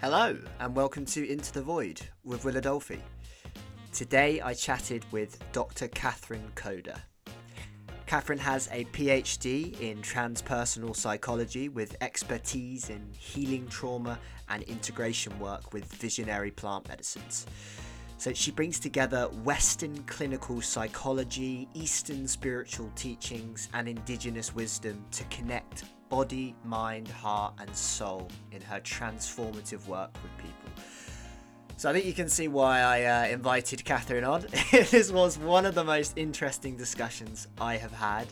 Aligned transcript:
Hello, 0.00 0.34
and 0.60 0.74
welcome 0.74 1.04
to 1.04 1.30
Into 1.30 1.52
the 1.52 1.60
Void 1.60 2.00
with 2.24 2.42
Will 2.46 2.54
Adolphi. 2.54 3.00
Today 3.92 4.40
I 4.40 4.54
chatted 4.54 5.04
with 5.12 5.38
Dr. 5.52 5.88
Katherine 5.88 6.50
Coder. 6.54 6.98
Katherine 8.06 8.38
has 8.38 8.66
a 8.72 8.86
PhD 8.86 9.78
in 9.78 10.00
transpersonal 10.00 10.96
psychology 10.96 11.68
with 11.68 11.98
expertise 12.00 12.88
in 12.88 13.12
healing 13.12 13.68
trauma 13.68 14.18
and 14.48 14.62
integration 14.62 15.38
work 15.38 15.74
with 15.74 15.84
visionary 15.84 16.50
plant 16.50 16.88
medicines. 16.88 17.44
So 18.16 18.32
she 18.32 18.52
brings 18.52 18.80
together 18.80 19.26
Western 19.44 20.02
clinical 20.04 20.62
psychology, 20.62 21.68
Eastern 21.74 22.26
spiritual 22.26 22.90
teachings, 22.96 23.68
and 23.74 23.86
indigenous 23.86 24.54
wisdom 24.54 25.04
to 25.10 25.24
connect 25.24 25.84
body, 26.10 26.54
mind, 26.64 27.08
heart, 27.08 27.54
and 27.58 27.74
soul 27.74 28.28
in 28.52 28.60
her 28.60 28.80
transformative 28.80 29.86
work 29.86 30.10
with 30.22 30.36
people. 30.36 30.84
So 31.78 31.88
I 31.88 31.94
think 31.94 32.04
you 32.04 32.12
can 32.12 32.28
see 32.28 32.46
why 32.46 32.80
I 32.80 33.04
uh, 33.04 33.32
invited 33.32 33.86
Katherine 33.86 34.24
on. 34.24 34.44
this 34.70 35.10
was 35.10 35.38
one 35.38 35.64
of 35.64 35.74
the 35.74 35.84
most 35.84 36.18
interesting 36.18 36.76
discussions 36.76 37.48
I 37.58 37.78
have 37.78 37.92
had, 37.92 38.26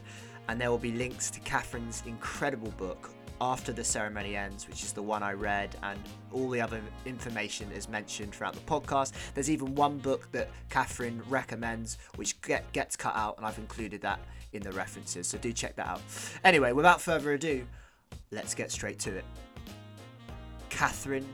and 0.49 0.61
there 0.61 0.71
will 0.71 0.77
be 0.77 0.93
links 0.93 1.31
to 1.31 1.41
Katherine's 1.41 2.03
incredible 2.05 2.73
book, 2.73 3.11
After 3.41 3.73
the 3.73 3.85
Ceremony 3.85 4.37
Ends, 4.37 4.69
which 4.69 4.83
is 4.83 4.93
the 4.93 5.03
one 5.03 5.23
I 5.23 5.33
read, 5.33 5.77
and 5.83 5.99
all 6.31 6.51
the 6.51 6.61
other 6.61 6.83
information 7.07 7.73
is 7.73 7.89
mentioned 7.89 8.35
throughout 8.35 8.53
the 8.53 8.61
podcast. 8.61 9.13
There's 9.33 9.49
even 9.49 9.75
one 9.75 9.97
book 9.97 10.31
that 10.33 10.51
Katherine 10.69 11.23
recommends, 11.31 11.97
which 12.17 12.39
get, 12.43 12.71
gets 12.73 12.97
cut 12.97 13.17
out, 13.17 13.39
and 13.39 13.47
I've 13.47 13.59
included 13.59 14.03
that 14.03 14.21
in 14.53 14.63
the 14.63 14.73
references, 14.73 15.27
so 15.27 15.39
do 15.39 15.53
check 15.53 15.77
that 15.77 15.87
out. 15.87 16.01
Anyway, 16.45 16.73
without 16.73 17.01
further 17.01 17.33
ado, 17.33 17.67
let's 18.31 18.55
get 18.55 18.71
straight 18.71 18.99
to 19.01 19.17
it. 19.17 19.25
Katherine 20.71 21.29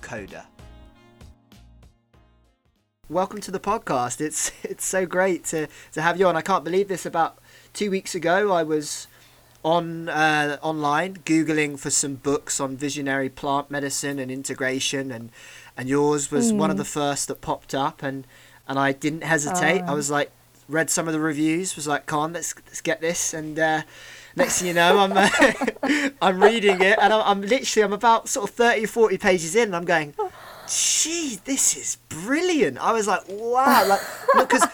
Coder. 0.00 0.44
Welcome 3.08 3.40
to 3.42 3.50
the 3.50 3.60
podcast. 3.60 4.20
It's 4.20 4.52
it's 4.62 4.84
so 4.84 5.06
great 5.06 5.44
to, 5.46 5.68
to 5.92 6.02
have 6.02 6.18
you 6.18 6.26
on. 6.26 6.36
I 6.36 6.40
can't 6.40 6.64
believe 6.64 6.88
this. 6.88 7.04
About 7.04 7.38
two 7.72 7.90
weeks 7.90 8.14
ago, 8.14 8.52
I 8.52 8.62
was 8.62 9.06
on 9.64 10.08
uh, 10.08 10.56
online 10.62 11.16
googling 11.18 11.78
for 11.78 11.90
some 11.90 12.14
books 12.16 12.58
on 12.58 12.76
visionary 12.76 13.28
plant 13.28 13.70
medicine 13.70 14.18
and 14.18 14.30
integration, 14.30 15.10
and 15.10 15.30
and 15.76 15.88
yours 15.88 16.30
was 16.30 16.52
mm. 16.52 16.56
one 16.56 16.70
of 16.70 16.76
the 16.76 16.84
first 16.84 17.28
that 17.28 17.40
popped 17.40 17.74
up, 17.74 18.02
and 18.02 18.26
and 18.68 18.78
I 18.78 18.92
didn't 18.92 19.24
hesitate. 19.24 19.82
I 19.82 19.94
was 19.94 20.10
like, 20.10 20.30
read 20.68 20.90
some 20.90 21.06
of 21.06 21.12
the 21.12 21.20
reviews, 21.20 21.76
was 21.76 21.86
like, 21.86 22.06
"Come 22.06 22.20
on, 22.20 22.32
let's 22.32 22.54
let's 22.66 22.80
get 22.80 23.00
this." 23.00 23.34
And 23.34 23.58
uh, 23.58 23.82
next 24.36 24.58
thing 24.58 24.68
you 24.68 24.74
know, 24.74 24.98
I'm 24.98 25.12
uh, 25.14 26.10
I'm 26.22 26.42
reading 26.42 26.80
it, 26.80 26.98
and 27.00 27.12
I'm, 27.12 27.22
I'm, 27.24 27.40
literally 27.42 27.84
I'm 27.84 27.92
about 27.92 28.28
sort 28.28 28.48
of 28.48 28.54
30, 28.54 28.86
40 28.86 29.18
pages 29.18 29.56
in, 29.56 29.64
and 29.64 29.76
I'm 29.76 29.84
going, 29.84 30.14
"Gee, 30.68 31.38
this 31.44 31.76
is 31.76 31.96
brilliant!" 32.08 32.78
I 32.78 32.92
was 32.92 33.06
like, 33.06 33.22
"Wow!" 33.28 33.86
Like, 33.86 34.00
because 34.34 34.66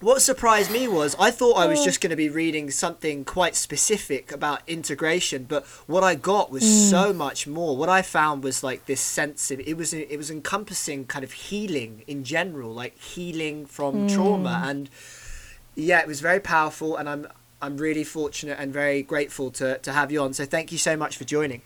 what 0.00 0.22
surprised 0.22 0.70
me 0.70 0.86
was 0.86 1.16
I 1.18 1.30
thought 1.30 1.56
I 1.56 1.66
was 1.66 1.84
just 1.84 2.00
going 2.00 2.10
to 2.10 2.16
be 2.16 2.28
reading 2.28 2.70
something 2.70 3.24
quite 3.24 3.56
specific 3.56 4.30
about 4.30 4.62
integration, 4.66 5.44
but 5.44 5.66
what 5.86 6.04
I 6.04 6.14
got 6.14 6.50
was 6.50 6.62
mm. 6.62 6.90
so 6.90 7.12
much 7.12 7.46
more. 7.46 7.76
What 7.76 7.88
I 7.88 8.02
found 8.02 8.44
was 8.44 8.62
like 8.62 8.86
this 8.86 9.00
sense 9.00 9.50
of 9.50 9.60
it 9.60 9.76
was 9.76 9.92
it 9.92 10.16
was 10.16 10.30
encompassing 10.30 11.06
kind 11.06 11.24
of 11.24 11.32
healing 11.32 12.04
in 12.06 12.22
general, 12.22 12.72
like 12.72 12.96
healing 12.98 13.66
from 13.66 14.08
mm. 14.08 14.14
trauma, 14.14 14.62
and 14.64 14.88
yeah, 15.74 16.00
it 16.00 16.06
was 16.06 16.20
very 16.20 16.40
powerful. 16.40 16.96
And 16.96 17.08
I'm 17.08 17.26
I'm 17.60 17.76
really 17.76 18.04
fortunate 18.04 18.58
and 18.60 18.72
very 18.72 19.02
grateful 19.02 19.50
to 19.52 19.78
to 19.78 19.92
have 19.92 20.12
you 20.12 20.22
on. 20.22 20.32
So 20.32 20.44
thank 20.44 20.70
you 20.70 20.78
so 20.78 20.96
much 20.96 21.16
for 21.16 21.24
joining. 21.24 21.62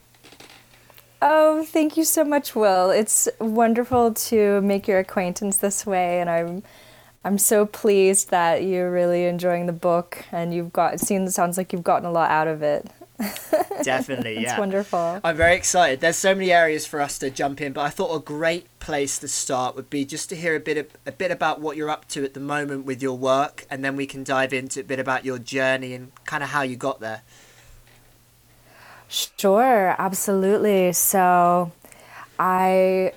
Oh, 1.20 1.64
thank 1.64 1.96
you 1.96 2.04
so 2.04 2.24
much, 2.24 2.56
Will. 2.56 2.90
It's 2.90 3.28
wonderful 3.38 4.12
to 4.12 4.60
make 4.62 4.88
your 4.88 4.98
acquaintance 4.98 5.58
this 5.58 5.86
way, 5.86 6.20
and 6.20 6.28
I'm 6.28 6.64
I'm 7.24 7.38
so 7.38 7.66
pleased 7.66 8.30
that 8.30 8.64
you're 8.64 8.90
really 8.90 9.26
enjoying 9.26 9.66
the 9.66 9.72
book 9.72 10.24
and 10.32 10.52
you've 10.52 10.72
got 10.72 10.94
it 10.94 11.00
seems 11.00 11.34
sounds 11.34 11.56
like 11.56 11.72
you've 11.72 11.84
gotten 11.84 12.06
a 12.06 12.10
lot 12.10 12.30
out 12.30 12.48
of 12.48 12.62
it. 12.62 12.90
Definitely, 13.82 14.34
yeah. 14.34 14.50
It's 14.50 14.58
wonderful. 14.58 15.20
I'm 15.22 15.36
very 15.36 15.54
excited. 15.54 16.00
There's 16.00 16.16
so 16.16 16.34
many 16.34 16.52
areas 16.52 16.86
for 16.86 17.00
us 17.00 17.18
to 17.20 17.30
jump 17.30 17.60
in, 17.60 17.72
but 17.72 17.82
I 17.82 17.90
thought 17.90 18.14
a 18.14 18.20
great 18.20 18.66
place 18.80 19.18
to 19.20 19.28
start 19.28 19.76
would 19.76 19.90
be 19.90 20.04
just 20.04 20.28
to 20.30 20.36
hear 20.36 20.56
a 20.56 20.60
bit 20.60 20.76
of, 20.76 20.86
a 21.06 21.12
bit 21.12 21.30
about 21.30 21.60
what 21.60 21.76
you're 21.76 21.90
up 21.90 22.08
to 22.08 22.24
at 22.24 22.34
the 22.34 22.40
moment 22.40 22.84
with 22.84 23.02
your 23.02 23.16
work, 23.16 23.66
and 23.70 23.84
then 23.84 23.94
we 23.94 24.06
can 24.06 24.24
dive 24.24 24.52
into 24.52 24.80
a 24.80 24.84
bit 24.84 24.98
about 24.98 25.24
your 25.24 25.38
journey 25.38 25.94
and 25.94 26.12
kind 26.24 26.42
of 26.42 26.50
how 26.50 26.62
you 26.62 26.74
got 26.74 27.00
there. 27.00 27.22
Sure, 29.08 29.94
absolutely. 29.98 30.92
So, 30.92 31.70
I 32.38 33.12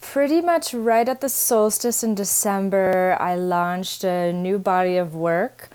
pretty 0.00 0.40
much 0.40 0.74
right 0.74 1.08
at 1.08 1.20
the 1.20 1.28
solstice 1.28 2.02
in 2.02 2.14
December, 2.14 3.16
I 3.20 3.36
launched 3.36 4.04
a 4.04 4.32
new 4.32 4.58
body 4.58 4.96
of 4.96 5.14
work 5.14 5.68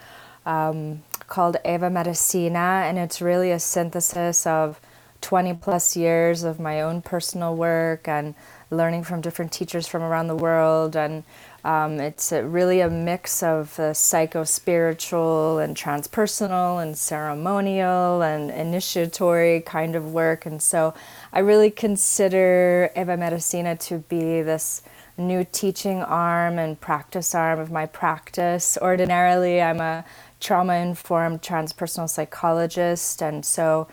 um, 0.46 1.04
called 1.28 1.58
Eva 1.66 1.90
Medicina, 1.90 2.84
and 2.86 2.98
it's 2.98 3.22
really 3.22 3.52
a 3.52 3.60
synthesis 3.60 4.46
of 4.46 4.80
20 5.22 5.54
plus 5.56 5.96
years 5.96 6.44
of 6.44 6.60
my 6.60 6.82
own 6.82 7.02
personal 7.02 7.56
work 7.56 8.08
and 8.08 8.34
learning 8.70 9.04
from 9.04 9.22
different 9.22 9.52
teachers 9.52 9.88
from 9.88 10.02
around 10.02 10.28
the 10.28 10.36
world 10.36 10.96
and 10.96 11.24
um, 11.64 12.00
it's 12.00 12.32
a, 12.32 12.44
really 12.44 12.82
a 12.82 12.90
mix 12.90 13.44
of 13.44 13.80
uh, 13.80 13.94
psycho 13.94 14.44
spiritual 14.44 15.60
and 15.60 15.76
transpersonal 15.78 16.82
and 16.82 16.98
ceremonial 16.98 18.22
and 18.22 18.50
initiatory 18.50 19.62
kind 19.62 19.96
of 19.96 20.12
work. 20.12 20.46
And 20.46 20.62
so 20.62 20.94
I 21.32 21.40
really 21.40 21.70
consider 21.70 22.90
Eva 22.96 23.16
Medicina 23.16 23.76
to 23.76 24.00
be 24.00 24.42
this 24.42 24.82
new 25.18 25.46
teaching 25.52 26.02
arm 26.02 26.58
and 26.58 26.80
practice 26.80 27.36
arm 27.36 27.60
of 27.60 27.72
my 27.72 27.86
practice. 27.86 28.78
Ordinarily, 28.82 29.62
I'm 29.62 29.80
a 29.80 30.04
trauma 30.40 30.76
informed 30.76 31.42
transpersonal 31.44 32.10
psychologist, 32.10 33.22
and 33.22 33.46
so 33.46 33.88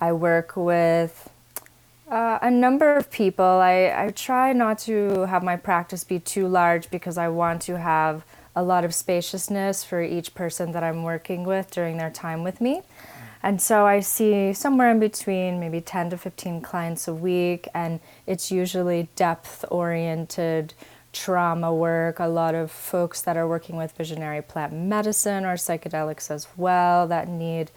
I 0.00 0.12
work 0.12 0.56
with 0.56 1.30
uh, 2.14 2.38
a 2.42 2.50
number 2.50 2.96
of 2.96 3.10
people. 3.10 3.44
I, 3.44 3.92
I 4.06 4.10
try 4.14 4.52
not 4.52 4.78
to 4.80 5.22
have 5.22 5.42
my 5.42 5.56
practice 5.56 6.04
be 6.04 6.20
too 6.20 6.46
large 6.46 6.88
because 6.88 7.18
I 7.18 7.26
want 7.28 7.60
to 7.62 7.76
have 7.76 8.24
a 8.54 8.62
lot 8.62 8.84
of 8.84 8.94
spaciousness 8.94 9.82
for 9.82 10.00
each 10.00 10.32
person 10.32 10.70
that 10.72 10.84
I'm 10.84 11.02
working 11.02 11.42
with 11.42 11.72
during 11.72 11.96
their 11.96 12.10
time 12.10 12.44
with 12.44 12.60
me. 12.60 12.82
And 13.42 13.60
so 13.60 13.84
I 13.84 13.98
see 13.98 14.52
somewhere 14.52 14.92
in 14.92 15.00
between 15.00 15.58
maybe 15.58 15.80
10 15.80 16.10
to 16.10 16.16
15 16.16 16.60
clients 16.60 17.08
a 17.08 17.14
week, 17.14 17.66
and 17.74 17.98
it's 18.28 18.50
usually 18.52 19.08
depth 19.16 19.64
oriented 19.68 20.72
trauma 21.12 21.74
work. 21.74 22.20
A 22.20 22.26
lot 22.26 22.54
of 22.54 22.70
folks 22.70 23.22
that 23.22 23.36
are 23.36 23.48
working 23.48 23.74
with 23.74 23.90
visionary 23.90 24.40
plant 24.40 24.72
medicine 24.72 25.44
or 25.44 25.54
psychedelics 25.54 26.30
as 26.30 26.46
well 26.56 27.08
that 27.08 27.26
need 27.26 27.72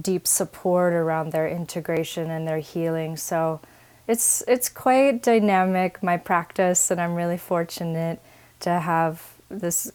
deep 0.00 0.26
support 0.28 0.92
around 0.92 1.32
their 1.32 1.48
integration 1.48 2.30
and 2.30 2.46
their 2.46 2.60
healing. 2.60 3.16
So 3.16 3.60
it's 4.08 4.42
it's 4.48 4.68
quite 4.68 5.22
dynamic 5.22 6.02
my 6.02 6.16
practice 6.16 6.90
and 6.90 7.00
I'm 7.00 7.14
really 7.14 7.38
fortunate 7.38 8.20
to 8.60 8.80
have 8.80 9.32
this 9.48 9.92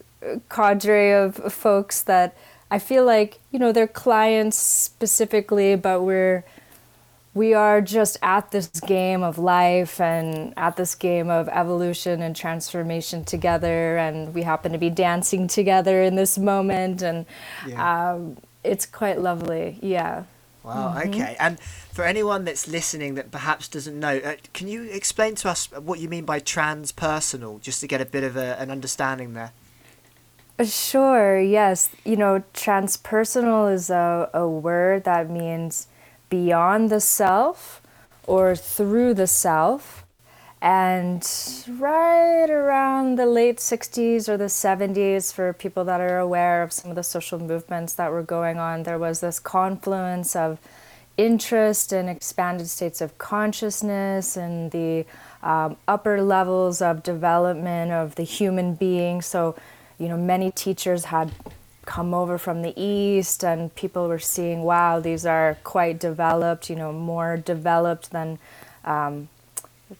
cadre 0.48 1.12
of 1.12 1.36
folks 1.52 2.02
that 2.02 2.36
I 2.70 2.78
feel 2.78 3.04
like, 3.04 3.38
you 3.50 3.58
know, 3.58 3.72
they're 3.72 3.86
clients 3.86 4.56
specifically, 4.56 5.74
but 5.76 6.02
we're 6.02 6.44
we 7.34 7.54
are 7.54 7.80
just 7.80 8.16
at 8.20 8.50
this 8.50 8.66
game 8.80 9.22
of 9.22 9.38
life 9.38 10.00
and 10.00 10.52
at 10.56 10.76
this 10.76 10.94
game 10.94 11.30
of 11.30 11.48
evolution 11.50 12.20
and 12.20 12.34
transformation 12.34 13.24
together 13.24 13.96
and 13.96 14.34
we 14.34 14.42
happen 14.42 14.72
to 14.72 14.78
be 14.78 14.90
dancing 14.90 15.46
together 15.46 16.02
in 16.02 16.16
this 16.16 16.36
moment 16.36 17.00
and 17.00 17.26
yeah. 17.66 18.12
um, 18.12 18.36
it's 18.64 18.86
quite 18.86 19.20
lovely. 19.20 19.78
Yeah. 19.80 20.24
Wow. 20.68 20.94
Mm-hmm. 20.94 21.08
Okay. 21.08 21.36
And 21.40 21.58
for 21.58 22.04
anyone 22.04 22.44
that's 22.44 22.68
listening 22.68 23.14
that 23.14 23.30
perhaps 23.30 23.68
doesn't 23.68 23.98
know, 23.98 24.18
uh, 24.18 24.36
can 24.52 24.68
you 24.68 24.82
explain 24.84 25.34
to 25.36 25.48
us 25.48 25.70
what 25.72 25.98
you 25.98 26.10
mean 26.10 26.26
by 26.26 26.40
transpersonal, 26.40 27.60
just 27.60 27.80
to 27.80 27.86
get 27.86 28.02
a 28.02 28.04
bit 28.04 28.22
of 28.22 28.36
a, 28.36 28.60
an 28.60 28.70
understanding 28.70 29.32
there? 29.32 29.52
Uh, 30.58 30.64
sure. 30.64 31.40
Yes. 31.40 31.88
You 32.04 32.16
know, 32.16 32.44
transpersonal 32.52 33.72
is 33.72 33.88
a, 33.88 34.28
a 34.34 34.46
word 34.46 35.04
that 35.04 35.30
means 35.30 35.88
beyond 36.28 36.90
the 36.90 37.00
self 37.00 37.80
or 38.26 38.54
through 38.54 39.14
the 39.14 39.26
self. 39.26 40.04
And 40.60 41.24
right 41.78 42.50
around 42.50 43.16
the 43.16 43.26
late 43.26 43.58
60s 43.58 44.28
or 44.28 44.36
the 44.36 44.46
70s, 44.46 45.32
for 45.32 45.52
people 45.52 45.84
that 45.84 46.00
are 46.00 46.18
aware 46.18 46.62
of 46.62 46.72
some 46.72 46.90
of 46.90 46.96
the 46.96 47.04
social 47.04 47.38
movements 47.38 47.94
that 47.94 48.10
were 48.10 48.24
going 48.24 48.58
on, 48.58 48.82
there 48.82 48.98
was 48.98 49.20
this 49.20 49.38
confluence 49.38 50.34
of 50.34 50.58
interest 51.16 51.92
in 51.92 52.08
expanded 52.08 52.68
states 52.68 53.00
of 53.00 53.18
consciousness 53.18 54.36
and 54.36 54.72
the 54.72 55.04
um, 55.42 55.76
upper 55.86 56.22
levels 56.22 56.82
of 56.82 57.02
development 57.02 57.92
of 57.92 58.16
the 58.16 58.24
human 58.24 58.74
being. 58.74 59.22
So, 59.22 59.54
you 59.98 60.08
know, 60.08 60.16
many 60.16 60.50
teachers 60.50 61.06
had 61.06 61.32
come 61.86 62.12
over 62.12 62.36
from 62.36 62.62
the 62.62 62.74
east 62.76 63.42
and 63.42 63.74
people 63.74 64.08
were 64.08 64.18
seeing 64.18 64.62
wow 64.62 65.00
these 65.00 65.24
are 65.24 65.56
quite 65.64 65.98
developed 65.98 66.68
you 66.68 66.76
know 66.76 66.92
more 66.92 67.38
developed 67.38 68.10
than 68.10 68.38
um, 68.84 69.26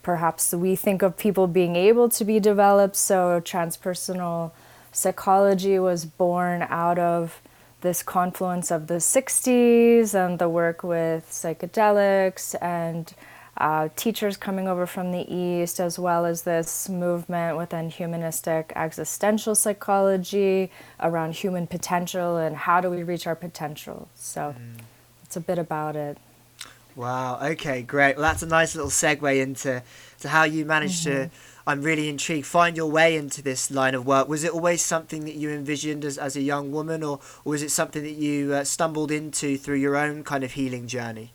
perhaps 0.03 0.53
we 0.53 0.77
think 0.77 1.03
of 1.03 1.17
people 1.17 1.47
being 1.47 1.77
able 1.77 2.09
to 2.11 2.25
be 2.25 2.41
developed. 2.41 2.97
So 2.97 3.41
transpersonal 3.41 4.53
psychology 4.93 5.79
was 5.79 6.05
born 6.05 6.67
out 6.69 6.99
of 6.99 7.41
this 7.81 8.03
confluence 8.03 8.71
of 8.71 8.89
the 8.89 8.95
60s 8.95 10.15
and 10.15 10.39
the 10.39 10.49
work 10.49 10.83
with 10.83 11.29
psychedelics 11.31 12.55
and 12.61 13.15
uh, 13.59 13.89
teachers 13.97 14.37
coming 14.37 14.69
over 14.69 14.87
from 14.87 15.11
the 15.11 15.33
East, 15.33 15.81
as 15.81 15.99
well 15.99 16.25
as 16.25 16.43
this 16.43 16.89
movement 16.89 17.57
within 17.57 17.91
humanistic 17.91 18.73
existential 18.77 19.55
psychology 19.55 20.71
around 21.01 21.35
human 21.35 21.67
potential 21.67 22.37
and 22.37 22.57
how 22.57 22.81
do 22.81 22.89
we 22.89 23.03
reach 23.03 23.27
our 23.27 23.35
potential. 23.35 24.09
So 24.15 24.55
mm. 24.57 24.81
it's 25.25 25.37
a 25.37 25.41
bit 25.41 25.59
about 25.59 25.97
it. 25.97 26.19
Wow. 26.99 27.39
Okay. 27.41 27.83
Great. 27.83 28.17
Well, 28.17 28.25
that's 28.25 28.43
a 28.43 28.47
nice 28.47 28.75
little 28.75 28.91
segue 28.91 29.41
into 29.41 29.85
to 30.19 30.29
how 30.29 30.43
you 30.43 30.65
managed 30.65 31.07
mm-hmm. 31.07 31.29
to. 31.29 31.31
I'm 31.65 31.81
really 31.81 32.09
intrigued. 32.09 32.45
Find 32.45 32.77
your 32.77 32.91
way 32.91 33.17
into 33.17 33.41
this 33.41 33.71
line 33.71 33.95
of 33.95 34.05
work. 34.05 34.29
Was 34.29 34.43
it 34.43 34.51
always 34.51 34.83
something 34.83 35.25
that 35.25 35.37
you 35.37 35.49
envisioned 35.51 36.05
as, 36.05 36.19
as 36.19 36.35
a 36.35 36.41
young 36.41 36.73
woman, 36.73 37.05
or, 37.05 37.21
or 37.45 37.51
was 37.51 37.63
it 37.63 37.71
something 37.71 38.03
that 38.03 38.15
you 38.15 38.53
uh, 38.53 38.65
stumbled 38.65 39.13
into 39.13 39.57
through 39.57 39.77
your 39.77 39.95
own 39.95 40.25
kind 40.25 40.43
of 40.43 40.53
healing 40.53 40.89
journey? 40.89 41.31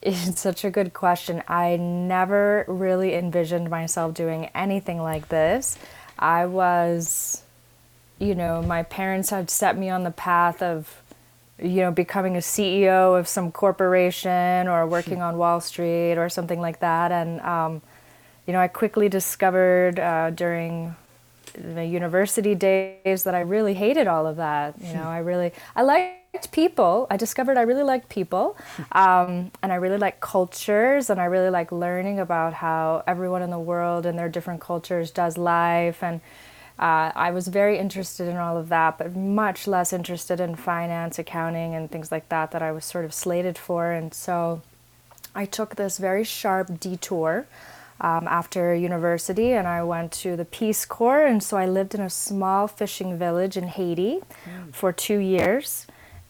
It's 0.00 0.40
such 0.40 0.64
a 0.64 0.70
good 0.70 0.94
question. 0.94 1.42
I 1.46 1.76
never 1.76 2.64
really 2.66 3.14
envisioned 3.14 3.68
myself 3.68 4.14
doing 4.14 4.46
anything 4.54 5.02
like 5.02 5.28
this. 5.28 5.76
I 6.18 6.46
was, 6.46 7.42
you 8.18 8.34
know, 8.34 8.62
my 8.62 8.84
parents 8.84 9.28
had 9.28 9.50
set 9.50 9.76
me 9.76 9.90
on 9.90 10.02
the 10.02 10.10
path 10.10 10.62
of, 10.62 11.01
you 11.62 11.80
know, 11.80 11.90
becoming 11.90 12.36
a 12.36 12.40
CEO 12.40 13.18
of 13.18 13.28
some 13.28 13.52
corporation 13.52 14.66
or 14.68 14.86
working 14.86 15.22
on 15.22 15.38
Wall 15.38 15.60
Street 15.60 16.14
or 16.14 16.28
something 16.28 16.60
like 16.60 16.80
that. 16.80 17.12
And, 17.12 17.40
um, 17.40 17.82
you 18.46 18.52
know, 18.52 18.60
I 18.60 18.68
quickly 18.68 19.08
discovered 19.08 20.00
uh, 20.00 20.30
during 20.30 20.96
the 21.54 21.84
university 21.84 22.54
days 22.54 23.24
that 23.24 23.34
I 23.34 23.40
really 23.40 23.74
hated 23.74 24.06
all 24.06 24.26
of 24.26 24.36
that. 24.36 24.74
You 24.80 24.94
know, 24.94 25.04
I 25.04 25.18
really, 25.18 25.52
I 25.76 25.82
liked 25.82 26.50
people. 26.50 27.06
I 27.10 27.16
discovered 27.16 27.56
I 27.56 27.62
really 27.62 27.82
liked 27.82 28.08
people, 28.08 28.56
um, 28.92 29.50
and 29.62 29.70
I 29.72 29.76
really 29.76 29.98
like 29.98 30.20
cultures, 30.20 31.10
and 31.10 31.20
I 31.20 31.26
really 31.26 31.50
like 31.50 31.70
learning 31.70 32.18
about 32.18 32.54
how 32.54 33.04
everyone 33.06 33.42
in 33.42 33.50
the 33.50 33.58
world 33.58 34.06
and 34.06 34.18
their 34.18 34.30
different 34.30 34.60
cultures 34.60 35.10
does 35.10 35.36
life. 35.36 36.02
And 36.02 36.20
uh, 36.78 37.12
I 37.14 37.30
was 37.30 37.48
very 37.48 37.78
interested 37.78 38.28
in 38.28 38.36
all 38.36 38.56
of 38.56 38.68
that, 38.70 38.98
but 38.98 39.14
much 39.14 39.66
less 39.66 39.92
interested 39.92 40.40
in 40.40 40.56
finance, 40.56 41.18
accounting, 41.18 41.74
and 41.74 41.90
things 41.90 42.10
like 42.10 42.28
that 42.30 42.50
that 42.50 42.62
I 42.62 42.72
was 42.72 42.84
sort 42.84 43.04
of 43.04 43.14
slated 43.14 43.56
for. 43.58 43.92
And 43.92 44.12
so 44.12 44.62
I 45.34 45.44
took 45.44 45.76
this 45.76 45.98
very 45.98 46.24
sharp 46.24 46.80
detour. 46.80 47.46
Um, 48.00 48.26
after 48.26 48.74
university, 48.74 49.52
and 49.52 49.68
I 49.68 49.84
went 49.84 50.10
to 50.22 50.34
the 50.34 50.44
Peace 50.44 50.84
Corps, 50.84 51.24
and 51.24 51.40
so 51.40 51.56
I 51.56 51.66
lived 51.66 51.94
in 51.94 52.00
a 52.00 52.10
small 52.10 52.66
fishing 52.66 53.16
village 53.16 53.56
in 53.56 53.68
Haiti 53.68 54.18
mm. 54.44 54.74
for 54.74 54.92
two 54.92 55.18
years. 55.18 55.86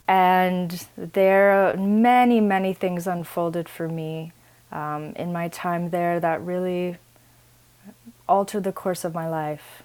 And 0.06 0.86
there, 0.98 1.74
many, 1.78 2.42
many 2.42 2.74
things 2.74 3.06
unfolded 3.06 3.70
for 3.70 3.88
me 3.88 4.32
um, 4.70 5.14
in 5.16 5.32
my 5.32 5.48
time 5.48 5.88
there 5.88 6.20
that 6.20 6.42
really 6.42 6.98
altered 8.28 8.64
the 8.64 8.72
course 8.72 9.04
of 9.04 9.14
my 9.14 9.28
life. 9.28 9.81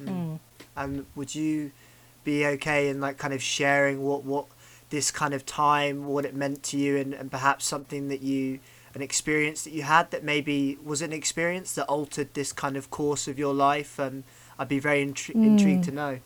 Mm. 0.00 0.08
Mm. 0.08 0.08
Mm. 0.08 0.38
And 0.76 1.06
would 1.16 1.34
you 1.34 1.72
be 2.24 2.46
okay 2.46 2.88
in 2.88 3.00
like 3.00 3.18
kind 3.18 3.34
of 3.34 3.42
sharing 3.42 4.02
what 4.02 4.24
what 4.24 4.46
this 4.90 5.10
kind 5.10 5.34
of 5.34 5.44
time, 5.44 6.06
what 6.06 6.24
it 6.24 6.34
meant 6.34 6.62
to 6.62 6.78
you, 6.78 6.96
and, 6.96 7.12
and 7.12 7.30
perhaps 7.30 7.66
something 7.66 8.08
that 8.08 8.22
you 8.22 8.60
an 8.94 9.02
experience 9.02 9.64
that 9.64 9.72
you 9.72 9.82
had 9.82 10.10
that 10.10 10.24
maybe 10.24 10.78
was 10.82 11.02
an 11.02 11.12
experience 11.12 11.74
that 11.74 11.84
altered 11.86 12.32
this 12.34 12.52
kind 12.52 12.76
of 12.76 12.90
course 12.90 13.28
of 13.28 13.38
your 13.38 13.52
life 13.54 13.98
and 13.98 14.24
I'd 14.58 14.68
be 14.68 14.78
very 14.78 15.04
intri- 15.04 15.34
intrigued 15.34 15.84
to 15.84 15.92
know. 15.92 16.18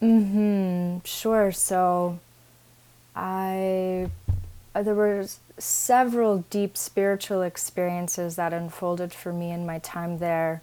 Mm-hmm. 0.00 0.98
Sure. 1.04 1.50
So, 1.50 2.20
I 3.16 4.10
uh, 4.74 4.82
there 4.82 4.94
were 4.94 5.26
several 5.58 6.44
deep 6.50 6.76
spiritual 6.76 7.42
experiences 7.42 8.36
that 8.36 8.52
unfolded 8.52 9.12
for 9.12 9.32
me 9.32 9.50
in 9.50 9.64
my 9.64 9.78
time 9.78 10.18
there, 10.18 10.62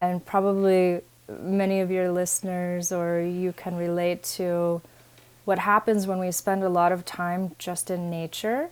and 0.00 0.24
probably 0.26 1.00
many 1.28 1.80
of 1.80 1.90
your 1.90 2.10
listeners 2.10 2.92
or 2.92 3.20
you 3.20 3.52
can 3.52 3.76
relate 3.76 4.22
to 4.22 4.80
what 5.44 5.58
happens 5.60 6.06
when 6.06 6.18
we 6.18 6.30
spend 6.30 6.62
a 6.62 6.68
lot 6.68 6.92
of 6.92 7.04
time 7.04 7.54
just 7.58 7.90
in 7.90 8.10
nature. 8.10 8.70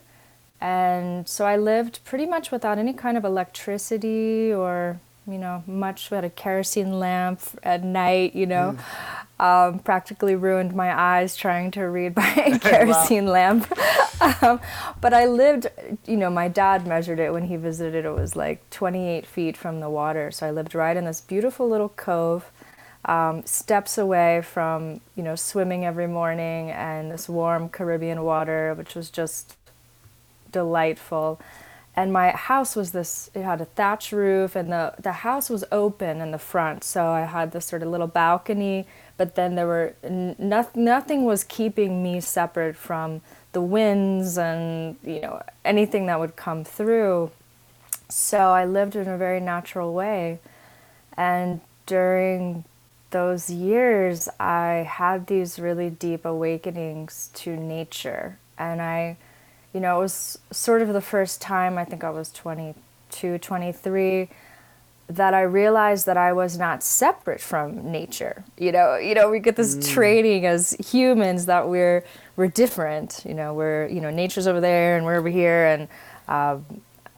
And 0.61 1.29
so 1.29 1.45
I 1.45 1.57
lived 1.57 2.01
pretty 2.05 2.27
much 2.27 2.51
without 2.51 2.79
any 2.79 2.93
kind 2.93 3.17
of 3.17 3.25
electricity 3.25 4.53
or 4.53 5.01
you 5.27 5.39
know, 5.39 5.65
much 5.67 6.11
with 6.11 6.25
a 6.25 6.31
kerosene 6.31 6.99
lamp 6.99 7.41
at 7.63 7.83
night, 7.83 8.35
you 8.35 8.47
know. 8.47 8.77
Mm. 8.77 8.81
Um, 9.41 9.79
practically 9.81 10.37
ruined 10.37 10.75
my 10.75 10.97
eyes 10.97 11.35
trying 11.35 11.73
to 11.73 11.83
read 11.83 12.15
by 12.15 12.27
a 12.27 12.59
kerosene 12.61 13.27
lamp. 13.27 13.67
um, 14.43 14.61
but 15.01 15.13
I 15.13 15.27
lived, 15.27 15.67
you 16.07 16.17
know, 16.17 16.31
my 16.31 16.49
dad 16.49 16.87
measured 16.87 17.19
it 17.19 17.33
when 17.33 17.45
he 17.45 17.57
visited. 17.57 18.05
It 18.05 18.15
was 18.15 18.37
like 18.37 18.69
28 18.71 19.27
feet 19.27 19.57
from 19.57 19.81
the 19.81 19.91
water. 19.91 20.31
So 20.31 20.47
I 20.47 20.51
lived 20.51 20.75
right 20.75 20.97
in 20.97 21.05
this 21.05 21.21
beautiful 21.21 21.69
little 21.69 21.89
cove, 21.89 22.51
um, 23.07 23.45
steps 23.45 23.99
away 23.99 24.43
from, 24.43 25.01
you 25.17 25.23
know, 25.23 25.35
swimming 25.35 25.85
every 25.85 26.07
morning 26.07 26.71
and 26.71 27.11
this 27.11 27.29
warm 27.29 27.69
Caribbean 27.69 28.23
water, 28.23 28.73
which 28.75 28.95
was 28.95 29.11
just 29.11 29.57
delightful 30.53 31.41
and 31.97 32.13
my 32.13 32.31
house 32.31 32.75
was 32.75 32.93
this 32.93 33.31
it 33.35 33.43
had 33.43 33.61
a 33.61 33.67
thatch 33.67 34.11
roof 34.11 34.57
and 34.57 34.73
the 34.73 34.95
the 34.99 35.13
house 35.13 35.49
was 35.49 35.65
open 35.71 36.21
in 36.21 36.31
the 36.33 36.39
front. 36.39 36.83
So 36.85 37.07
i 37.07 37.23
had 37.23 37.53
this 37.53 37.67
sort 37.67 37.83
of 37.83 37.89
little 37.89 38.07
balcony 38.07 38.87
but 39.17 39.37
then 39.37 39.55
there 39.55 39.67
were 39.67 39.95
no, 40.03 40.67
nothing 40.75 41.25
was 41.25 41.45
keeping 41.45 42.03
me 42.03 42.21
separate 42.21 42.77
from 42.77 43.21
the 43.53 43.61
winds 43.61 44.37
and 44.37 44.97
you 45.05 45.21
know 45.21 45.43
anything 45.65 46.07
that 46.07 46.19
would 46.19 46.37
come 46.37 46.65
through. 46.65 47.31
So 48.09 48.39
i 48.39 48.65
lived 48.65 48.97
in 48.97 49.09
a 49.09 49.17
very 49.17 49.41
natural 49.41 49.93
way. 49.95 50.41
And 51.17 51.61
during 51.87 52.65
those 53.11 53.51
years 53.51 54.29
i 54.41 54.89
had 54.89 55.29
these 55.29 55.61
really 55.61 55.91
deep 55.91 56.25
awakenings 56.25 57.31
to 57.35 57.57
nature. 57.57 58.39
And 58.59 58.83
i 58.83 59.17
you 59.75 59.81
know, 59.81 59.99
it 59.99 60.03
was 60.03 60.39
sort 60.53 60.81
of 60.83 60.93
the 60.93 61.01
first 61.01 61.41
time, 61.41 61.77
I 61.77 61.85
think 61.85 62.05
I 62.05 62.11
was 62.11 62.31
22, 62.31 63.39
23, 63.39 64.29
that 65.09 65.35
I 65.35 65.43
realized 65.43 66.07
that 66.07 66.17
I 66.17 66.33
was 66.33 66.57
not 66.57 66.83
separate 66.83 67.41
from 67.41 67.91
nature. 67.91 68.45
You 68.57 68.73
know, 68.73 68.97
you 68.97 69.15
know, 69.15 69.29
we 69.29 69.41
get 69.41 69.57
this 69.57 69.75
mm. 69.75 69.93
training 69.93 70.47
as 70.47 70.71
humans 70.73 71.47
that 71.47 71.69
we're 71.69 72.05
we're 72.37 72.49
different. 72.49 73.23
You 73.27 73.35
know, 73.35 73.53
we're 73.53 73.87
you 73.89 74.01
know 74.01 74.11
nature's 74.11 74.47
over 74.47 74.61
there 74.61 74.97
and 74.97 75.05
we're 75.05 75.17
over 75.17 75.29
here, 75.29 75.67
and 75.67 75.89
um, 76.29 76.65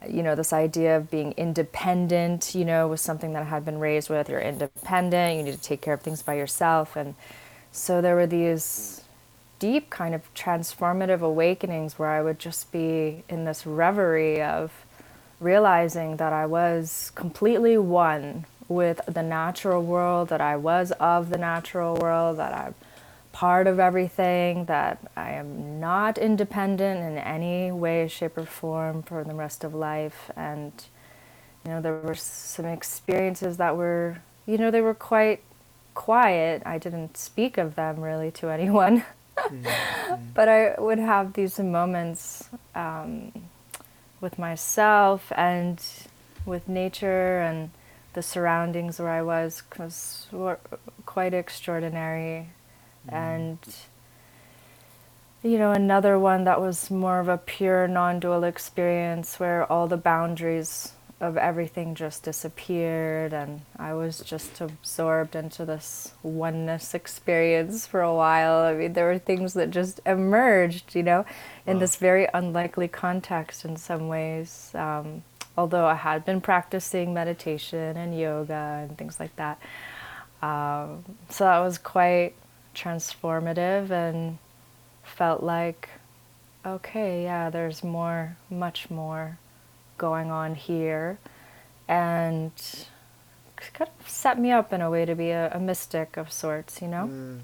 you 0.09 0.21
know 0.21 0.35
this 0.35 0.51
idea 0.51 0.97
of 0.97 1.09
being 1.09 1.33
independent. 1.37 2.55
You 2.55 2.65
know, 2.65 2.87
was 2.89 2.99
something 2.99 3.31
that 3.33 3.43
I 3.43 3.45
had 3.45 3.63
been 3.63 3.79
raised 3.79 4.09
with. 4.09 4.27
You're 4.29 4.41
independent. 4.41 5.37
You 5.37 5.43
need 5.43 5.53
to 5.53 5.61
take 5.61 5.79
care 5.79 5.93
of 5.93 6.01
things 6.01 6.21
by 6.21 6.33
yourself, 6.33 6.97
and 6.97 7.15
so 7.71 8.01
there 8.01 8.15
were 8.15 8.27
these 8.27 9.01
deep 9.59 9.89
kind 9.89 10.13
of 10.13 10.33
transformative 10.33 11.21
awakenings 11.21 11.97
where 11.97 12.09
I 12.09 12.21
would 12.21 12.39
just 12.39 12.71
be 12.71 13.23
in 13.29 13.45
this 13.45 13.65
reverie 13.65 14.41
of 14.41 14.71
realizing 15.39 16.17
that 16.17 16.33
I 16.33 16.45
was 16.45 17.11
completely 17.15 17.77
one 17.77 18.45
with 18.67 19.01
the 19.07 19.23
natural 19.23 19.83
world, 19.83 20.29
that 20.29 20.41
I 20.41 20.55
was 20.57 20.91
of 20.93 21.29
the 21.29 21.37
natural 21.37 21.95
world, 21.95 22.37
that 22.37 22.53
I'm 22.53 22.75
part 23.31 23.67
of 23.67 23.79
everything, 23.79 24.65
that 24.65 24.99
I 25.15 25.31
am 25.33 25.79
not 25.79 26.17
independent 26.17 27.01
in 27.01 27.17
any 27.17 27.71
way, 27.71 28.07
shape, 28.07 28.37
or 28.37 28.45
form 28.45 29.03
for 29.03 29.23
the 29.23 29.35
rest 29.35 29.63
of 29.63 29.73
life. 29.75 30.31
And, 30.35 30.71
you 31.63 31.71
know, 31.71 31.81
there 31.81 31.93
were 31.93 32.15
some 32.15 32.65
experiences 32.65 33.57
that 33.57 33.77
were, 33.77 34.17
you 34.45 34.57
know, 34.57 34.71
they 34.71 34.81
were 34.81 34.95
quite 34.95 35.41
quiet. 35.93 36.63
I 36.65 36.77
didn't 36.77 37.15
speak 37.15 37.57
of 37.57 37.75
them 37.75 38.01
really 38.01 38.31
to 38.31 38.49
anyone. 38.57 39.03
But 40.33 40.49
I 40.49 40.75
would 40.77 40.99
have 40.99 41.33
these 41.33 41.59
moments 41.59 42.49
um, 42.75 43.31
with 44.21 44.37
myself 44.37 45.31
and 45.35 45.83
with 46.45 46.67
nature 46.67 47.39
and 47.39 47.71
the 48.13 48.21
surroundings 48.21 48.99
where 48.99 49.09
I 49.09 49.21
was 49.21 49.63
was 49.77 50.27
quite 51.05 51.33
extraordinary. 51.33 52.49
Mm-hmm. 53.07 53.15
And 53.15 53.59
you 55.43 55.57
know, 55.57 55.71
another 55.71 56.17
one 56.17 56.43
that 56.45 56.59
was 56.59 56.89
more 56.89 57.19
of 57.19 57.27
a 57.27 57.37
pure 57.37 57.87
non 57.87 58.19
dual 58.19 58.43
experience 58.43 59.39
where 59.39 59.71
all 59.71 59.87
the 59.87 59.97
boundaries 59.97 60.93
of 61.19 61.35
everything 61.35 61.95
just 61.95 62.21
disappeared 62.23 63.33
and 63.33 63.61
I 63.79 63.93
was 63.93 64.19
just 64.19 64.61
absorbed 64.61 65.35
into 65.35 65.65
this 65.65 66.13
oneness 66.21 66.93
experience 66.93 67.87
for 67.87 68.01
a 68.01 68.13
while. 68.13 68.59
I 68.59 68.75
mean, 68.75 68.93
there 68.93 69.07
were 69.07 69.17
things 69.17 69.55
that 69.55 69.71
just 69.71 69.99
emerged, 70.05 70.93
you 70.95 71.01
know, 71.01 71.25
in 71.65 71.77
wow. 71.77 71.79
this 71.79 71.95
very 71.95 72.27
unlikely 72.33 72.87
context 72.87 73.65
in 73.65 73.77
some 73.77 74.07
ways. 74.07 74.71
Um, 74.75 75.23
although 75.57 75.87
I 75.87 75.95
had 75.95 76.23
been 76.23 76.39
practicing 76.39 77.15
meditation 77.15 77.97
and 77.97 78.17
yoga 78.17 78.85
and 78.87 78.95
things 78.95 79.19
like 79.19 79.35
that. 79.37 79.59
Um, 80.43 81.03
so 81.29 81.45
that 81.45 81.59
was 81.59 81.79
quite 81.79 82.33
transformative 82.75 83.89
and 83.89 84.37
felt 85.03 85.41
like, 85.41 85.89
okay, 86.63 87.23
yeah, 87.23 87.49
there's 87.49 87.83
more, 87.83 88.37
much 88.51 88.91
more 88.91 89.39
going 89.97 90.31
on 90.31 90.55
here. 90.55 91.19
And 91.87 92.51
kind 93.73 93.89
of 93.99 94.09
set 94.09 94.39
me 94.39 94.51
up 94.51 94.71
in 94.73 94.81
a 94.81 94.89
way 94.89 95.05
to 95.05 95.15
be 95.15 95.29
a, 95.29 95.51
a 95.53 95.59
mystic 95.59 96.17
of 96.17 96.31
sorts, 96.31 96.81
you 96.81 96.87
know? 96.87 97.09
Mm. 97.11 97.39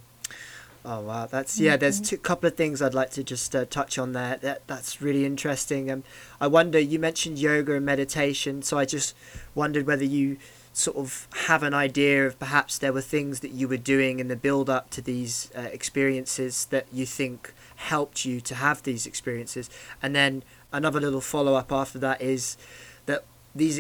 Oh 0.86 1.00
wow, 1.00 1.28
that's 1.28 1.60
yeah. 1.62 1.78
There's 1.78 2.00
a 2.00 2.04
mm-hmm. 2.04 2.22
couple 2.24 2.48
of 2.48 2.56
things 2.56 2.82
I'd 2.82 2.94
like 2.94 3.10
to 3.12 3.24
just 3.24 3.56
uh, 3.56 3.64
touch 3.64 3.98
on 3.98 4.12
there. 4.12 4.38
That 4.42 4.68
that's 4.68 5.02
really 5.02 5.26
interesting. 5.26 5.90
Um, 5.90 6.04
I 6.42 6.48
wonder. 6.48 6.78
You 6.78 7.00
mentioned 7.00 7.40
yoga 7.40 7.76
and 7.76 7.86
meditation, 7.86 8.62
so 8.64 8.78
I 8.78 8.84
just 8.84 9.16
wondered 9.56 9.88
whether 9.88 10.04
you 10.04 10.36
sort 10.74 10.98
of 10.98 11.30
have 11.48 11.64
an 11.64 11.74
idea 11.74 12.28
of 12.28 12.38
perhaps 12.38 12.78
there 12.78 12.92
were 12.92 13.00
things 13.00 13.40
that 13.40 13.52
you 13.52 13.70
were 13.70 13.78
doing 13.78 14.20
in 14.20 14.28
the 14.28 14.36
build 14.36 14.70
up 14.70 14.90
to 14.90 15.02
these 15.02 15.52
uh, 15.56 15.62
experiences 15.62 16.66
that 16.66 16.86
you 16.92 17.06
think 17.06 17.54
helped 17.76 18.26
you 18.26 18.42
to 18.42 18.56
have 18.56 18.84
these 18.84 19.08
experiences, 19.08 19.70
and 20.02 20.14
then 20.14 20.44
another 20.74 21.00
little 21.00 21.22
follow 21.22 21.56
up 21.56 21.72
after 21.72 21.98
that 22.00 22.22
is 22.22 22.58
that 23.06 23.24
these 23.56 23.78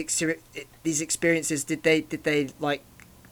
these 0.84 1.02
experiences 1.02 1.64
did 1.64 1.84
they 1.84 2.02
did 2.02 2.24
they 2.24 2.50
like 2.60 2.84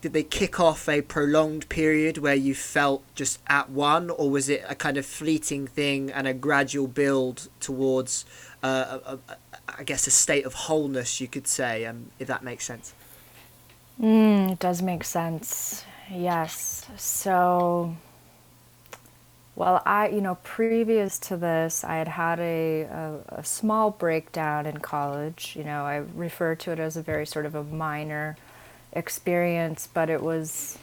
did 0.01 0.13
they 0.13 0.23
kick 0.23 0.59
off 0.59 0.89
a 0.89 1.01
prolonged 1.01 1.69
period 1.69 2.17
where 2.17 2.35
you 2.35 2.55
felt 2.55 3.03
just 3.13 3.39
at 3.47 3.69
one, 3.69 4.09
or 4.09 4.31
was 4.31 4.49
it 4.49 4.65
a 4.67 4.73
kind 4.73 4.97
of 4.97 5.05
fleeting 5.05 5.67
thing 5.67 6.11
and 6.11 6.27
a 6.27 6.33
gradual 6.33 6.87
build 6.87 7.49
towards, 7.59 8.25
uh, 8.63 8.97
guess, 9.85 10.07
a 10.07 10.11
state 10.11 10.45
of 10.45 10.53
wholeness, 10.53 11.21
you 11.21 11.27
could 11.27 11.47
say, 11.47 11.85
um, 11.85 12.11
if 12.17 12.27
that 12.27 12.43
makes 12.43 12.65
sense? 12.65 12.93
Mm, 14.01 14.53
it 14.53 14.59
does 14.59 14.81
make 14.81 15.03
sense. 15.03 15.85
Yes. 16.09 16.85
So, 16.97 17.95
well, 19.55 19.81
I, 19.85 20.09
you 20.09 20.21
know, 20.21 20.35
previous 20.43 21.19
to 21.19 21.37
this, 21.37 21.83
I 21.83 21.95
had 21.95 22.07
had 22.07 22.39
a, 22.39 22.83
a, 22.83 23.19
a 23.29 23.43
small 23.43 23.91
breakdown 23.91 24.65
in 24.65 24.79
college. 24.79 25.55
You 25.57 25.63
know, 25.63 25.85
I 25.85 25.97
refer 26.15 26.55
to 26.55 26.71
it 26.71 26.79
as 26.79 26.95
a 26.97 27.01
very 27.01 27.25
sort 27.25 27.45
of 27.45 27.55
a 27.55 27.63
minor 27.63 28.37
experience, 28.93 29.87
but 29.93 30.09
it 30.09 30.21
was 30.21 30.77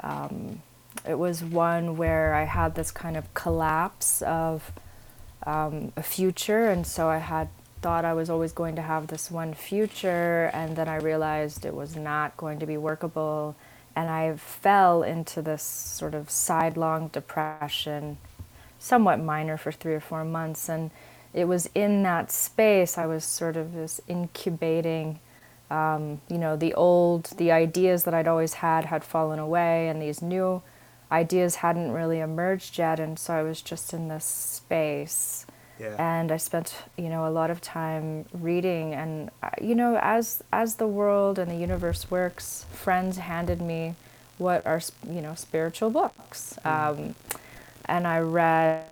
um, 0.00 0.62
it 1.06 1.18
was 1.18 1.42
one 1.42 1.96
where 1.96 2.34
I 2.34 2.44
had 2.44 2.74
this 2.74 2.90
kind 2.90 3.16
of 3.16 3.32
collapse 3.34 4.22
of 4.22 4.72
um, 5.46 5.92
a 5.96 6.02
future, 6.02 6.68
and 6.68 6.86
so 6.86 7.08
I 7.08 7.18
had 7.18 7.48
thought 7.80 8.04
I 8.04 8.12
was 8.12 8.28
always 8.28 8.52
going 8.52 8.76
to 8.76 8.82
have 8.82 9.06
this 9.06 9.30
one 9.30 9.54
future, 9.54 10.50
and 10.52 10.76
then 10.76 10.88
I 10.88 10.96
realized 10.96 11.64
it 11.64 11.74
was 11.74 11.96
not 11.96 12.36
going 12.36 12.58
to 12.58 12.66
be 12.66 12.76
workable, 12.76 13.56
and 13.96 14.08
I 14.08 14.34
fell 14.36 15.02
into 15.02 15.42
this 15.42 15.62
sort 15.62 16.14
of 16.14 16.30
sidelong 16.30 17.08
depression, 17.08 18.18
somewhat 18.78 19.20
minor 19.20 19.56
for 19.56 19.72
three 19.72 19.94
or 19.94 20.00
four 20.00 20.24
months, 20.24 20.68
and 20.68 20.90
it 21.32 21.44
was 21.44 21.68
in 21.74 22.02
that 22.02 22.32
space 22.32 22.98
I 22.98 23.06
was 23.06 23.24
sort 23.24 23.56
of 23.56 23.72
this 23.72 24.00
incubating 24.08 25.20
um, 25.70 26.20
you 26.28 26.38
know, 26.38 26.56
the 26.56 26.74
old, 26.74 27.26
the 27.36 27.52
ideas 27.52 28.04
that 28.04 28.14
I'd 28.14 28.26
always 28.26 28.54
had 28.54 28.86
had 28.86 29.04
fallen 29.04 29.38
away, 29.38 29.88
and 29.88 30.02
these 30.02 30.20
new 30.20 30.62
ideas 31.12 31.56
hadn't 31.56 31.92
really 31.92 32.18
emerged 32.18 32.76
yet. 32.78 32.98
And 32.98 33.18
so 33.18 33.34
I 33.34 33.42
was 33.42 33.62
just 33.62 33.94
in 33.94 34.08
this 34.08 34.24
space. 34.24 35.46
Yeah. 35.80 35.96
And 35.98 36.30
I 36.30 36.36
spent, 36.36 36.74
you 36.98 37.08
know, 37.08 37.26
a 37.26 37.32
lot 37.32 37.50
of 37.50 37.62
time 37.62 38.26
reading, 38.34 38.92
and 38.92 39.30
uh, 39.42 39.48
you 39.60 39.74
know, 39.74 39.98
as 40.02 40.44
as 40.52 40.74
the 40.74 40.86
world 40.86 41.38
and 41.38 41.50
the 41.50 41.56
universe 41.56 42.10
works, 42.10 42.66
friends 42.72 43.16
handed 43.16 43.62
me 43.62 43.94
what 44.36 44.66
are 44.66 44.82
you 45.08 45.22
know 45.22 45.34
spiritual 45.34 45.88
books, 45.88 46.58
mm. 46.64 46.70
um, 46.70 47.14
and 47.86 48.06
I 48.06 48.18
read 48.18 48.84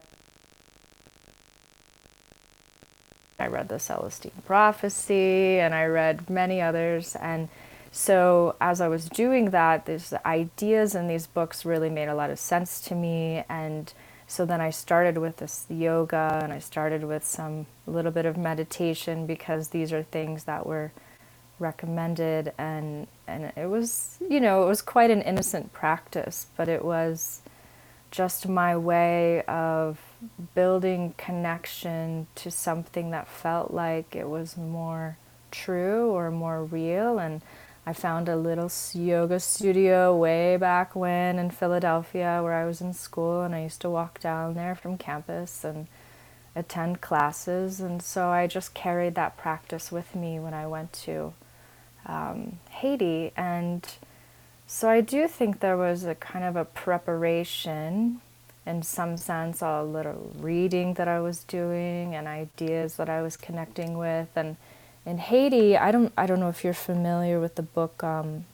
I 3.38 3.46
read 3.46 3.68
the 3.68 3.78
Celestine 3.78 4.32
Prophecy 4.46 5.60
and 5.60 5.74
I 5.74 5.84
read 5.84 6.28
many 6.28 6.60
others. 6.60 7.14
And 7.16 7.48
so 7.92 8.56
as 8.60 8.80
I 8.80 8.88
was 8.88 9.08
doing 9.08 9.50
that, 9.50 9.86
these 9.86 10.12
ideas 10.26 10.94
in 10.94 11.06
these 11.06 11.26
books 11.26 11.64
really 11.64 11.90
made 11.90 12.08
a 12.08 12.14
lot 12.14 12.30
of 12.30 12.38
sense 12.38 12.80
to 12.82 12.94
me. 12.94 13.44
And 13.48 13.92
so 14.28 14.46
then 14.46 14.60
I 14.60 14.70
started 14.70 15.18
with 15.18 15.38
this 15.38 15.66
yoga 15.68 16.38
and 16.42 16.52
I 16.52 16.60
started 16.60 17.02
with 17.02 17.24
some 17.24 17.66
little 17.86 18.12
bit 18.12 18.26
of 18.26 18.36
meditation 18.36 19.26
because 19.26 19.70
these 19.70 19.92
are 19.92 20.04
things 20.04 20.44
that 20.44 20.66
were 20.66 20.92
recommended 21.58 22.52
and 22.56 23.08
and 23.26 23.52
it 23.56 23.66
was 23.66 24.18
you 24.30 24.38
know 24.38 24.62
it 24.62 24.68
was 24.68 24.80
quite 24.80 25.10
an 25.10 25.22
innocent 25.22 25.72
practice 25.72 26.46
but 26.56 26.68
it 26.68 26.84
was 26.84 27.42
just 28.10 28.48
my 28.48 28.76
way 28.76 29.42
of 29.42 29.98
building 30.54 31.14
connection 31.16 32.26
to 32.36 32.50
something 32.50 33.10
that 33.10 33.28
felt 33.28 33.72
like 33.72 34.14
it 34.14 34.28
was 34.28 34.56
more 34.56 35.18
true 35.50 36.10
or 36.10 36.30
more 36.30 36.64
real. 36.64 37.18
And 37.18 37.42
I 37.88 37.94
found 37.94 38.28
a 38.28 38.36
little 38.36 38.70
yoga 38.92 39.40
studio 39.40 40.14
way 40.14 40.58
back 40.58 40.94
when 40.94 41.38
in 41.38 41.50
Philadelphia 41.50 42.40
where 42.42 42.52
I 42.52 42.66
was 42.66 42.82
in 42.82 42.92
school, 42.92 43.40
and 43.40 43.54
I 43.54 43.62
used 43.62 43.80
to 43.80 43.88
walk 43.88 44.20
down 44.20 44.52
there 44.52 44.74
from 44.74 44.98
campus 44.98 45.64
and 45.64 45.86
attend 46.54 47.00
classes. 47.00 47.80
And 47.80 48.02
so 48.02 48.28
I 48.28 48.46
just 48.46 48.74
carried 48.74 49.14
that 49.14 49.38
practice 49.38 49.90
with 49.90 50.14
me 50.14 50.38
when 50.38 50.52
I 50.52 50.66
went 50.66 50.92
to 51.04 51.32
um, 52.04 52.58
Haiti. 52.68 53.32
And 53.34 53.88
so 54.66 54.90
I 54.90 55.00
do 55.00 55.26
think 55.26 55.60
there 55.60 55.78
was 55.78 56.04
a 56.04 56.14
kind 56.14 56.44
of 56.44 56.56
a 56.56 56.66
preparation 56.66 58.20
in 58.66 58.82
some 58.82 59.16
sense 59.16 59.62
a 59.62 59.82
little 59.82 60.30
reading 60.38 60.92
that 60.94 61.08
I 61.08 61.20
was 61.20 61.42
doing 61.42 62.14
and 62.14 62.28
ideas 62.28 62.96
that 62.96 63.08
I 63.08 63.22
was 63.22 63.38
connecting 63.38 63.96
with 63.96 64.28
and 64.36 64.58
in 65.08 65.16
Haiti 65.18 65.76
I 65.76 65.90
don't 65.90 66.12
I 66.18 66.26
don't 66.26 66.38
know 66.38 66.50
if 66.50 66.62
you're 66.62 66.74
familiar 66.74 67.40
with 67.40 67.54
the 67.54 67.62
book 67.62 68.04
um, 68.04 68.44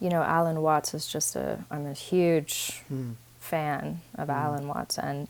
you 0.00 0.08
know 0.08 0.22
Alan 0.22 0.62
Watts 0.62 0.94
is 0.94 1.06
just 1.06 1.34
a 1.34 1.64
I'm 1.70 1.84
a 1.84 1.92
huge 1.92 2.82
mm. 2.90 3.14
fan 3.40 4.00
of 4.16 4.28
mm. 4.28 4.34
Alan 4.34 4.68
Watts 4.68 4.98
and 4.98 5.26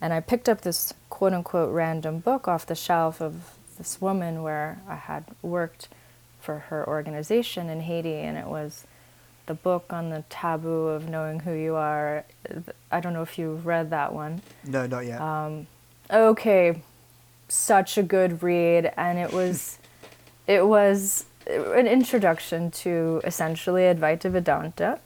and 0.00 0.12
I 0.12 0.20
picked 0.20 0.48
up 0.48 0.60
this 0.60 0.94
quote 1.10 1.32
unquote 1.32 1.72
random 1.74 2.20
book 2.20 2.46
off 2.46 2.64
the 2.64 2.76
shelf 2.76 3.20
of 3.20 3.58
this 3.76 4.00
woman 4.00 4.44
where 4.44 4.80
I 4.88 4.94
had 4.94 5.24
worked 5.42 5.88
for 6.40 6.58
her 6.70 6.86
organization 6.86 7.68
in 7.68 7.80
Haiti 7.80 8.14
and 8.14 8.38
it 8.38 8.46
was 8.46 8.86
the 9.46 9.54
book 9.54 9.92
on 9.92 10.10
the 10.10 10.24
taboo 10.30 10.88
of 10.88 11.08
knowing 11.08 11.40
who 11.40 11.52
you 11.52 11.74
are. 11.74 12.24
I 12.90 13.00
don't 13.00 13.12
know 13.12 13.22
if 13.22 13.38
you've 13.38 13.66
read 13.66 13.90
that 13.90 14.14
one. 14.14 14.40
No, 14.64 14.86
not 14.86 15.04
yet. 15.04 15.20
Um, 15.20 15.66
okay, 16.10 16.80
such 17.54 17.96
a 17.98 18.02
good 18.02 18.42
read, 18.42 18.92
and 18.96 19.18
it 19.18 19.32
was, 19.32 19.78
it 20.46 20.66
was 20.66 21.24
an 21.46 21.86
introduction 21.86 22.70
to 22.70 23.20
essentially 23.24 23.82
Advaita 23.82 24.30
Vedanta, 24.30 24.98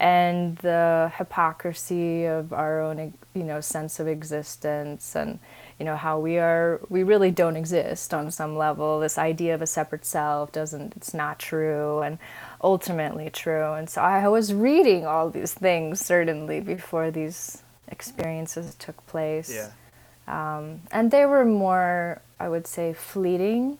and 0.00 0.56
the 0.58 1.12
hypocrisy 1.16 2.24
of 2.24 2.52
our 2.52 2.80
own, 2.80 3.14
you 3.34 3.44
know, 3.44 3.60
sense 3.60 4.00
of 4.00 4.08
existence, 4.08 5.14
and 5.14 5.38
you 5.78 5.84
know 5.84 5.96
how 5.96 6.18
we 6.18 6.38
are, 6.38 6.80
we 6.88 7.02
really 7.02 7.30
don't 7.30 7.56
exist 7.56 8.12
on 8.12 8.30
some 8.30 8.56
level. 8.56 9.00
This 9.00 9.18
idea 9.18 9.54
of 9.54 9.62
a 9.62 9.66
separate 9.66 10.04
self 10.04 10.52
doesn't, 10.52 10.94
it's 10.96 11.14
not 11.14 11.38
true, 11.38 12.00
and 12.00 12.18
ultimately 12.62 13.30
true. 13.30 13.72
And 13.72 13.88
so 13.88 14.02
I 14.02 14.26
was 14.28 14.52
reading 14.52 15.06
all 15.06 15.30
these 15.30 15.54
things 15.54 16.00
certainly 16.00 16.60
before 16.60 17.10
these 17.10 17.62
experiences 17.88 18.74
took 18.74 19.06
place. 19.06 19.52
Yeah. 19.54 19.70
Um, 20.26 20.82
and 20.90 21.10
they 21.10 21.26
were 21.26 21.44
more, 21.44 22.22
I 22.40 22.48
would 22.48 22.66
say, 22.66 22.92
fleeting. 22.92 23.78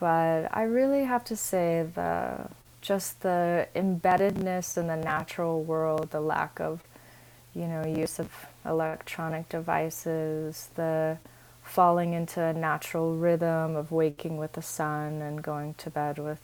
But 0.00 0.48
I 0.52 0.62
really 0.62 1.04
have 1.04 1.24
to 1.24 1.36
say 1.36 1.86
the 1.94 2.48
just 2.80 3.20
the 3.20 3.68
embeddedness 3.76 4.76
in 4.76 4.88
the 4.88 4.96
natural 4.96 5.62
world, 5.62 6.10
the 6.10 6.20
lack 6.20 6.60
of, 6.60 6.82
you 7.54 7.66
know, 7.66 7.86
use 7.86 8.18
of 8.18 8.28
electronic 8.64 9.48
devices, 9.48 10.68
the 10.74 11.16
falling 11.62 12.12
into 12.12 12.42
a 12.42 12.52
natural 12.52 13.16
rhythm 13.16 13.76
of 13.76 13.92
waking 13.92 14.36
with 14.36 14.52
the 14.54 14.62
sun 14.62 15.22
and 15.22 15.42
going 15.42 15.74
to 15.74 15.88
bed 15.90 16.18
with 16.18 16.40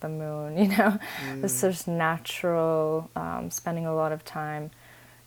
the 0.00 0.08
moon, 0.08 0.56
you 0.62 0.68
know, 0.68 0.98
mm. 1.24 1.42
this 1.42 1.62
is 1.62 1.86
natural, 1.86 3.10
um, 3.16 3.50
spending 3.50 3.86
a 3.86 3.94
lot 3.94 4.12
of 4.12 4.24
time, 4.24 4.70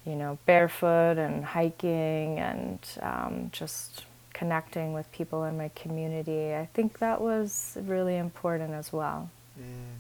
you 0.10 0.16
know, 0.16 0.38
barefoot 0.46 1.18
and 1.18 1.46
hiking 1.46 2.40
and 2.40 2.80
um, 3.02 3.50
just 3.52 4.04
connecting 4.34 4.94
with 4.94 5.12
people 5.12 5.44
in 5.44 5.58
my 5.58 5.70
community. 5.70 6.56
I 6.56 6.68
think 6.74 7.00
that 7.00 7.22
was 7.22 7.78
really 7.82 8.18
important 8.18 8.74
as 8.74 8.92
well. 8.92 9.30
Mm. 9.60 10.00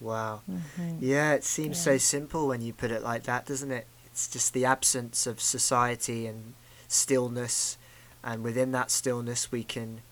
Wow. 0.00 0.42
Mm-hmm. 0.50 0.98
Yeah, 1.00 1.32
it 1.32 1.44
seems 1.44 1.78
yeah. 1.78 1.92
so 1.92 1.98
simple 1.98 2.46
when 2.46 2.60
you 2.60 2.72
put 2.72 2.90
it 2.90 3.02
like 3.02 3.24
that, 3.24 3.46
doesn't 3.46 3.70
it? 3.70 3.86
It's 4.06 4.28
just 4.28 4.52
the 4.52 4.64
absence 4.64 5.26
of 5.26 5.40
society 5.40 6.26
and 6.26 6.54
stillness, 6.88 7.78
and 8.22 8.44
within 8.44 8.70
that 8.72 8.90
stillness, 8.90 9.50
we 9.50 9.64
can 9.64 10.02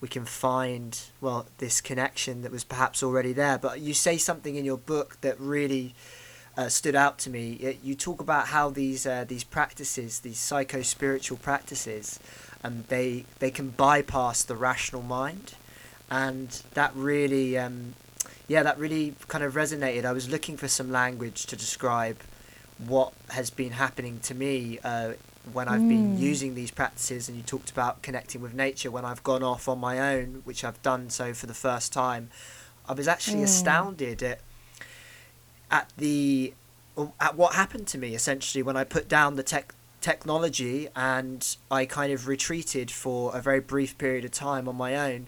we 0.00 0.08
can 0.08 0.24
find 0.24 1.00
well 1.20 1.46
this 1.58 1.80
connection 1.80 2.42
that 2.42 2.52
was 2.52 2.64
perhaps 2.64 3.02
already 3.02 3.32
there. 3.32 3.58
But 3.58 3.80
you 3.80 3.92
say 3.92 4.16
something 4.16 4.54
in 4.54 4.64
your 4.64 4.78
book 4.78 5.18
that 5.20 5.38
really 5.38 5.94
uh, 6.58 6.68
stood 6.68 6.96
out 6.96 7.18
to 7.18 7.30
me. 7.30 7.76
you 7.84 7.94
talk 7.94 8.20
about 8.20 8.48
how 8.48 8.68
these 8.68 9.06
uh, 9.06 9.24
these 9.26 9.44
practices, 9.44 10.18
these 10.20 10.38
psycho 10.38 10.82
spiritual 10.82 11.38
practices, 11.38 12.18
um, 12.64 12.84
they 12.88 13.24
they 13.38 13.50
can 13.50 13.70
bypass 13.70 14.42
the 14.42 14.56
rational 14.56 15.02
mind, 15.02 15.54
and 16.10 16.62
that 16.74 16.90
really, 16.96 17.56
um, 17.56 17.94
yeah, 18.48 18.64
that 18.64 18.76
really 18.76 19.14
kind 19.28 19.44
of 19.44 19.54
resonated. 19.54 20.04
I 20.04 20.12
was 20.12 20.28
looking 20.28 20.56
for 20.56 20.66
some 20.66 20.90
language 20.90 21.46
to 21.46 21.54
describe 21.54 22.18
what 22.76 23.12
has 23.30 23.50
been 23.50 23.72
happening 23.72 24.18
to 24.20 24.34
me 24.34 24.80
uh, 24.82 25.12
when 25.52 25.68
I've 25.68 25.80
mm. 25.80 25.88
been 25.88 26.18
using 26.18 26.56
these 26.56 26.72
practices, 26.72 27.28
and 27.28 27.36
you 27.36 27.44
talked 27.44 27.70
about 27.70 28.02
connecting 28.02 28.40
with 28.40 28.52
nature 28.52 28.90
when 28.90 29.04
I've 29.04 29.22
gone 29.22 29.44
off 29.44 29.68
on 29.68 29.78
my 29.78 30.00
own, 30.12 30.42
which 30.42 30.64
I've 30.64 30.82
done 30.82 31.08
so 31.08 31.32
for 31.34 31.46
the 31.46 31.54
first 31.54 31.92
time. 31.92 32.30
I 32.88 32.94
was 32.94 33.06
actually 33.06 33.42
mm. 33.42 33.44
astounded 33.44 34.24
at 34.24 34.40
at 35.70 35.92
the 35.96 36.54
at 37.20 37.36
what 37.36 37.54
happened 37.54 37.86
to 37.86 37.98
me 37.98 38.14
essentially 38.14 38.62
when 38.62 38.76
I 38.76 38.84
put 38.84 39.08
down 39.08 39.36
the 39.36 39.42
tech 39.42 39.74
technology 40.00 40.88
and 40.96 41.56
I 41.70 41.84
kind 41.84 42.12
of 42.12 42.26
retreated 42.26 42.90
for 42.90 43.36
a 43.36 43.40
very 43.40 43.60
brief 43.60 43.96
period 43.98 44.24
of 44.24 44.30
time 44.30 44.68
on 44.68 44.76
my 44.76 44.96
own. 44.96 45.26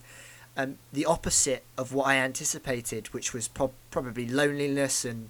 Um, 0.57 0.79
the 0.93 1.07
opposite 1.07 1.65
of 1.79 1.93
what 1.93 2.09
I 2.09 2.17
anticipated, 2.17 3.09
which 3.09 3.33
was 3.33 3.49
pro- 3.49 3.73
probably 3.91 4.29
loneliness 4.29 5.05
and 5.05 5.29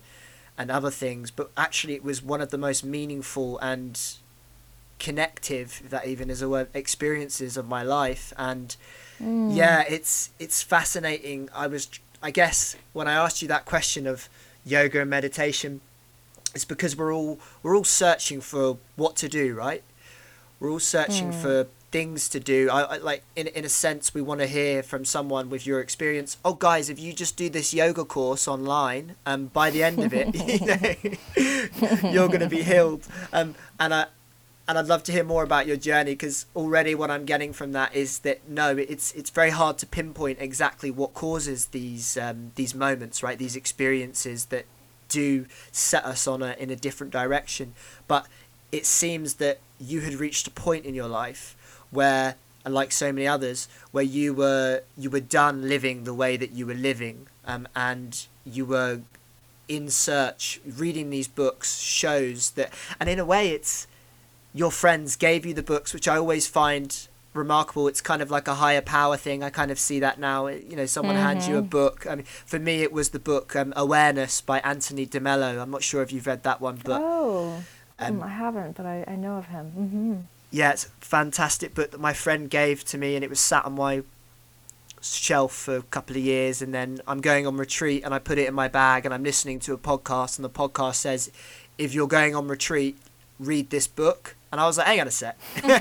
and 0.59 0.71
other 0.71 0.91
things, 0.91 1.31
but 1.31 1.51
actually 1.57 1.95
it 1.95 2.05
was 2.05 2.23
one 2.23 2.43
of 2.43 2.51
the 2.51 2.59
most 2.59 2.85
meaningful 2.85 3.59
and 3.59 3.99
connective 5.01 5.83
that 5.89 6.07
even 6.07 6.31
is 6.31 6.43
a 6.43 6.49
word 6.49 6.69
experiences 6.75 7.57
of 7.57 7.67
my 7.67 7.83
life 7.83 8.33
and 8.37 8.77
mm. 9.21 9.57
yeah 9.57 9.83
it's 9.89 10.31
it's 10.39 10.63
fascinating 10.63 11.49
i 11.55 11.67
was 11.67 11.89
i 12.23 12.31
guess 12.31 12.77
when 12.93 13.09
i 13.09 13.15
asked 13.15 13.41
you 13.41 13.49
that 13.49 13.65
question 13.65 14.07
of 14.07 14.29
yoga 14.65 15.01
and 15.01 15.11
meditation 15.11 15.81
it's 16.55 16.65
because 16.65 16.97
we're 16.97 17.15
all 17.15 17.39
we're 17.63 17.77
all 17.77 17.85
searching 17.85 18.41
for 18.41 18.79
what 18.97 19.17
to 19.17 19.29
do, 19.29 19.55
right? 19.55 19.83
We're 20.59 20.71
all 20.71 20.81
searching 20.81 21.33
mm. 21.33 21.41
for 21.41 21.69
things 21.91 22.29
to 22.29 22.41
do. 22.41 22.69
I, 22.71 22.83
I, 22.83 22.97
like 22.99 23.23
in 23.37 23.47
in 23.49 23.65
a 23.65 23.69
sense 23.69 24.15
we 24.15 24.23
want 24.23 24.41
to 24.41 24.47
hear 24.47 24.83
from 24.83 25.05
someone 25.05 25.49
with 25.49 25.67
your 25.67 25.81
experience. 25.81 26.39
Oh 26.45 26.55
guys, 26.55 26.91
if 26.91 26.99
you 26.99 27.13
just 27.13 27.37
do 27.37 27.49
this 27.49 27.73
yoga 27.73 28.05
course 28.05 28.49
online, 28.49 29.17
um 29.27 29.47
by 29.47 29.71
the 29.71 29.83
end 29.83 30.03
of 30.03 30.13
it, 30.13 30.35
you 31.37 32.01
know, 32.03 32.11
you're 32.11 32.29
going 32.29 32.41
to 32.41 32.49
be 32.49 32.63
healed. 32.73 33.07
Um 33.33 33.55
and 33.79 33.95
I 33.95 34.07
and 34.69 34.79
I'd 34.79 34.87
love 34.87 35.03
to 35.05 35.13
hear 35.13 35.25
more 35.25 35.43
about 35.43 35.67
your 35.67 35.77
journey 35.77 36.13
because 36.13 36.47
already 36.55 36.95
what 36.95 37.11
I'm 37.11 37.25
getting 37.25 37.53
from 37.53 37.73
that 37.73 37.95
is 37.95 38.21
that 38.21 38.49
no, 38.49 38.77
it's 38.77 39.13
it's 39.13 39.31
very 39.31 39.51
hard 39.51 39.79
to 39.79 39.87
pinpoint 39.87 40.39
exactly 40.41 40.91
what 40.91 41.15
causes 41.15 41.67
these 41.67 42.17
um, 42.17 42.53
these 42.55 42.75
moments, 42.75 43.23
right? 43.23 43.39
These 43.39 43.57
experiences 43.57 44.47
that 44.47 44.67
do 45.09 45.47
set 45.73 46.05
us 46.05 46.27
on 46.27 46.43
a 46.43 46.55
in 46.59 46.71
a 46.71 46.77
different 46.77 47.13
direction. 47.13 47.75
But 48.07 48.27
it 48.71 48.87
seems 48.87 49.35
that 49.35 49.59
you 49.81 50.01
had 50.03 50.15
reached 50.15 50.47
a 50.47 50.51
point 50.51 50.85
in 50.85 50.95
your 50.95 51.09
life 51.09 51.57
where 51.91 52.37
and 52.65 52.75
like 52.75 52.93
so 52.93 53.13
many 53.13 53.27
others 53.27 53.69
where 53.91 54.05
you 54.05 54.35
were 54.35 54.83
you 54.97 55.11
were 55.11 55.21
done 55.21 55.69
living 55.69 56.05
the 56.05 56.15
way 56.15 56.37
that 56.37 56.53
you 56.53 56.67
were 56.67 56.75
living 56.75 57.27
um, 57.47 57.67
and 57.75 58.27
you 58.45 58.65
were 58.65 59.01
in 59.69 59.89
search 59.89 60.61
reading 60.65 61.11
these 61.11 61.29
books 61.29 61.79
shows 61.79 62.51
that 62.51 62.73
and 62.99 63.09
in 63.09 63.19
a 63.19 63.25
way 63.25 63.51
it's 63.51 63.87
your 64.53 64.71
friends 64.71 65.17
gave 65.17 65.47
you 65.47 65.55
the 65.55 65.63
books 65.63 65.95
which 65.95 66.09
i 66.09 66.17
always 66.17 66.47
find 66.47 67.09
remarkable. 67.35 67.89
It's 67.89 68.01
kind 68.01 68.23
of 68.23 68.31
like 68.31 68.49
a 68.49 68.55
higher 68.55 68.81
power 68.81 69.17
thing. 69.17 69.43
I 69.43 69.51
kind 69.51 69.71
of 69.71 69.79
see 69.79 70.01
that 70.01 70.19
now. 70.19 70.49
You 70.49 70.77
know, 70.77 70.87
someone 70.87 71.17
mm-hmm. 71.17 71.25
hands 71.25 71.49
you 71.49 71.57
a 71.57 71.61
mm-hmm. 71.61 71.69
book. 71.69 72.07
I 72.09 72.17
mean, 72.17 72.25
for 72.25 72.59
me, 72.59 72.83
it 72.83 72.93
was 72.93 73.11
the 73.11 73.19
book 73.19 73.55
um, 73.57 73.73
Awareness 73.77 74.41
by 74.41 74.61
Anthony 74.61 75.07
DeMello. 75.07 75.61
I'm 75.61 75.71
not 75.71 75.83
sure 75.83 76.03
if 76.03 76.13
you've 76.13 76.27
read 76.27 76.43
that 76.45 76.61
one, 76.61 76.81
but 76.85 77.01
oh, 77.03 77.63
um, 77.99 78.23
I 78.23 78.29
haven't, 78.29 78.77
but 78.77 78.87
I, 78.87 79.05
I 79.07 79.17
know 79.17 79.37
of 79.37 79.47
him. 79.47 79.73
Mm-hmm. 79.77 80.15
Yeah, 80.51 80.73
it's 80.73 80.87
a 80.87 80.89
fantastic 81.01 81.75
book 81.75 81.93
that 81.93 82.01
my 82.01 82.13
friend 82.13 82.51
gave 82.51 82.85
to 82.87 82.99
me, 82.99 83.15
and 83.15 83.23
it 83.23 83.31
was 83.31 83.41
sat 83.41 83.65
on 83.65 83.75
my 83.75 84.03
shelf 85.03 85.55
for 85.55 85.77
a 85.77 85.83
couple 85.83 86.15
of 86.15 86.23
years 86.23 86.61
and 86.61 86.75
then 86.75 87.01
I'm 87.07 87.23
going 87.23 87.47
on 87.47 87.57
retreat 87.57 88.03
and 88.05 88.13
I 88.13 88.19
put 88.19 88.37
it 88.37 88.47
in 88.47 88.53
my 88.53 88.69
bag 88.69 89.07
and 89.07 89.15
I'm 89.15 89.23
listening 89.23 89.59
to 89.61 89.73
a 89.73 89.79
podcast 89.79 90.37
and 90.37 90.45
the 90.45 90.51
podcast 90.51 90.97
says 90.97 91.33
if 91.79 91.95
you're 91.95 92.07
going 92.07 92.37
on 92.37 92.49
retreat 92.49 92.99
read 93.41 93.71
this 93.71 93.89
book 93.89 94.37
and 94.53 94.61
I 94.61 94.67
was 94.67 94.79
like, 94.79 94.87
hang 94.89 95.01
on 95.01 95.09
a 95.09 95.11
sec. 95.11 95.39
and 95.63 95.73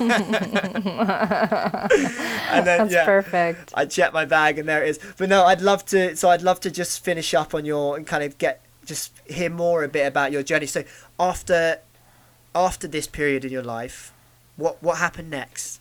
then, 2.66 2.78
That's 2.78 2.94
yeah, 2.94 3.06
perfect. 3.06 3.74
I 3.76 3.86
checked 3.86 4.14
my 4.14 4.26
bag 4.26 4.58
and 4.60 4.70
there 4.70 4.84
it 4.84 4.90
is. 4.90 5.00
But 5.18 5.30
no, 5.30 5.46
I'd 5.46 5.62
love 5.62 5.86
to, 5.88 6.16
so 6.16 6.30
I'd 6.30 6.42
love 6.42 6.60
to 6.62 6.72
just 6.72 7.04
finish 7.04 7.34
up 7.34 7.54
on 7.54 7.66
your, 7.66 7.98
and 7.98 8.08
kind 8.08 8.24
of 8.24 8.38
get, 8.38 8.62
just 8.86 9.12
hear 9.26 9.50
more 9.50 9.84
a 9.84 9.88
bit 9.88 10.06
about 10.08 10.32
your 10.32 10.44
journey. 10.44 10.68
So 10.68 10.84
after, 11.20 11.80
after 12.56 12.88
this 12.88 13.08
period 13.08 13.44
in 13.44 13.52
your 13.52 13.64
life, 13.64 14.14
what, 14.56 14.82
what 14.82 15.00
happened 15.00 15.30
next? 15.32 15.79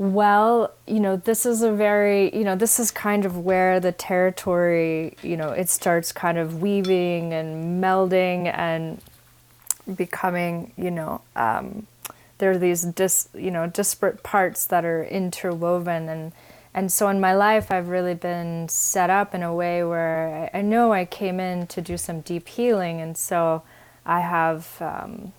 Well, 0.00 0.72
you 0.86 0.98
know, 0.98 1.16
this 1.16 1.44
is 1.44 1.60
a 1.60 1.70
very, 1.70 2.34
you 2.34 2.42
know, 2.42 2.56
this 2.56 2.80
is 2.80 2.90
kind 2.90 3.26
of 3.26 3.36
where 3.36 3.80
the 3.80 3.92
territory, 3.92 5.14
you 5.22 5.36
know, 5.36 5.50
it 5.50 5.68
starts 5.68 6.10
kind 6.10 6.38
of 6.38 6.62
weaving 6.62 7.34
and 7.34 7.84
melding 7.84 8.46
and 8.46 8.98
becoming, 9.94 10.72
you 10.78 10.90
know, 10.90 11.20
um, 11.36 11.86
there 12.38 12.50
are 12.50 12.56
these 12.56 12.84
dis, 12.84 13.28
you 13.34 13.50
know, 13.50 13.66
disparate 13.66 14.22
parts 14.22 14.64
that 14.64 14.86
are 14.86 15.04
interwoven 15.04 16.08
and 16.08 16.32
and 16.72 16.90
so 16.90 17.10
in 17.10 17.20
my 17.20 17.34
life 17.34 17.70
I've 17.70 17.88
really 17.88 18.14
been 18.14 18.70
set 18.70 19.10
up 19.10 19.34
in 19.34 19.42
a 19.42 19.54
way 19.54 19.84
where 19.84 20.50
I, 20.54 20.60
I 20.60 20.62
know 20.62 20.94
I 20.94 21.04
came 21.04 21.38
in 21.38 21.66
to 21.66 21.82
do 21.82 21.98
some 21.98 22.22
deep 22.22 22.48
healing 22.48 23.02
and 23.02 23.18
so 23.18 23.64
I 24.06 24.20
have 24.20 24.80
um, 24.80 25.34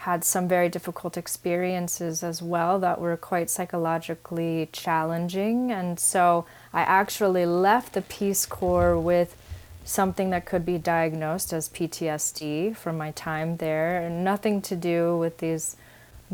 had 0.00 0.24
some 0.24 0.48
very 0.48 0.68
difficult 0.68 1.16
experiences 1.16 2.22
as 2.22 2.40
well 2.40 2.78
that 2.78 3.00
were 3.00 3.16
quite 3.16 3.50
psychologically 3.50 4.68
challenging 4.72 5.70
and 5.70 6.00
so 6.00 6.46
I 6.72 6.80
actually 6.82 7.44
left 7.44 7.92
the 7.92 8.02
Peace 8.02 8.46
Corps 8.46 8.98
with 8.98 9.36
something 9.84 10.30
that 10.30 10.46
could 10.46 10.64
be 10.64 10.78
diagnosed 10.78 11.52
as 11.52 11.68
PTSD 11.68 12.76
from 12.76 12.96
my 12.96 13.10
time 13.10 13.56
there, 13.56 14.08
nothing 14.08 14.62
to 14.62 14.76
do 14.76 15.18
with 15.18 15.38
these 15.38 15.76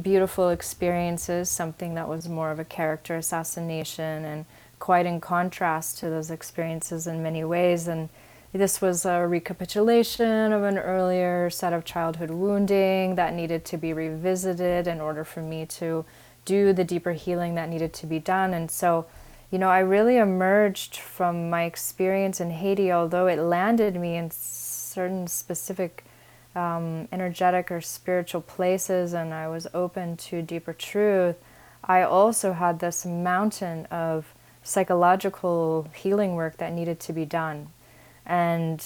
beautiful 0.00 0.50
experiences, 0.50 1.48
something 1.48 1.94
that 1.94 2.09
was 2.09 2.29
more 2.29 2.50
of 2.50 2.59
a 2.59 2.64
character 2.64 3.16
assassination 3.16 4.24
and 4.24 4.44
quite 4.79 5.07
in 5.07 5.20
contrast 5.20 5.98
to 5.98 6.11
those 6.11 6.31
experiences 6.31 7.07
in 7.07 7.22
many 7.22 7.42
ways. 7.42 7.88
And 7.88 8.11
this 8.52 8.80
was 8.80 9.04
a 9.04 9.26
recapitulation 9.26 10.52
of 10.52 10.62
an 10.62 10.78
earlier 10.78 11.50
set 11.50 11.72
of 11.72 11.85
childhood 11.85 12.30
wounding 12.30 13.14
that 13.16 13.35
needed 13.35 13.64
to 13.66 13.76
be 13.76 13.92
revisited 13.92 14.87
in 14.87 15.00
order 15.00 15.24
for 15.24 15.40
me 15.40 15.66
to 15.66 16.04
do 16.44 16.72
the 16.72 16.85
deeper 16.85 17.12
healing 17.12 17.54
that 17.56 17.68
needed 17.68 17.92
to 17.92 18.06
be 18.06 18.18
done. 18.18 18.54
And 18.54 18.70
so 18.70 19.06
you 19.50 19.59
know, 19.59 19.68
I 19.68 19.78
really 19.78 20.16
emerged 20.16 20.96
from 20.96 21.48
my 21.48 21.64
experience 21.64 22.40
in 22.40 22.50
Haiti, 22.50 22.90
although 22.90 23.28
it 23.28 23.38
landed 23.38 23.94
me 23.94 24.16
in 24.16 24.30
certain 24.32 25.28
specific 25.28 26.04
um, 26.56 27.06
energetic 27.12 27.70
or 27.70 27.80
spiritual 27.80 28.40
places 28.40 29.12
and 29.12 29.32
I 29.32 29.46
was 29.46 29.68
open 29.72 30.16
to 30.16 30.42
deeper 30.42 30.72
truth. 30.72 31.37
I 31.85 32.02
also 32.02 32.54
had 32.54 32.80
this 32.80 33.06
mountain 33.06 33.87
of 33.87 34.35
psychological 34.64 35.88
healing 35.94 36.35
work 36.35 36.56
that 36.56 36.72
needed 36.72 36.98
to 37.00 37.12
be 37.12 37.24
done. 37.24 37.68
And, 38.27 38.85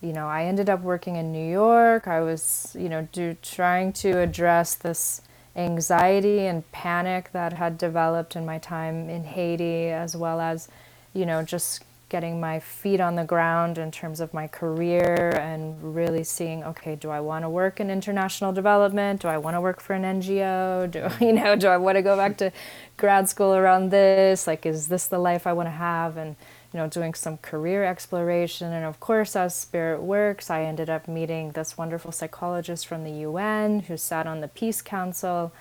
you 0.00 0.12
know, 0.12 0.26
I 0.26 0.44
ended 0.44 0.68
up 0.68 0.80
working 0.80 1.16
in 1.16 1.32
New 1.32 1.50
York. 1.50 2.08
I 2.08 2.20
was, 2.20 2.76
you 2.78 2.88
know, 2.88 3.08
do, 3.12 3.36
trying 3.42 3.92
to 3.94 4.18
address 4.18 4.74
this 4.74 5.22
anxiety 5.56 6.40
and 6.40 6.70
panic 6.72 7.30
that 7.32 7.54
had 7.54 7.78
developed 7.78 8.36
in 8.36 8.44
my 8.44 8.58
time 8.58 9.08
in 9.08 9.24
Haiti, 9.24 9.88
as 9.88 10.16
well 10.16 10.40
as, 10.40 10.68
you 11.12 11.24
know, 11.24 11.42
just 11.42 11.84
getting 12.08 12.38
my 12.38 12.60
feet 12.60 13.00
on 13.00 13.16
the 13.16 13.24
ground 13.24 13.78
in 13.78 13.90
terms 13.90 14.20
of 14.20 14.32
my 14.32 14.46
career 14.46 15.30
and 15.40 15.96
really 15.96 16.22
seeing, 16.22 16.62
okay, 16.62 16.94
do 16.94 17.10
I 17.10 17.20
want 17.20 17.44
to 17.44 17.48
work 17.48 17.80
in 17.80 17.90
international 17.90 18.52
development? 18.52 19.20
Do 19.20 19.28
I 19.28 19.38
want 19.38 19.56
to 19.56 19.60
work 19.60 19.80
for 19.80 19.94
an 19.94 20.02
NGO? 20.02 20.90
Do 20.90 21.10
you 21.24 21.32
know, 21.32 21.56
do 21.56 21.68
I 21.68 21.76
want 21.76 21.96
to 21.96 22.02
go 22.02 22.16
back 22.16 22.36
to 22.36 22.52
grad 22.96 23.28
school 23.28 23.54
around 23.54 23.90
this? 23.90 24.46
Like, 24.46 24.66
is 24.66 24.88
this 24.88 25.06
the 25.06 25.18
life 25.18 25.46
I 25.46 25.52
want 25.54 25.66
to 25.66 25.72
have? 25.72 26.16
And 26.16 26.36
you 26.74 26.80
know, 26.80 26.88
doing 26.88 27.14
some 27.14 27.38
career 27.38 27.84
exploration. 27.84 28.72
And 28.72 28.84
of 28.84 28.98
course, 28.98 29.36
as 29.36 29.54
Spirit 29.54 30.02
works, 30.02 30.50
I 30.50 30.64
ended 30.64 30.90
up 30.90 31.06
meeting 31.06 31.52
this 31.52 31.78
wonderful 31.78 32.10
psychologist 32.10 32.88
from 32.88 33.04
the 33.04 33.12
UN 33.12 33.80
who 33.80 33.96
sat 33.96 34.26
on 34.26 34.40
the 34.40 34.48
Peace 34.48 34.82
Council. 34.82 35.52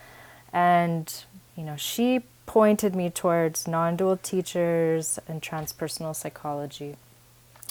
And, 0.52 1.14
you 1.56 1.64
know, 1.64 1.78
she 1.78 2.24
pointed 2.48 2.96
me 2.96 3.12
towards 3.12 3.68
non 3.68 3.96
dual 3.96 4.18
teachers 4.18 5.20
and 5.28 5.40
transpersonal 5.40 6.16
psychology, 6.16 6.96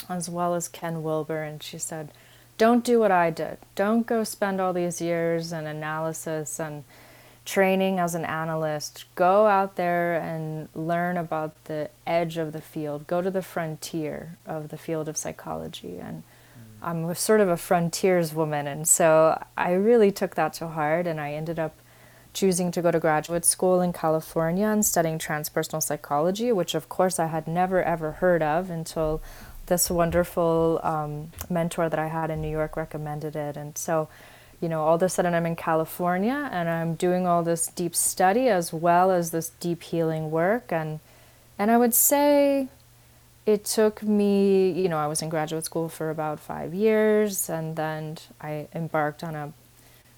as 0.09 0.31
well 0.31 0.55
as 0.55 0.69
Ken 0.69 1.03
Wilber. 1.03 1.43
And 1.43 1.61
she 1.65 1.79
said, 1.79 2.13
don't 2.59 2.85
do 2.85 3.01
what 3.01 3.11
I 3.11 3.31
did. 3.31 3.59
Don't 3.75 4.07
go 4.07 4.23
spend 4.23 4.61
all 4.61 4.73
these 4.73 5.01
years 5.01 5.53
in 5.53 5.67
analysis 5.67 6.61
and 6.61 6.85
training 7.45 7.99
as 7.99 8.15
an 8.15 8.25
analyst. 8.25 9.05
Go 9.15 9.47
out 9.47 9.77
there 9.77 10.15
and 10.15 10.69
learn 10.75 11.17
about 11.17 11.65
the 11.65 11.91
edge 12.07 12.37
of 12.37 12.53
the 12.53 12.61
field. 12.61 13.07
Go 13.07 13.21
to 13.21 13.31
the 13.31 13.43
frontier 13.43 14.37
of 14.47 14.69
the 14.69 14.79
field 14.79 15.09
of 15.09 15.17
psychology. 15.17 15.99
And 15.99 16.23
I'm 16.83 17.15
sort 17.15 17.41
of 17.41 17.49
a 17.49 17.57
frontiers 17.57 18.35
woman. 18.35 18.67
And 18.67 18.87
so 18.87 19.43
I 19.57 19.73
really 19.73 20.11
took 20.11 20.35
that 20.37 20.53
to 20.55 20.69
heart. 20.69 21.07
And 21.07 21.21
I 21.21 21.33
ended 21.33 21.59
up 21.59 21.75
choosing 22.33 22.71
to 22.73 22.83
go 22.83 22.91
to 22.91 22.99
graduate 22.99 23.45
school 23.45 23.81
in 23.81 23.93
California 23.93 24.67
and 24.67 24.85
studying 24.85 25.19
transpersonal 25.19 25.83
psychology, 25.83 26.51
which 26.51 26.75
of 26.75 26.89
course 26.89 27.19
I 27.19 27.27
had 27.27 27.47
never 27.47 27.83
ever 27.83 28.13
heard 28.13 28.43
of 28.43 28.71
until 28.71 29.21
this 29.67 29.91
wonderful 29.91 30.81
um, 30.83 31.31
mentor 31.49 31.89
that 31.89 31.99
I 31.99 32.09
had 32.09 32.31
in 32.31 32.41
New 32.41 32.51
York 32.51 32.77
recommended 32.77 33.37
it. 33.37 33.57
And 33.57 33.77
so, 33.77 34.09
you 34.63 34.69
know, 34.69 34.85
all 34.85 34.95
of 34.95 35.03
a 35.03 35.09
sudden 35.09 35.35
I'm 35.35 35.45
in 35.45 35.57
California 35.57 36.49
and 36.53 36.69
I'm 36.69 36.95
doing 36.95 37.27
all 37.27 37.43
this 37.43 37.67
deep 37.67 37.97
study 37.97 38.49
as 38.49 38.73
well 38.73 39.11
as 39.11 39.33
this 39.33 39.51
deep 39.59 39.83
healing 39.83 40.31
work. 40.31 40.73
And, 40.73 41.01
and 41.59 41.69
I 41.69 41.77
would 41.77 41.93
say 41.93 42.69
it 43.45 43.65
took 43.65 44.05
me, 44.05 44.71
you 44.71 44.89
know, 44.89 44.99
I 44.99 45.09
was 45.09 45.21
in 45.21 45.29
graduate 45.29 45.65
school 45.65 45.89
for 45.89 46.11
about 46.11 46.39
five 46.39 46.73
years 46.73 47.51
and 47.51 47.75
then 47.75 48.19
I 48.41 48.69
embarked 48.73 49.25
on 49.25 49.35
a 49.35 49.53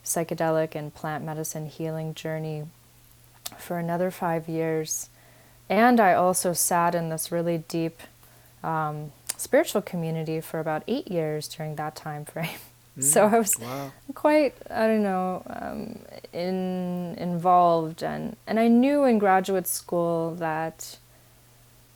psychedelic 0.04 0.74
and 0.74 0.94
plant 0.94 1.24
medicine 1.24 1.66
healing 1.66 2.12
journey 2.12 2.64
for 3.57 3.78
another 3.78 4.11
five 4.11 4.46
years. 4.46 5.09
And 5.70 5.98
I 5.98 6.12
also 6.12 6.52
sat 6.52 6.94
in 6.94 7.09
this 7.09 7.33
really 7.33 7.64
deep 7.66 7.98
um, 8.62 9.12
spiritual 9.38 9.80
community 9.80 10.42
for 10.42 10.61
about 10.61 10.83
eight 10.87 11.11
years 11.11 11.48
during 11.48 11.76
that 11.76 11.96
time 11.96 12.26
frame. 12.26 12.59
Mm, 12.98 13.02
so 13.02 13.26
I 13.26 13.38
was 13.38 13.59
wow. 13.59 13.92
quite, 14.14 14.54
I 14.70 14.87
don't 14.87 15.02
know, 15.02 15.42
um, 15.48 15.98
in, 16.33 17.16
involved, 17.18 18.02
and 18.02 18.37
and 18.46 18.61
I 18.61 18.68
knew 18.68 19.04
in 19.04 19.18
graduate 19.18 19.66
school 19.66 20.35
that 20.37 20.98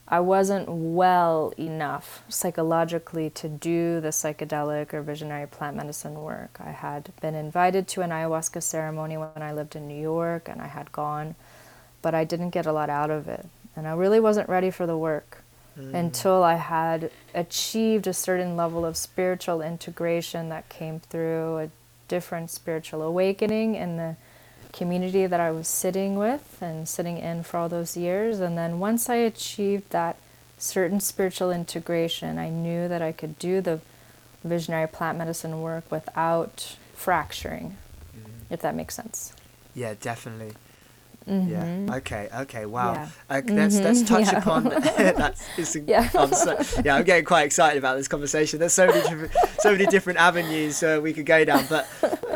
I 0.09 0.21
wasn't 0.21 0.69
well 0.69 1.53
enough 1.59 2.23
psychologically 2.29 3.31
to 3.31 3.49
do 3.49 4.01
the 4.01 4.09
psychedelic 4.09 4.95
or 4.95 5.03
visionary 5.03 5.47
plant 5.47 5.77
medicine 5.77 6.15
work. 6.23 6.59
I 6.65 6.71
had 6.71 7.13
been 7.21 7.35
invited 7.35 7.87
to 7.89 8.01
an 8.03 8.11
ayahuasca 8.11 8.63
ceremony 8.63 9.19
when 9.19 9.43
I 9.43 9.53
lived 9.53 9.77
in 9.77 9.87
New 9.87 10.01
York, 10.01 10.49
and 10.49 10.61
I 10.61 10.67
had 10.67 10.91
gone, 10.93 11.35
but 12.03 12.15
I 12.15 12.25
didn't 12.25 12.51
get 12.51 12.67
a 12.67 12.73
lot 12.73 12.91
out 12.91 13.11
of 13.11 13.29
it, 13.29 13.47
and 13.77 13.87
I 13.87 13.93
really 13.93 14.19
wasn't 14.19 14.49
ready 14.49 14.71
for 14.71 14.87
the 14.87 14.97
work 14.97 15.43
mm. 15.79 15.95
until 15.95 16.43
I 16.43 16.55
had 16.55 17.11
achieved 17.35 18.07
a 18.07 18.13
certain 18.13 18.57
level 18.57 18.85
of 18.85 18.97
spiritual 18.97 19.63
integration 19.63 20.49
that 20.49 20.69
came 20.69 21.01
through 21.01 21.59
a 21.59 21.71
different 22.09 22.51
spiritual 22.51 23.03
awakening 23.03 23.75
in 23.75 23.97
the 23.97 24.17
community 24.73 25.27
that 25.27 25.41
I 25.41 25.51
was 25.51 25.69
sitting 25.69 26.17
with 26.17 26.59
and 26.61 26.89
sitting 26.89 27.19
in 27.19 27.43
for 27.43 27.59
all 27.59 27.69
those 27.69 27.97
years. 27.97 28.41
And 28.41 28.57
then 28.57 28.79
once 28.79 29.09
I 29.09 29.17
achieved 29.17 29.91
that 29.91 30.17
certain 30.59 31.01
spiritual 31.01 31.51
integration, 31.51 32.39
I 32.39 32.51
knew 32.51 32.89
that 32.89 33.03
I 33.03 33.13
could 33.13 33.39
do 33.39 33.61
the 33.61 33.81
visionary 34.45 34.89
plant 34.89 35.19
medicine 35.19 35.61
work 35.61 35.91
without 35.91 36.77
fracturing, 36.95 37.77
mm. 38.17 38.31
if 38.51 38.61
that 38.61 38.75
makes 38.75 38.95
sense. 38.95 39.33
Yeah, 39.75 39.95
definitely. 40.01 40.55
Mm-hmm. 41.29 41.89
Yeah. 41.89 41.97
Okay. 41.97 42.29
Okay. 42.35 42.67
Wow. 42.67 42.95
Yeah. 42.95 43.09
Uh, 43.29 43.43
let's 43.49 43.77
mm-hmm. 43.77 43.85
let's 43.85 44.03
touch 44.03 44.27
yeah. 44.33 44.39
upon 44.39 44.65
that's. 44.71 45.77
yeah. 45.87 46.09
I'm 46.15 46.33
so, 46.33 46.59
yeah. 46.85 46.97
I'm 46.97 47.05
getting 47.05 47.25
quite 47.25 47.43
excited 47.43 47.79
about 47.79 47.97
this 47.97 48.09
conversation. 48.09 48.59
There's 48.59 48.73
so 48.73 48.87
many 48.87 49.01
different 49.03 49.33
so 49.61 49.73
many 49.73 49.87
different 49.87 50.19
avenues 50.19 50.83
uh, 50.83 51.01
we 51.03 51.13
could 51.13 51.27
go 51.27 51.45
down, 51.45 51.65
but 51.69 51.89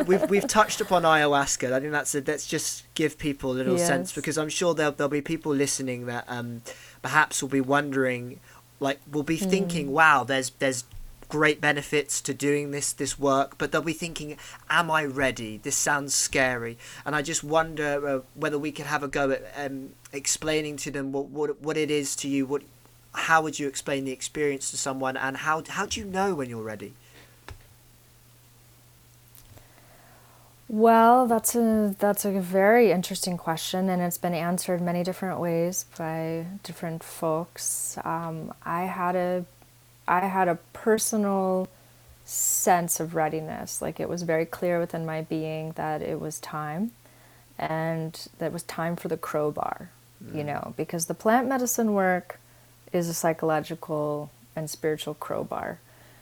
we've 0.07 0.29
we've 0.29 0.47
touched 0.47 0.81
upon 0.81 1.03
ayahuasca. 1.03 1.71
I 1.71 1.79
think 1.79 1.91
that's 1.91 2.13
a, 2.15 2.21
let's 2.21 2.45
just 2.45 2.83
give 2.93 3.17
people 3.17 3.51
a 3.51 3.55
little 3.55 3.77
yes. 3.77 3.87
sense 3.87 4.13
because 4.13 4.37
I'm 4.37 4.49
sure 4.49 4.73
there'll 4.73 4.93
there'll 4.93 5.09
be 5.09 5.21
people 5.21 5.53
listening 5.53 6.05
that 6.05 6.25
um 6.27 6.61
perhaps 7.01 7.41
will 7.41 7.49
be 7.49 7.61
wondering, 7.61 8.39
like, 8.79 8.99
will 9.11 9.23
be 9.23 9.37
thinking, 9.37 9.87
mm. 9.87 9.91
wow, 9.91 10.23
there's 10.23 10.49
there's 10.59 10.85
great 11.33 11.59
benefits 11.59 12.21
to 12.21 12.31
doing 12.31 12.69
this 12.69 12.93
this 12.93 13.17
work, 13.17 13.57
but 13.57 13.71
they'll 13.71 13.81
be 13.81 13.91
thinking, 14.05 14.37
"Am 14.69 14.91
I 14.91 15.03
ready? 15.03 15.57
This 15.57 15.75
sounds 15.75 16.13
scary." 16.13 16.77
And 17.07 17.15
I 17.15 17.23
just 17.23 17.43
wonder 17.43 18.07
uh, 18.07 18.19
whether 18.35 18.59
we 18.59 18.71
could 18.71 18.85
have 18.85 19.01
a 19.01 19.07
go 19.07 19.31
at 19.31 19.41
um, 19.57 19.93
explaining 20.11 20.77
to 20.77 20.91
them 20.91 21.11
what, 21.11 21.29
what 21.29 21.59
what 21.59 21.75
it 21.75 21.89
is 21.89 22.15
to 22.17 22.27
you. 22.27 22.45
What 22.45 22.61
how 23.15 23.41
would 23.41 23.57
you 23.57 23.67
explain 23.67 24.05
the 24.05 24.11
experience 24.11 24.69
to 24.69 24.77
someone, 24.77 25.17
and 25.17 25.37
how 25.37 25.63
how 25.67 25.87
do 25.87 25.99
you 25.99 26.05
know 26.05 26.35
when 26.35 26.51
you're 26.51 26.69
ready? 26.75 26.93
Well, 30.67 31.25
that's 31.25 31.55
a 31.55 31.95
that's 31.97 32.25
a 32.25 32.31
very 32.39 32.91
interesting 32.91 33.37
question, 33.39 33.89
and 33.89 34.03
it's 34.03 34.19
been 34.19 34.35
answered 34.35 34.81
many 34.81 35.03
different 35.03 35.39
ways 35.39 35.85
by 35.97 36.45
different 36.61 37.03
folks. 37.03 37.97
Um, 38.03 38.53
I 38.63 38.83
had 38.83 39.15
a 39.15 39.45
I 40.07 40.21
had 40.27 40.47
a 40.47 40.59
personal 40.73 41.67
sense 42.25 42.99
of 42.99 43.15
readiness. 43.15 43.81
Like 43.81 43.99
it 43.99 44.09
was 44.09 44.23
very 44.23 44.45
clear 44.45 44.79
within 44.79 45.05
my 45.05 45.21
being 45.21 45.71
that 45.73 46.01
it 46.01 46.19
was 46.19 46.39
time 46.39 46.91
and 47.57 48.27
that 48.39 48.47
it 48.47 48.53
was 48.53 48.63
time 48.63 48.95
for 48.95 49.07
the 49.07 49.17
crowbar, 49.17 49.89
mm. 50.23 50.35
you 50.35 50.43
know, 50.43 50.73
because 50.77 51.05
the 51.05 51.13
plant 51.13 51.47
medicine 51.47 51.93
work 51.93 52.39
is 52.91 53.09
a 53.09 53.13
psychological 53.13 54.31
and 54.55 54.69
spiritual 54.69 55.13
crowbar. 55.13 55.79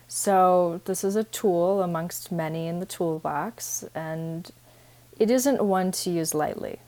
So 0.08 0.82
this 0.86 1.04
is 1.04 1.15
a 1.15 1.24
tool 1.24 1.82
amongst 1.82 2.32
many 2.32 2.67
in 2.67 2.80
the 2.80 2.86
toolbox 2.86 3.86
and 3.96 4.50
it 5.17 5.30
isn't 5.32 5.62
one 5.62 5.91
to 5.94 6.10
use 6.10 6.34
lightly. 6.34 6.80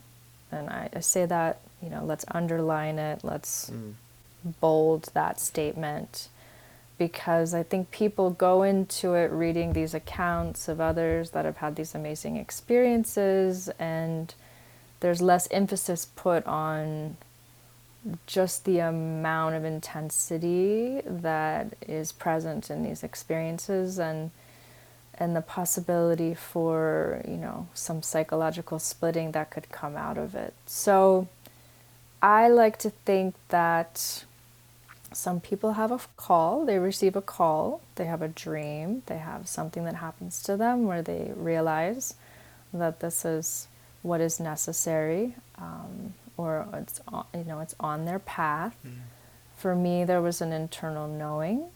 And 0.51 0.69
I, 0.69 0.89
I 0.93 0.99
say 0.99 1.25
that, 1.25 1.60
you 1.82 1.89
know, 1.89 2.03
let's 2.03 2.25
underline 2.32 2.99
it, 2.99 3.23
let's 3.23 3.69
mm. 3.69 3.93
bold 4.60 5.10
that 5.13 5.39
statement 5.39 6.27
because 6.97 7.53
I 7.53 7.63
think 7.63 7.91
people 7.91 8.29
go 8.29 8.63
into 8.63 9.13
it 9.13 9.32
reading 9.32 9.73
these 9.73 9.93
accounts 9.93 10.67
of 10.67 10.79
others 10.79 11.32
that 11.32 11.45
have 11.45 11.58
had 11.58 11.75
these 11.75 11.95
amazing 11.95 12.38
experiences, 12.38 13.69
and 13.79 14.34
there's 14.99 15.21
less 15.21 15.47
emphasis 15.51 16.06
put 16.15 16.45
on 16.45 17.17
just 18.27 18.65
the 18.65 18.79
amount 18.79 19.56
of 19.56 19.63
intensity 19.63 21.01
that 21.06 21.73
is 21.88 22.12
present 22.12 22.69
in 22.69 22.84
these 22.84 23.03
experiences 23.03 23.97
and 23.97 24.32
and 25.15 25.36
the 25.36 25.41
possibility 25.41 26.34
for 26.34 27.21
you 27.27 27.38
know 27.38 27.67
some 27.73 28.01
psychological 28.01 28.79
splitting 28.79 29.32
that 29.32 29.49
could 29.51 29.69
come 29.71 29.95
out 29.95 30.17
of 30.17 30.36
it. 30.36 30.53
So 30.65 31.27
i 32.21 32.47
like 32.47 32.77
to 32.79 32.89
think 32.89 33.36
that 33.49 34.23
some 35.15 35.39
people 35.39 35.73
have 35.73 35.91
a 35.91 35.99
call, 36.17 36.65
they 36.65 36.80
receive 36.80 37.15
a 37.15 37.21
call, 37.21 37.82
they 37.95 38.06
have 38.06 38.21
a 38.21 38.28
dream, 38.28 39.04
they 39.06 39.17
have 39.17 39.47
something 39.47 39.86
that 39.86 39.95
happens 39.95 40.41
to 40.43 40.58
them 40.58 40.86
where 40.86 41.02
they 41.02 41.32
realize 41.36 42.15
that 42.73 42.99
this 42.99 43.26
is 43.26 43.67
what 44.02 44.21
is 44.21 44.39
necessary 44.39 45.36
um, 45.58 46.13
or 46.38 46.67
it's 46.73 46.99
on, 47.08 47.26
you 47.34 47.43
know 47.43 47.60
it's 47.60 47.76
on 47.80 48.06
their 48.06 48.19
path. 48.19 48.76
Mm. 48.86 48.91
For 49.58 49.76
me, 49.76 50.04
there 50.04 50.21
was 50.21 50.41
an 50.41 50.52
internal 50.52 51.08
knowing. 51.08 51.67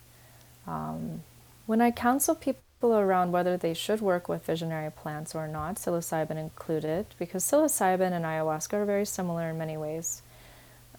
Um, 0.65 1.23
when 1.65 1.79
I 1.79 1.91
counsel 1.91 2.35
people 2.35 2.93
around 2.95 3.31
whether 3.31 3.55
they 3.55 3.73
should 3.73 4.01
work 4.01 4.27
with 4.27 4.45
visionary 4.45 4.91
plants 4.91 5.33
or 5.33 5.47
not, 5.47 5.75
psilocybin 5.75 6.37
included, 6.37 7.05
because 7.17 7.43
psilocybin 7.43 8.11
and 8.11 8.25
ayahuasca 8.25 8.73
are 8.73 8.85
very 8.85 9.05
similar 9.05 9.49
in 9.49 9.57
many 9.57 9.77
ways 9.77 10.21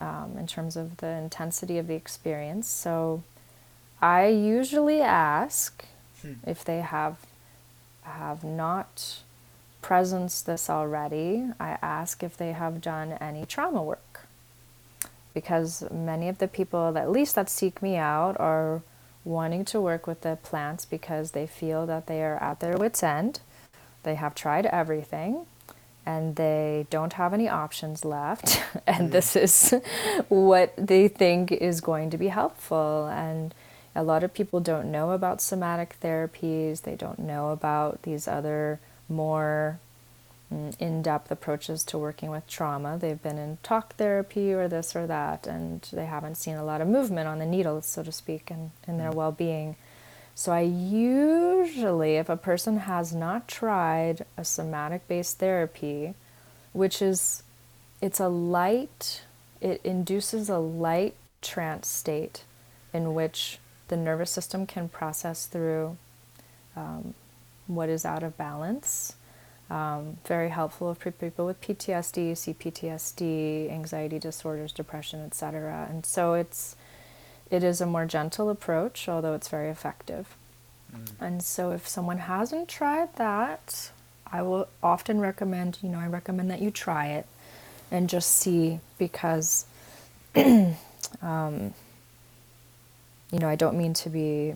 um, 0.00 0.36
in 0.38 0.46
terms 0.46 0.76
of 0.76 0.98
the 0.98 1.08
intensity 1.08 1.78
of 1.78 1.86
the 1.86 1.94
experience. 1.94 2.68
So 2.68 3.22
I 4.00 4.26
usually 4.26 5.00
ask 5.00 5.84
hmm. 6.22 6.34
if 6.46 6.64
they 6.64 6.80
have 6.80 7.16
have 8.02 8.42
not 8.42 9.20
presenced 9.82 10.44
this 10.44 10.70
already. 10.70 11.50
I 11.60 11.78
ask 11.82 12.22
if 12.22 12.36
they 12.36 12.52
have 12.52 12.80
done 12.80 13.12
any 13.20 13.44
trauma 13.44 13.82
work 13.82 14.26
because 15.34 15.84
many 15.90 16.28
of 16.28 16.38
the 16.38 16.48
people, 16.48 16.96
at 16.96 17.10
least 17.10 17.34
that 17.34 17.50
seek 17.50 17.82
me 17.82 17.96
out, 17.96 18.38
are 18.40 18.82
wanting 19.24 19.64
to 19.66 19.80
work 19.80 20.06
with 20.06 20.22
the 20.22 20.38
plants 20.42 20.84
because 20.84 21.32
they 21.32 21.46
feel 21.46 21.86
that 21.86 22.06
they 22.06 22.22
are 22.22 22.42
at 22.42 22.60
their 22.60 22.76
wits' 22.76 23.02
end. 23.02 23.40
They 24.02 24.14
have 24.14 24.34
tried 24.34 24.66
everything 24.66 25.46
and 26.08 26.36
they 26.36 26.86
don't 26.88 27.12
have 27.12 27.34
any 27.34 27.48
options 27.50 28.02
left 28.02 28.62
and 28.86 29.08
mm. 29.08 29.12
this 29.12 29.36
is 29.36 29.74
what 30.28 30.72
they 30.78 31.06
think 31.06 31.52
is 31.52 31.82
going 31.82 32.08
to 32.08 32.16
be 32.16 32.28
helpful 32.28 33.06
and 33.08 33.54
a 33.94 34.02
lot 34.02 34.24
of 34.24 34.32
people 34.32 34.58
don't 34.58 34.90
know 34.90 35.10
about 35.10 35.42
somatic 35.42 35.96
therapies 36.02 36.82
they 36.82 36.94
don't 36.94 37.18
know 37.18 37.50
about 37.50 38.02
these 38.02 38.26
other 38.26 38.80
more 39.08 39.78
mm, 40.52 40.74
in 40.78 41.02
depth 41.02 41.30
approaches 41.30 41.84
to 41.84 41.98
working 41.98 42.30
with 42.30 42.46
trauma. 42.46 42.98
They've 42.98 43.22
been 43.22 43.38
in 43.38 43.58
talk 43.62 43.96
therapy 43.96 44.52
or 44.52 44.68
this 44.68 44.94
or 44.94 45.06
that, 45.06 45.46
and 45.46 45.80
they 45.92 46.04
haven't 46.04 46.36
seen 46.36 46.56
a 46.56 46.64
lot 46.64 46.80
of 46.80 46.88
movement 46.88 47.26
on 47.26 47.38
the 47.38 47.46
needle, 47.46 47.80
so 47.80 48.02
to 48.02 48.12
speak, 48.12 48.50
in, 48.50 48.72
in 48.86 48.98
their 48.98 49.10
mm. 49.10 49.16
So, 50.38 50.52
I 50.52 50.60
usually, 50.60 52.14
if 52.14 52.28
a 52.28 52.36
person 52.36 52.76
has 52.76 53.12
not 53.12 53.48
tried 53.48 54.24
a 54.36 54.44
somatic 54.44 55.08
based 55.08 55.40
therapy, 55.40 56.14
which 56.72 57.02
is 57.02 57.42
it's 58.00 58.20
a 58.20 58.28
light, 58.28 59.22
it 59.60 59.80
induces 59.82 60.48
a 60.48 60.58
light 60.58 61.16
trance 61.42 61.88
state 61.88 62.44
in 62.94 63.14
which 63.14 63.58
the 63.88 63.96
nervous 63.96 64.30
system 64.30 64.64
can 64.64 64.88
process 64.88 65.46
through 65.46 65.96
um, 66.76 67.14
what 67.66 67.88
is 67.88 68.04
out 68.04 68.22
of 68.22 68.38
balance. 68.38 69.16
Um, 69.68 70.18
very 70.24 70.50
helpful 70.50 70.94
for 70.94 71.10
people 71.10 71.46
with 71.46 71.60
PTSD, 71.60 72.30
CPTSD, 72.34 73.72
anxiety 73.72 74.20
disorders, 74.20 74.70
depression, 74.70 75.18
etc. 75.24 75.88
And 75.90 76.06
so 76.06 76.34
it's 76.34 76.76
it 77.50 77.62
is 77.64 77.80
a 77.80 77.86
more 77.86 78.06
gentle 78.06 78.50
approach, 78.50 79.08
although 79.08 79.34
it's 79.34 79.48
very 79.48 79.68
effective. 79.68 80.36
Mm. 80.94 81.08
And 81.20 81.42
so 81.42 81.70
if 81.70 81.86
someone 81.88 82.18
hasn't 82.18 82.68
tried 82.68 83.14
that, 83.16 83.90
I 84.30 84.42
will 84.42 84.68
often 84.82 85.20
recommend, 85.20 85.78
you 85.82 85.88
know, 85.88 85.98
I 85.98 86.06
recommend 86.06 86.50
that 86.50 86.60
you 86.60 86.70
try 86.70 87.06
it 87.08 87.26
and 87.90 88.08
just 88.08 88.30
see 88.30 88.80
because 88.98 89.64
um, 91.22 91.74
you 93.30 93.38
know, 93.38 93.48
I 93.48 93.56
don't 93.56 93.76
mean 93.76 93.94
to 93.94 94.10
be, 94.10 94.54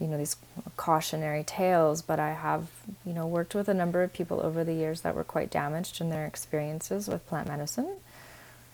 you 0.00 0.06
know, 0.06 0.18
these 0.18 0.36
cautionary 0.76 1.44
tales, 1.44 2.02
but 2.02 2.18
I 2.18 2.32
have, 2.32 2.66
you 3.04 3.12
know, 3.12 3.26
worked 3.26 3.54
with 3.54 3.68
a 3.68 3.74
number 3.74 4.02
of 4.02 4.12
people 4.12 4.40
over 4.40 4.64
the 4.64 4.74
years 4.74 5.02
that 5.02 5.14
were 5.14 5.24
quite 5.24 5.50
damaged 5.50 6.00
in 6.00 6.10
their 6.10 6.26
experiences 6.26 7.08
with 7.08 7.26
plant 7.26 7.48
medicine. 7.48 7.96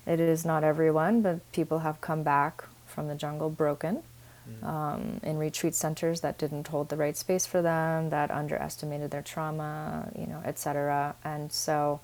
It 0.07 0.21
is 0.21 0.45
not 0.45 0.65
everyone, 0.65 1.21
but 1.21 1.53
people 1.53 1.81
have 1.81 2.01
come 2.01 2.23
back 2.23 2.65
from 2.99 3.07
the 3.07 3.15
jungle 3.15 3.49
broken 3.49 4.03
mm. 4.51 4.67
um, 4.67 5.21
in 5.23 5.39
retreat 5.39 5.73
centers 5.73 6.21
that 6.23 6.37
didn't 6.37 6.67
hold 6.67 6.89
the 6.89 6.97
right 6.97 7.17
space 7.17 7.47
for 7.47 7.63
them, 7.63 8.11
that 8.11 8.29
underestimated 8.33 9.13
their 9.13 9.23
trauma, 9.23 10.11
you 10.19 10.27
know, 10.27 10.43
etc. 10.45 11.15
And 11.23 11.53
so 11.53 12.01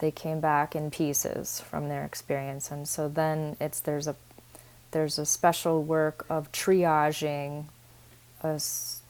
they 0.00 0.10
came 0.10 0.40
back 0.40 0.76
in 0.76 0.90
pieces 0.90 1.62
from 1.62 1.88
their 1.88 2.04
experience. 2.04 2.70
And 2.70 2.86
so 2.86 3.08
then 3.08 3.56
it's 3.58 3.80
there's 3.80 4.06
a 4.06 4.16
there's 4.90 5.18
a 5.18 5.24
special 5.24 5.82
work 5.82 6.26
of 6.28 6.52
triaging 6.52 7.64
a 8.42 8.60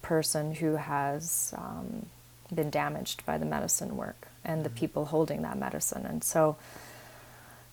person 0.03 0.55
who 0.55 0.77
has 0.77 1.53
um, 1.59 2.07
been 2.55 2.71
damaged 2.71 3.27
by 3.27 3.39
the 3.39 3.45
medicine 3.45 3.97
work 3.97 4.29
and 4.45 4.65
the 4.65 4.69
mm-hmm. 4.69 4.79
people 4.79 5.07
holding 5.07 5.43
that 5.43 5.59
medicine. 5.59 6.07
And 6.07 6.23
so 6.23 6.57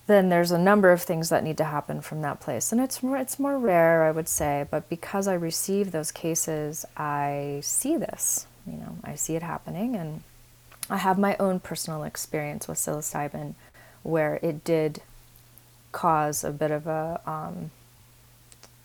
then 0.06 0.28
there's 0.28 0.52
a 0.52 0.58
number 0.58 0.92
of 0.92 1.02
things 1.02 1.28
that 1.30 1.42
need 1.42 1.56
to 1.58 1.64
happen 1.64 2.00
from 2.00 2.22
that 2.22 2.40
place. 2.40 2.70
And 2.70 2.80
it's 2.80 3.02
more, 3.02 3.16
it's 3.16 3.38
more 3.38 3.58
rare, 3.58 4.04
I 4.04 4.12
would 4.12 4.28
say, 4.28 4.66
but 4.70 4.88
because 4.88 5.26
I 5.26 5.34
receive 5.34 5.90
those 5.90 6.12
cases, 6.12 6.84
I 6.96 7.60
see 7.62 7.96
this. 7.96 8.46
You 8.66 8.78
know, 8.78 8.96
I 9.04 9.14
see 9.14 9.36
it 9.36 9.42
happening, 9.42 9.94
and 9.94 10.22
I 10.90 10.96
have 10.96 11.18
my 11.18 11.36
own 11.38 11.60
personal 11.60 12.02
experience 12.02 12.66
with 12.66 12.78
psilocybin 12.78 13.54
where 14.02 14.38
it 14.42 14.64
did 14.64 15.02
cause 15.92 16.44
a 16.44 16.50
bit 16.50 16.70
of 16.70 16.86
a 16.86 17.20
um, 17.26 17.70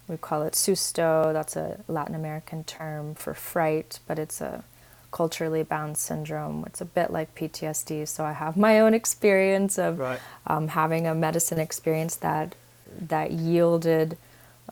we 0.07 0.17
call 0.17 0.43
it 0.43 0.53
susto. 0.53 1.31
That's 1.33 1.55
a 1.55 1.79
Latin 1.87 2.15
American 2.15 2.63
term 2.63 3.15
for 3.15 3.33
fright, 3.33 3.99
but 4.07 4.19
it's 4.19 4.41
a 4.41 4.63
culturally 5.11 5.63
bound 5.63 5.97
syndrome. 5.97 6.63
It's 6.65 6.81
a 6.81 6.85
bit 6.85 7.11
like 7.11 7.35
PTSD. 7.35 8.07
So 8.07 8.23
I 8.23 8.31
have 8.31 8.57
my 8.57 8.79
own 8.79 8.93
experience 8.93 9.77
of 9.77 9.99
right. 9.99 10.19
um, 10.47 10.69
having 10.69 11.05
a 11.05 11.13
medicine 11.13 11.59
experience 11.59 12.15
that 12.17 12.55
that 12.99 13.31
yielded 13.31 14.17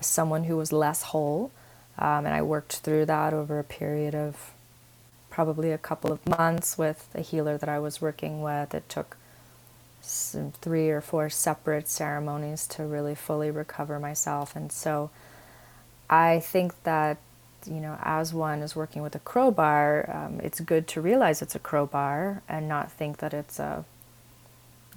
someone 0.02 0.46
who 0.46 0.58
was 0.58 0.72
less 0.72 1.04
whole, 1.04 1.52
um, 1.98 2.26
and 2.26 2.30
I 2.30 2.42
worked 2.42 2.78
through 2.78 3.06
that 3.06 3.34
over 3.34 3.60
a 3.60 3.64
period 3.64 4.16
of 4.16 4.52
probably 5.30 5.72
a 5.72 5.78
couple 5.78 6.12
of 6.12 6.26
months 6.28 6.78
with 6.78 7.08
a 7.16 7.22
healer 7.22 7.58
that 7.58 7.70
I 7.70 7.80
was 7.80 8.02
working 8.02 8.42
with. 8.42 8.74
It 8.74 8.90
took 8.90 9.16
three 10.02 10.90
or 10.90 11.02
four 11.02 11.30
separate 11.30 11.88
ceremonies 11.88 12.68
to 12.68 12.84
really 12.84 13.16
fully 13.16 13.52
recover 13.52 14.00
myself, 14.00 14.56
and 14.56 14.72
so 14.72 15.10
I 16.10 16.40
think 16.40 16.84
that 16.84 17.18
you 17.66 17.80
know, 17.80 17.98
as 18.02 18.34
one 18.34 18.62
is 18.62 18.76
working 18.76 19.02
with 19.02 19.16
a 19.16 19.20
crowbar, 19.20 20.10
um, 20.14 20.40
it's 20.42 20.60
good 20.60 20.88
to 20.90 21.02
realize 21.02 21.42
it's 21.42 21.56
a 21.56 21.60
crowbar 21.60 22.42
and 22.48 22.68
not 22.68 22.92
think 22.92 23.18
that 23.18 23.34
it's 23.34 23.60
a, 23.60 23.86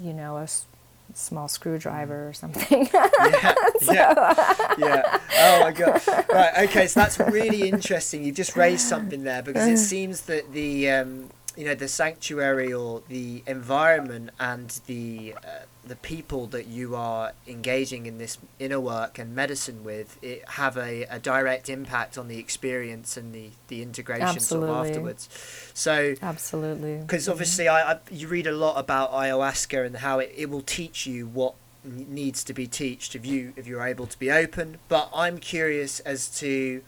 you 0.00 0.12
know, 0.12 0.36
a 0.38 0.42
s- 0.44 0.66
small 1.14 1.48
screwdriver 1.48 2.28
or 2.28 2.32
something. 2.32 2.88
yeah, 2.92 3.54
so. 3.80 3.92
yeah, 3.92 4.74
yeah. 4.78 5.18
Oh 5.38 5.60
my 5.60 5.72
god! 5.72 6.00
Right. 6.32 6.68
Okay. 6.68 6.86
So 6.86 7.00
that's 7.00 7.18
really 7.18 7.68
interesting. 7.68 8.24
You've 8.24 8.36
just 8.36 8.56
raised 8.56 8.86
something 8.86 9.24
there 9.24 9.42
because 9.42 9.66
it 9.66 9.76
seems 9.92 10.22
that 10.22 10.52
the 10.52 10.90
um, 10.90 11.30
you 11.56 11.64
know 11.64 11.74
the 11.74 11.88
sanctuary 11.88 12.72
or 12.72 13.02
the 13.08 13.42
environment 13.46 14.30
and 14.38 14.80
the 14.86 15.34
uh, 15.36 15.64
the 15.84 15.96
people 15.96 16.46
that 16.46 16.66
you 16.68 16.94
are 16.94 17.32
engaging 17.46 18.06
in 18.06 18.18
this 18.18 18.38
inner 18.60 18.78
work 18.78 19.18
and 19.18 19.34
medicine 19.34 19.82
with 19.82 20.16
it 20.22 20.48
have 20.50 20.76
a, 20.76 21.02
a 21.04 21.18
direct 21.18 21.68
impact 21.68 22.16
on 22.16 22.28
the 22.28 22.38
experience 22.38 23.16
and 23.16 23.34
the 23.34 23.50
the 23.68 23.82
integration 23.82 24.28
absolutely. 24.28 24.68
sort 24.68 24.80
of 24.80 24.86
afterwards. 24.86 25.28
So 25.74 26.14
absolutely. 26.22 26.98
because 26.98 27.28
obviously 27.28 27.68
I, 27.68 27.92
I, 27.92 27.98
you 28.10 28.28
read 28.28 28.46
a 28.46 28.52
lot 28.52 28.78
about 28.78 29.12
ayahuasca 29.12 29.84
and 29.84 29.96
how 29.96 30.20
it, 30.20 30.32
it 30.36 30.50
will 30.50 30.62
teach 30.62 31.06
you 31.06 31.26
what 31.26 31.54
needs 31.84 32.44
to 32.44 32.54
be 32.54 32.66
taught 32.68 33.14
if 33.16 33.26
you 33.26 33.52
if 33.56 33.66
you're 33.66 33.82
able 33.82 34.06
to 34.06 34.16
be 34.16 34.30
open 34.30 34.78
but 34.86 35.10
i'm 35.12 35.36
curious 35.36 35.98
as 36.00 36.28
to 36.28 36.80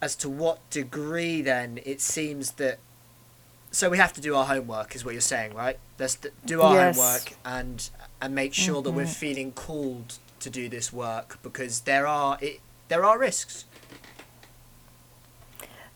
as 0.00 0.14
to 0.14 0.28
what 0.28 0.58
degree 0.70 1.42
then 1.42 1.80
it 1.84 2.00
seems 2.00 2.52
that 2.52 2.78
so 3.74 3.90
we 3.90 3.98
have 3.98 4.12
to 4.12 4.20
do 4.20 4.36
our 4.36 4.44
homework, 4.44 4.94
is 4.94 5.04
what 5.04 5.14
you're 5.14 5.20
saying, 5.20 5.52
right? 5.52 5.78
Let's 5.98 6.16
do 6.46 6.62
our 6.62 6.74
yes. 6.74 6.96
homework 6.96 7.32
and 7.44 7.90
and 8.20 8.34
make 8.34 8.54
sure 8.54 8.76
mm-hmm. 8.76 8.84
that 8.84 8.90
we're 8.92 9.02
mm-hmm. 9.02 9.12
feeling 9.12 9.52
called 9.52 10.18
to 10.40 10.48
do 10.48 10.68
this 10.68 10.92
work 10.92 11.38
because 11.42 11.80
there 11.80 12.06
are 12.06 12.38
it, 12.40 12.60
there 12.88 13.04
are 13.04 13.18
risks. 13.18 13.64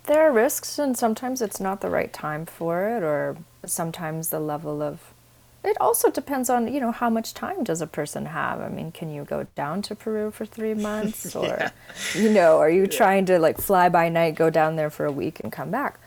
There 0.04 0.22
are 0.22 0.32
risks, 0.32 0.78
and 0.78 0.96
sometimes 0.96 1.40
it's 1.40 1.60
not 1.60 1.80
the 1.80 1.90
right 1.90 2.12
time 2.12 2.46
for 2.46 2.88
it, 2.88 3.02
or 3.02 3.36
sometimes 3.64 4.30
the 4.30 4.40
level 4.40 4.82
of. 4.82 5.14
It 5.62 5.76
also 5.80 6.10
depends 6.10 6.48
on 6.50 6.72
you 6.72 6.80
know 6.80 6.92
how 6.92 7.10
much 7.10 7.32
time 7.32 7.62
does 7.62 7.80
a 7.80 7.86
person 7.86 8.26
have. 8.26 8.60
I 8.60 8.70
mean, 8.70 8.90
can 8.90 9.08
you 9.12 9.22
go 9.22 9.46
down 9.54 9.82
to 9.82 9.94
Peru 9.94 10.32
for 10.32 10.46
three 10.46 10.74
months, 10.90 11.36
or 11.36 11.46
yeah. 11.46 11.70
you 12.14 12.28
know, 12.30 12.58
are 12.58 12.70
you 12.70 12.82
yeah. 12.82 12.98
trying 12.98 13.26
to 13.26 13.38
like 13.38 13.58
fly 13.58 13.88
by 13.88 14.08
night, 14.08 14.34
go 14.34 14.50
down 14.50 14.74
there 14.74 14.90
for 14.90 15.06
a 15.06 15.12
week 15.12 15.38
and 15.40 15.52
come 15.52 15.70
back? 15.70 16.00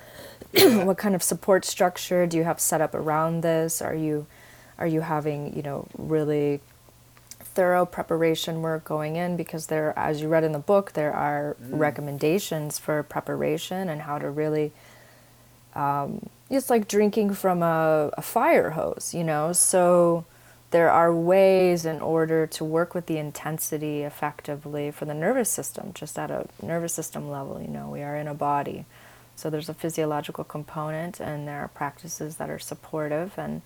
what 0.86 0.98
kind 0.98 1.16
of 1.16 1.24
support 1.24 1.66
structure 1.66 2.28
do 2.28 2.38
you 2.38 2.44
have 2.44 2.60
set 2.60 2.82
up 2.82 2.94
around 2.94 3.42
this? 3.42 3.82
Are 3.82 3.96
you 3.96 4.28
are 4.78 4.88
you 4.88 5.02
having, 5.02 5.56
you 5.56 5.62
know, 5.62 5.88
really 5.98 6.60
thorough 7.54 7.86
preparation 7.86 8.62
work 8.62 8.84
going 8.84 9.16
in 9.16 9.36
because 9.36 9.68
there 9.68 9.98
as 9.98 10.22
you 10.22 10.28
read 10.28 10.44
in 10.44 10.52
the 10.52 10.60
book 10.60 10.94
there 10.94 11.14
are 11.14 11.58
mm. 11.62 11.78
recommendations 11.78 12.80
for 12.80 13.04
preparation 13.04 13.90
and 13.90 14.02
how 14.02 14.18
to 14.18 14.30
really 14.30 14.72
um, 15.76 16.30
it's 16.50 16.70
like 16.70 16.88
drinking 16.88 17.34
from 17.34 17.62
a, 17.62 18.10
a 18.14 18.22
fire 18.22 18.72
hose 18.72 19.14
you 19.14 19.24
know 19.24 19.52
so 19.52 20.24
there 20.72 20.90
are 20.90 21.14
ways 21.14 21.86
in 21.86 22.00
order 22.00 22.48
to 22.48 22.64
work 22.64 22.96
with 22.96 23.08
the 23.08 23.18
intensity 23.18 24.04
effectively 24.04 24.90
for 24.90 25.04
the 25.04 25.14
nervous 25.14 25.50
system 25.50 25.92
just 25.94 26.18
at 26.18 26.32
a 26.32 26.48
nervous 26.64 26.94
system 26.94 27.30
level 27.30 27.62
you 27.62 27.68
know 27.68 27.90
we 27.90 28.02
are 28.02 28.16
in 28.16 28.28
a 28.28 28.34
body 28.34 28.86
so 29.42 29.50
there's 29.50 29.70
a 29.70 29.74
physiological 29.74 30.44
component, 30.44 31.20
and 31.20 31.48
there 31.48 31.62
are 31.62 31.68
practices 31.68 32.36
that 32.36 32.52
are 32.52 32.60
supportive. 32.60 33.34
And 33.38 33.64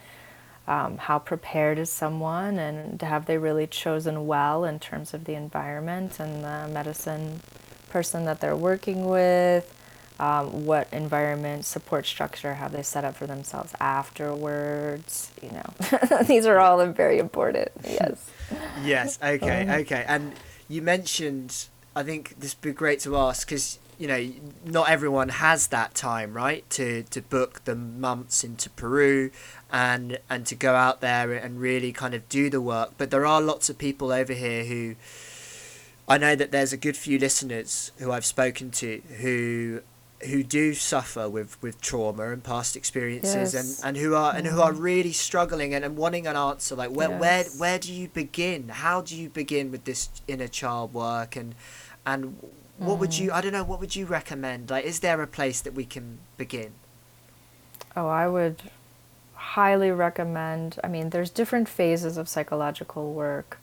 um, 0.70 0.98
how 0.98 1.20
prepared 1.20 1.78
is 1.78 1.92
someone, 1.92 2.58
and 2.58 3.02
have 3.02 3.26
they 3.26 3.38
really 3.38 3.68
chosen 3.68 4.26
well 4.26 4.64
in 4.64 4.80
terms 4.80 5.14
of 5.14 5.26
the 5.26 5.34
environment 5.34 6.18
and 6.18 6.46
the 6.46 6.70
medicine 6.74 7.42
person 7.90 8.24
that 8.24 8.40
they're 8.40 8.56
working 8.56 9.06
with? 9.06 9.70
Um, 10.18 10.66
what 10.66 10.88
environment 10.94 11.66
support 11.66 12.06
structure 12.06 12.54
have 12.54 12.72
they 12.72 12.84
set 12.84 13.04
up 13.04 13.18
for 13.18 13.28
themselves 13.28 13.74
afterwards? 13.82 15.30
You 15.44 15.52
know, 15.52 16.24
these 16.26 16.46
are 16.46 16.58
all 16.58 16.86
very 16.88 17.20
important. 17.20 17.68
Yes. 17.84 18.32
yes. 18.82 19.20
Okay. 19.22 19.68
Um, 19.68 19.82
okay. 19.82 20.06
And 20.08 20.32
you 20.70 20.82
mentioned, 20.82 21.68
I 21.98 22.04
think 22.04 22.40
this 22.40 22.56
would 22.56 22.62
be 22.62 22.72
great 22.72 23.02
to 23.02 23.18
ask 23.18 23.46
because 23.46 23.78
you 23.98 24.08
know, 24.08 24.30
not 24.66 24.90
everyone 24.90 25.30
has 25.30 25.68
that 25.68 25.96
time, 25.96 26.34
right, 26.34 26.70
to, 26.72 27.04
to 27.04 27.22
book 27.22 27.64
the 27.66 27.76
months 27.76 28.44
into 28.44 28.70
Peru 28.70 29.32
and 29.72 30.18
and 30.30 30.46
to 30.48 30.56
go 30.56 30.76
out 30.76 31.02
there 31.02 31.34
and 31.34 31.60
really 31.60 31.92
kind 31.92 32.14
of 32.14 32.28
do 32.30 32.50
the 32.50 32.62
work. 32.62 32.94
But 32.98 33.12
there 33.12 33.26
are 33.26 33.42
lots 33.42 33.70
of 33.70 33.78
people 33.78 34.12
over 34.12 34.34
here 34.34 34.66
who 34.66 34.96
I 36.08 36.18
know 36.18 36.36
that 36.36 36.52
there's 36.52 36.72
a 36.74 36.78
good 36.78 36.98
few 36.98 37.18
listeners 37.18 37.92
who 37.98 38.12
I've 38.12 38.26
spoken 38.26 38.72
to 38.72 39.02
who 39.22 39.82
who 40.30 40.44
do 40.44 40.74
suffer 40.74 41.30
with, 41.30 41.62
with 41.62 41.82
trauma 41.82 42.32
and 42.32 42.42
past 42.44 42.76
experiences 42.78 43.54
Yes. 43.54 43.84
and, 43.84 43.90
and 43.90 43.98
who 43.98 44.16
are 44.16 44.34
and 44.34 44.48
who 44.48 44.62
are 44.62 44.72
really 44.72 45.12
struggling 45.12 45.74
and, 45.74 45.84
and 45.84 45.98
wanting 45.98 46.26
an 46.26 46.36
answer 46.36 46.74
like 46.76 46.90
where 46.92 47.10
where 47.12 47.44
where 47.58 47.78
do 47.78 47.92
you 47.94 48.08
begin 48.08 48.70
how 48.70 49.02
do 49.02 49.16
you 49.16 49.30
begin 49.30 49.72
with 49.72 49.84
this 49.84 50.10
inner 50.28 50.48
child 50.48 50.94
work 50.94 51.36
and 51.36 51.54
and 52.06 52.38
what 52.78 53.00
would 53.00 53.18
you 53.18 53.32
I 53.32 53.42
don't 53.42 53.54
know 53.54 53.64
what 53.64 53.80
would 53.80 53.96
you 53.96 54.06
recommend 54.06 54.70
like 54.70 54.86
is 54.86 55.00
there 55.00 55.22
a 55.22 55.28
place 55.28 55.62
that 55.62 55.74
we 55.74 55.86
can 55.86 56.20
begin 56.38 56.74
Oh, 57.96 58.08
I 58.08 58.28
would 58.28 58.62
highly 59.34 59.92
recommend. 59.92 60.78
I 60.84 60.88
mean, 60.88 61.12
there's 61.12 61.30
different 61.30 61.70
phases 61.70 62.18
of 62.18 62.28
psychological 62.28 63.14
work, 63.14 63.60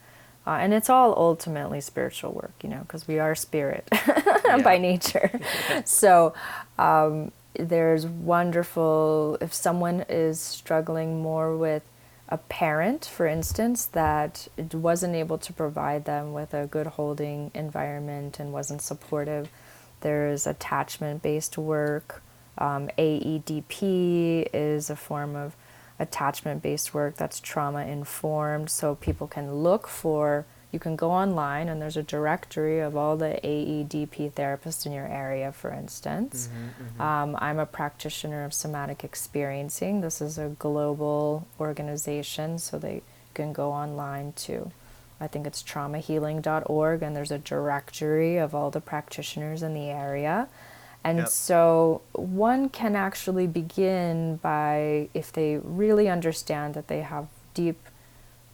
uh, 0.47 0.53
and 0.53 0.73
it's 0.73 0.89
all 0.89 1.15
ultimately 1.17 1.81
spiritual 1.81 2.33
work, 2.33 2.53
you 2.63 2.71
know, 2.71 2.81
because 2.81 3.07
we 3.07 3.19
are 3.19 3.35
spirit 3.35 3.89
by 4.65 4.79
nature. 4.79 5.39
so, 5.85 6.33
um, 6.79 7.31
there's 7.55 8.07
wonderful, 8.07 9.37
if 9.43 9.53
someone 9.53 10.07
is 10.09 10.41
struggling 10.41 11.21
more 11.21 11.55
with 11.55 11.83
a 12.29 12.39
parent, 12.39 13.05
for 13.05 13.27
instance, 13.27 13.87
that 13.87 14.49
wasn't 14.73 15.15
able 15.15 15.39
to 15.39 15.53
provide 15.53 16.05
them 16.05 16.33
with 16.33 16.55
a 16.55 16.67
good 16.67 16.87
holding 16.87 17.51
environment 17.55 18.41
and 18.41 18.53
wasn't 18.53 18.81
supportive, 18.81 19.49
there's 20.01 20.47
attachment 20.47 21.23
based 21.23 21.59
work. 21.59 22.23
Um, 22.59 22.89
AEDP 22.99 24.49
is 24.53 24.91
a 24.91 24.97
form 24.97 25.35
of 25.37 25.57
attachment 25.99 26.63
based 26.63 26.93
work 26.93 27.17
that's 27.17 27.41
trauma 27.41 27.87
informed. 27.87 28.71
So 28.71 28.95
people 28.95 29.27
can 29.27 29.55
look 29.57 29.89
for, 29.89 30.45
you 30.73 30.79
can 30.79 30.97
go 30.97 31.11
online 31.11 31.69
and 31.69 31.81
there's 31.83 31.99
a 31.99 32.03
directory 32.03 32.81
of 32.81 32.97
all 32.97 33.17
the 33.17 33.39
AEDP 33.45 34.33
therapists 34.33 34.87
in 34.87 34.93
your 34.93 35.07
area, 35.07 35.53
for 35.53 35.71
instance. 35.71 36.49
Um, 36.99 37.37
I'm 37.41 37.59
a 37.59 37.67
practitioner 37.67 38.45
of 38.45 38.55
somatic 38.55 39.05
experiencing. 39.05 40.01
This 40.01 40.21
is 40.23 40.39
a 40.39 40.49
global 40.59 41.47
organization, 41.61 42.59
so 42.59 42.79
they 42.79 43.03
can 43.35 43.53
go 43.53 43.71
online 43.71 44.33
to, 44.47 44.71
I 45.21 45.27
think 45.27 45.47
it's 45.47 45.63
traumahealing.org, 45.63 47.03
and 47.03 47.15
there's 47.15 47.31
a 47.31 47.39
directory 47.39 48.39
of 48.39 48.55
all 48.55 48.71
the 48.71 48.81
practitioners 48.81 49.63
in 49.63 49.75
the 49.75 49.91
area. 49.91 50.49
And 51.05 51.19
Yep. 51.19 51.29
so 51.29 52.01
one 52.13 52.69
can 52.69 52.95
actually 52.97 53.47
begin 53.47 54.37
by, 54.37 55.09
if 55.13 55.33
they 55.33 55.59
really 55.59 56.09
understand 56.09 56.75
that 56.75 56.89
they 56.89 57.01
have 57.01 57.27
deep 57.55 57.79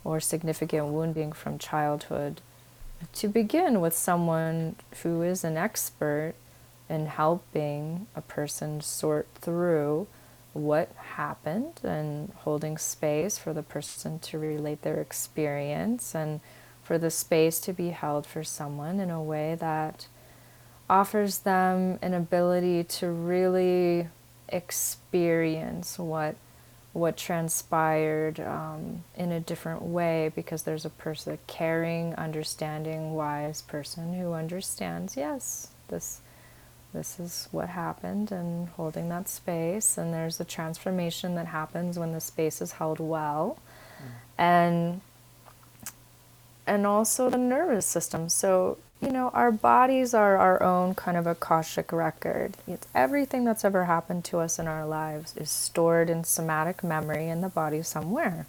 or 0.09 0.21
significant 0.21 0.87
wounding 0.87 1.33
from 1.33 1.59
childhood, 1.59 2.41
to 3.13 3.29
begin 3.29 3.79
with 3.79 3.93
someone 3.93 4.75
who 5.03 5.21
is 5.21 5.45
an 5.45 5.59
expert 5.59 6.33
in 6.89 7.05
helping 7.05 8.07
a 8.17 8.23
person 8.23 8.81
sort 8.81 9.29
through 9.35 10.07
what 10.55 10.91
happened 11.17 11.79
and 11.85 12.33
holding 12.37 12.79
space 12.79 13.37
for 13.37 13.53
the 13.53 13.63
person 13.63 14.19
to 14.19 14.39
relate 14.39 14.81
their 14.81 14.99
experience 14.99 16.15
and 16.15 16.41
for 16.83 16.97
the 16.97 17.11
space 17.11 17.61
to 17.61 17.75
be 17.75 17.91
held 17.91 18.27
for 18.27 18.43
someone 18.43 18.99
in 18.99 19.11
a 19.11 19.23
way 19.23 19.55
that 19.57 20.07
offers 20.89 21.41
them 21.41 21.99
an 22.01 22.15
ability 22.15 22.83
to 22.83 23.11
really 23.11 24.09
experience 24.49 25.99
what 25.99 26.35
what 26.99 27.17
transpired 27.17 28.41
um, 28.41 29.05
in 29.17 29.33
a 29.33 29.41
different 29.41 29.83
way 29.83 30.31
because 30.35 30.63
there's 30.63 30.85
a 30.85 30.91
person 30.91 31.35
a 31.35 31.37
caring 31.47 32.15
understanding 32.17 33.15
wise 33.15 33.63
person 33.63 34.15
who 34.15 34.33
understands 34.33 35.17
yes 35.17 35.69
this 35.89 36.21
this 36.93 37.21
is 37.21 37.49
what 37.51 37.69
happened 37.69 38.33
and 38.33 38.69
holding 38.71 39.09
that 39.11 39.29
space. 39.29 39.99
And 39.99 40.13
there's 40.13 40.41
a 40.41 40.45
transformation 40.45 41.35
that 41.35 41.47
happens 41.47 41.99
when 41.99 42.13
the 42.13 42.21
space 42.21 42.61
is 42.63 42.73
held 42.73 42.99
well. 42.99 43.59
And 44.37 45.01
and 46.67 46.87
also 46.87 47.31
the 47.31 47.39
nervous 47.39 47.87
system. 47.87 48.29
So, 48.29 48.79
you 49.01 49.11
know, 49.11 49.31
our 49.31 49.53
bodies 49.53 50.13
are 50.13 50.37
our 50.37 50.63
own 50.63 50.95
kind 50.95 51.17
of 51.17 51.27
Akashic 51.27 51.93
record. 51.93 52.57
It's 52.67 52.87
everything 52.95 53.45
that's 53.45 53.65
ever 53.65 53.85
happened 53.85 54.25
to 54.27 54.39
us 54.39 54.59
in 54.59 54.67
our 54.67 54.87
lives 54.87 55.37
is 55.37 55.51
stored 55.51 56.11
in 56.11 56.25
somatic 56.25 56.83
memory 56.83 57.29
in 57.29 57.41
the 57.41 57.49
body 57.49 57.83
somewhere. 57.83 58.47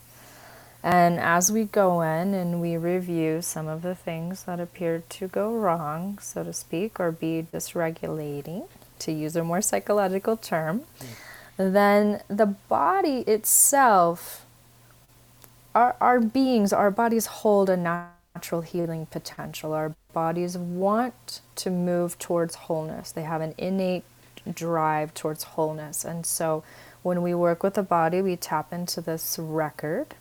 And 0.82 1.20
as 1.20 1.52
we 1.52 1.66
go 1.66 2.02
in 2.02 2.34
and 2.34 2.62
we 2.62 2.78
review 2.78 3.42
some 3.42 3.68
of 3.68 3.82
the 3.82 3.96
things 3.96 4.44
that 4.44 4.60
appeared 4.60 5.10
to 5.12 5.28
go 5.28 5.54
wrong, 5.54 6.18
so 6.22 6.44
to 6.44 6.54
speak, 6.54 7.00
or 7.00 7.12
be 7.12 7.46
dysregulating, 7.54 8.68
to 9.00 9.12
use 9.12 9.36
a 9.36 9.44
more 9.44 9.62
psychological 9.62 10.38
term, 10.38 10.84
then 11.58 12.22
the 12.28 12.46
body 12.46 13.20
itself 13.20 14.46
our, 15.76 15.96
our 16.02 16.20
beings, 16.20 16.74
our 16.74 16.92
bodies 16.92 17.26
hold 17.28 17.70
a 17.70 17.78
natural 17.78 18.62
healing 18.62 19.06
potential. 19.06 19.74
Our 19.74 19.96
bodies 20.14 20.58
want 20.58 21.42
to 21.56 21.70
move 21.70 22.18
towards 22.20 22.56
wholeness. 22.56 23.12
They 23.12 23.24
have 23.24 23.42
an 23.42 23.54
innate 23.58 24.04
drive 24.54 25.14
towards 25.14 25.44
wholeness. 25.44 26.04
And 26.06 26.26
so 26.26 26.64
when 27.04 27.22
we 27.22 27.34
work 27.34 27.64
with 27.64 27.76
the 27.76 27.84
body, 27.84 28.22
we 28.22 28.36
tap 28.36 28.74
into 28.74 29.02
this 29.02 29.38
record. 29.40 30.16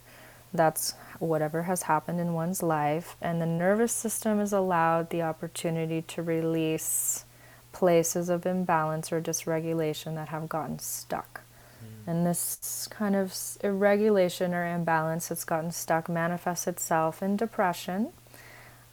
That's 0.52 0.94
whatever 1.18 1.64
has 1.64 1.82
happened 1.82 2.20
in 2.20 2.32
one's 2.32 2.62
life. 2.62 3.16
And 3.20 3.40
the 3.40 3.46
nervous 3.46 3.92
system 3.92 4.40
is 4.40 4.52
allowed 4.52 5.10
the 5.10 5.22
opportunity 5.22 6.02
to 6.02 6.22
release 6.22 7.24
places 7.72 8.28
of 8.28 8.46
imbalance 8.46 9.12
or 9.12 9.20
dysregulation 9.20 10.14
that 10.14 10.28
have 10.28 10.48
gotten 10.48 10.78
stuck. 10.78 11.42
Hmm. 11.80 12.10
And 12.10 12.26
this 12.26 12.88
kind 12.90 13.14
of 13.14 13.36
irregulation 13.62 14.54
or 14.54 14.66
imbalance 14.66 15.28
that's 15.28 15.44
gotten 15.44 15.70
stuck 15.70 16.08
manifests 16.08 16.66
itself 16.66 17.22
in 17.22 17.36
depression, 17.36 18.08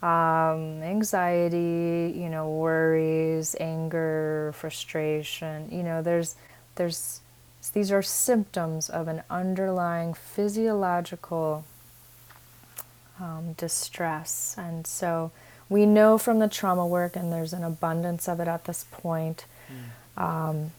um, 0.02 0.84
anxiety, 0.84 2.14
you 2.16 2.30
know, 2.30 2.50
worries, 2.50 3.56
anger, 3.60 4.54
frustration. 4.56 5.70
You 5.72 5.84
know, 5.84 6.02
there's, 6.02 6.36
there's, 6.76 7.22
these 7.74 7.92
are 7.92 8.02
symptoms 8.02 8.90
of 8.90 9.08
an 9.08 9.24
underlying 9.30 10.14
physiological 10.14 11.66
um, 13.20 13.54
distress. 13.54 14.56
And 14.58 14.86
so 14.86 15.32
we 15.70 15.86
know 15.86 16.18
from 16.18 16.40
the 16.40 16.48
trauma 16.48 16.86
work, 16.86 17.16
and 17.16 17.32
there's 17.34 17.54
an 17.54 17.64
abundance 17.64 18.28
of 18.28 18.40
it 18.40 18.48
at 18.48 18.66
this 18.66 18.86
point, 18.92 19.46
um, 20.18 20.72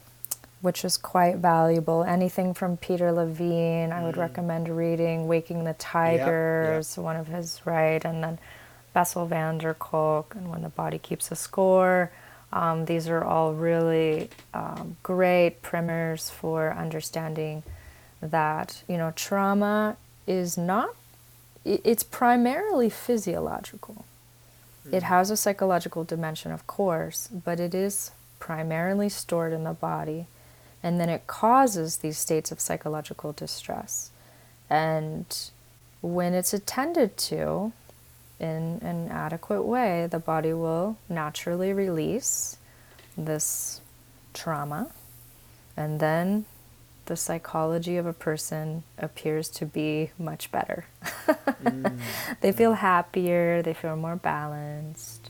which 0.61 0.85
is 0.85 0.95
quite 0.97 1.37
valuable. 1.37 2.03
Anything 2.03 2.53
from 2.53 2.77
Peter 2.77 3.11
Levine, 3.11 3.91
I 3.91 4.03
would 4.03 4.15
recommend 4.17 4.69
reading 4.69 5.27
Waking 5.27 5.65
the 5.65 5.73
Tigers, 5.73 6.97
one 6.97 7.17
of 7.17 7.27
his, 7.27 7.61
right? 7.65 8.03
And 8.05 8.23
then 8.23 8.39
Bessel 8.97 9.27
van 9.27 9.59
der 9.59 9.75
Kolk 9.75 10.33
and 10.33 10.49
When 10.49 10.63
the 10.63 10.69
Body 10.69 10.97
Keeps 10.97 11.31
a 11.31 11.35
Score. 11.35 12.09
Um, 12.51 12.85
these 12.85 13.07
are 13.07 13.23
all 13.23 13.53
really 13.53 14.31
um, 14.55 14.97
great 15.03 15.61
primers 15.61 16.31
for 16.31 16.73
understanding 16.73 17.61
that, 18.21 18.81
you 18.87 18.97
know, 18.97 19.13
trauma 19.15 19.97
is 20.25 20.57
not, 20.57 20.95
it's 21.63 22.01
primarily 22.01 22.89
physiological. 22.89 24.03
It 24.91 25.03
has 25.03 25.29
a 25.29 25.37
psychological 25.37 26.03
dimension, 26.03 26.51
of 26.51 26.65
course, 26.65 27.27
but 27.27 27.59
it 27.59 27.75
is 27.75 28.09
primarily 28.39 29.09
stored 29.09 29.53
in 29.53 29.63
the 29.63 29.73
body. 29.73 30.25
And 30.81 30.99
then 30.99 31.09
it 31.09 31.27
causes 31.27 31.97
these 31.97 32.17
states 32.17 32.51
of 32.51 32.59
psychological 32.59 33.31
distress. 33.31 34.09
And 34.71 35.27
when 36.01 36.33
it's 36.33 36.51
attended 36.51 37.15
to 37.29 37.73
in 38.39 38.79
an 38.81 39.09
adequate 39.09 39.63
way, 39.63 40.07
the 40.09 40.19
body 40.19 40.53
will 40.53 40.97
naturally 41.09 41.73
release 41.73 42.57
this 43.17 43.81
trauma. 44.33 44.91
And 45.75 45.99
then 45.99 46.45
the 47.05 47.15
psychology 47.15 47.97
of 47.97 48.05
a 48.05 48.13
person 48.13 48.83
appears 48.97 49.49
to 49.49 49.65
be 49.65 50.11
much 50.19 50.51
better. 50.51 50.85
they 52.41 52.51
feel 52.51 52.73
happier, 52.73 53.61
they 53.61 53.73
feel 53.73 53.95
more 53.95 54.15
balanced, 54.15 55.29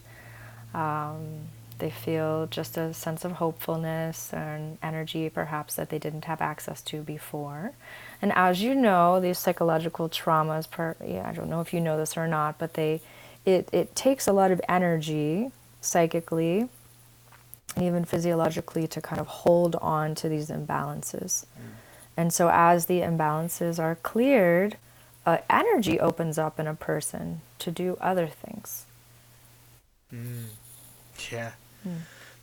um, 0.73 1.47
they 1.79 1.91
feel 1.91 2.47
just 2.47 2.77
a 2.77 2.93
sense 2.93 3.23
of 3.23 3.33
hopefulness 3.33 4.33
and 4.33 4.77
energy 4.81 5.29
perhaps 5.29 5.75
that 5.75 5.89
they 5.89 5.99
didn't 5.99 6.25
have 6.25 6.41
access 6.41 6.81
to 6.81 7.01
before. 7.01 7.73
And 8.21 8.33
as 8.33 8.61
you 8.61 8.73
know, 8.73 9.19
these 9.19 9.37
psychological 9.37 10.09
traumas, 10.09 10.69
per, 10.69 10.95
yeah, 11.05 11.27
I 11.27 11.33
don't 11.33 11.49
know 11.49 11.61
if 11.61 11.73
you 11.73 11.79
know 11.79 11.97
this 11.97 12.17
or 12.17 12.27
not, 12.27 12.57
but 12.57 12.73
they, 12.73 13.01
it, 13.45 13.69
it 13.71 13.95
takes 13.95 14.27
a 14.27 14.33
lot 14.33 14.51
of 14.51 14.59
energy 14.67 15.51
psychically 15.81 16.67
and 17.75 17.85
even 17.85 18.05
physiologically 18.05 18.87
to 18.87 19.01
kind 19.01 19.21
of 19.21 19.27
hold 19.27 19.75
on 19.75 20.15
to 20.15 20.29
these 20.29 20.49
imbalances. 20.49 21.45
Mm. 21.45 21.69
And 22.17 22.33
so, 22.33 22.49
as 22.51 22.87
the 22.87 23.01
imbalances 23.01 23.77
are 23.77 23.95
cleared, 23.95 24.77
uh, 25.25 25.37
energy 25.49 25.99
opens 25.99 26.39
up 26.39 26.59
in 26.59 26.65
a 26.65 26.73
person 26.73 27.41
to 27.59 27.69
do 27.69 27.97
other 28.01 28.27
things. 28.27 28.85
Mm. 30.11 30.45
Yeah. 31.31 31.51
Mm. 31.87 31.99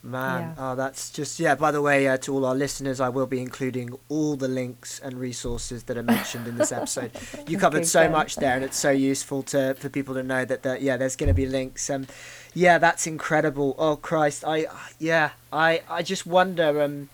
Man, 0.07 0.53
yeah. 0.59 0.73
oh, 0.73 0.75
that's 0.75 1.09
just 1.09 1.41
yeah. 1.41 1.55
By 1.55 1.71
the 1.71 1.81
way, 1.81 2.07
uh, 2.07 2.19
to 2.19 2.35
all 2.35 2.45
our 2.45 2.55
listeners, 2.55 3.01
I 3.01 3.09
will 3.09 3.27
be 3.27 3.41
including 3.41 3.99
all 4.11 4.37
the 4.37 4.49
links 4.49 5.01
and 5.01 5.19
resources 5.19 5.85
that 5.85 5.97
are 5.97 6.03
mentioned 6.03 6.47
in 6.47 6.59
this 6.59 6.73
episode. 6.73 7.11
You 7.49 7.57
covered 7.57 7.87
so 7.87 8.09
much 8.11 8.37
there, 8.37 8.55
and 8.55 8.63
it's 8.63 8.77
so 8.77 8.91
useful 8.91 9.43
to 9.45 9.75
for 9.75 9.89
people 9.89 10.15
to 10.15 10.23
know 10.23 10.45
that, 10.45 10.63
that 10.63 10.83
yeah, 10.83 10.99
there's 10.99 11.17
going 11.17 11.29
to 11.29 11.35
be 11.35 11.47
links. 11.47 11.89
Um, 11.89 12.07
yeah, 12.53 12.77
that's 12.77 13.07
incredible. 13.07 13.75
Oh 13.79 13.97
Christ, 13.97 14.45
I 14.47 14.67
yeah, 14.99 15.31
I 15.51 15.81
I 15.89 16.03
just 16.03 16.27
wonder 16.27 16.83
um, 16.83 17.09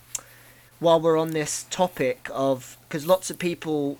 while 0.81 1.01
we're 1.01 1.17
on 1.17 1.31
this 1.31 1.67
topic 1.71 2.29
of 2.33 2.77
because 2.89 3.07
lots 3.07 3.31
of 3.31 3.39
people 3.39 3.99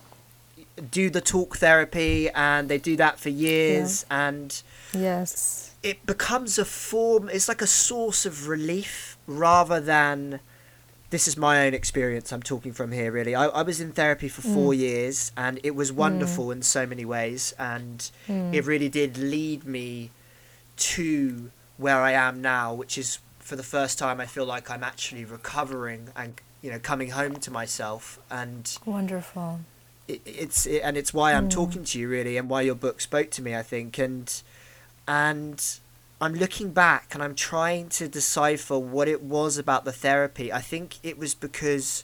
do 0.89 1.09
the 1.09 1.21
talk 1.21 1.55
therapy 1.57 2.29
and 2.31 2.67
they 2.67 2.77
do 2.77 2.97
that 2.97 3.19
for 3.19 3.29
years 3.29 4.05
yeah. 4.09 4.27
and 4.27 4.63
yes 4.93 5.70
it 5.83 6.05
becomes 6.05 6.57
a 6.57 6.65
form 6.65 7.29
it's 7.29 7.47
like 7.47 7.61
a 7.61 7.67
source 7.67 8.25
of 8.25 8.47
relief 8.47 9.17
rather 9.27 9.79
than 9.79 10.39
this 11.09 11.27
is 11.27 11.35
my 11.35 11.65
own 11.65 11.73
experience 11.73 12.31
i'm 12.31 12.43
talking 12.43 12.71
from 12.71 12.91
here 12.91 13.11
really 13.11 13.35
i, 13.35 13.45
I 13.47 13.61
was 13.63 13.81
in 13.81 13.91
therapy 13.91 14.27
for 14.27 14.41
four 14.41 14.73
mm. 14.73 14.77
years 14.77 15.31
and 15.35 15.59
it 15.63 15.75
was 15.75 15.91
wonderful 15.91 16.47
mm. 16.47 16.53
in 16.53 16.61
so 16.61 16.85
many 16.85 17.05
ways 17.05 17.53
and 17.57 18.09
mm. 18.27 18.53
it 18.53 18.65
really 18.65 18.89
did 18.89 19.17
lead 19.17 19.65
me 19.65 20.11
to 20.77 21.51
where 21.77 22.01
i 22.01 22.11
am 22.11 22.41
now 22.41 22.73
which 22.73 22.97
is 22.97 23.19
for 23.39 23.55
the 23.55 23.63
first 23.63 23.97
time 23.97 24.19
i 24.19 24.25
feel 24.25 24.45
like 24.45 24.69
i'm 24.69 24.83
actually 24.83 25.25
recovering 25.25 26.09
and 26.15 26.41
you 26.61 26.71
know 26.71 26.79
coming 26.79 27.09
home 27.09 27.35
to 27.35 27.51
myself 27.51 28.19
and 28.29 28.77
wonderful 28.85 29.61
it, 30.07 30.21
it's 30.25 30.65
it, 30.65 30.81
and 30.83 30.95
it's 30.95 31.13
why 31.13 31.33
i'm 31.33 31.47
mm. 31.47 31.51
talking 31.51 31.83
to 31.83 31.99
you 31.99 32.07
really 32.07 32.37
and 32.37 32.49
why 32.49 32.61
your 32.61 32.75
book 32.75 33.01
spoke 33.01 33.31
to 33.31 33.41
me 33.41 33.55
i 33.55 33.63
think 33.63 33.97
and 33.97 34.43
and 35.07 35.79
I'm 36.19 36.33
looking 36.33 36.71
back 36.71 37.13
and 37.13 37.23
I'm 37.23 37.35
trying 37.35 37.89
to 37.89 38.07
decipher 38.07 38.77
what 38.77 39.07
it 39.07 39.23
was 39.23 39.57
about 39.57 39.85
the 39.85 39.91
therapy. 39.91 40.53
I 40.53 40.61
think 40.61 40.99
it 41.01 41.17
was 41.17 41.33
because 41.33 42.03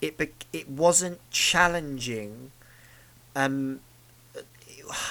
it 0.00 0.18
be- 0.18 0.32
it 0.52 0.68
wasn't 0.68 1.20
challenging. 1.30 2.50
Um, 3.34 3.80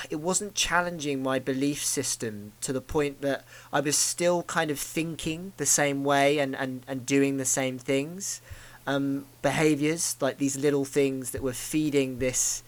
it 0.09 0.17
wasn't 0.17 0.55
challenging 0.55 1.21
my 1.21 1.39
belief 1.39 1.83
system 1.83 2.53
to 2.61 2.71
the 2.71 2.81
point 2.81 3.21
that 3.21 3.43
I 3.73 3.79
was 3.81 3.97
still 3.97 4.43
kind 4.43 4.71
of 4.71 4.79
thinking 4.79 5.53
the 5.57 5.65
same 5.65 6.03
way 6.03 6.39
and, 6.39 6.55
and, 6.55 6.83
and 6.87 7.05
doing 7.05 7.37
the 7.37 7.45
same 7.45 7.77
things. 7.77 8.41
Um, 8.87 9.25
behaviors, 9.41 10.15
like 10.21 10.37
these 10.37 10.57
little 10.57 10.85
things 10.85 11.31
that 11.31 11.41
were 11.41 11.53
feeding 11.53 12.19
this. 12.19 12.63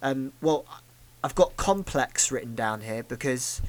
Um, 0.00 0.32
well, 0.40 0.64
I've 1.24 1.34
got 1.34 1.56
complex 1.56 2.30
written 2.30 2.54
down 2.54 2.82
here 2.82 3.02
because 3.02 3.60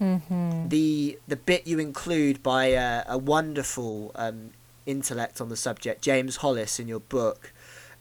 Mm-hmm. 0.00 0.68
The 0.68 1.18
the 1.26 1.36
bit 1.36 1.66
you 1.66 1.78
include 1.78 2.42
by 2.42 2.66
a, 2.66 3.04
a 3.08 3.18
wonderful 3.18 4.12
um, 4.14 4.50
intellect 4.84 5.40
on 5.40 5.48
the 5.48 5.56
subject, 5.56 6.02
James 6.02 6.36
Hollis, 6.36 6.78
in 6.78 6.88
your 6.88 7.00
book. 7.00 7.52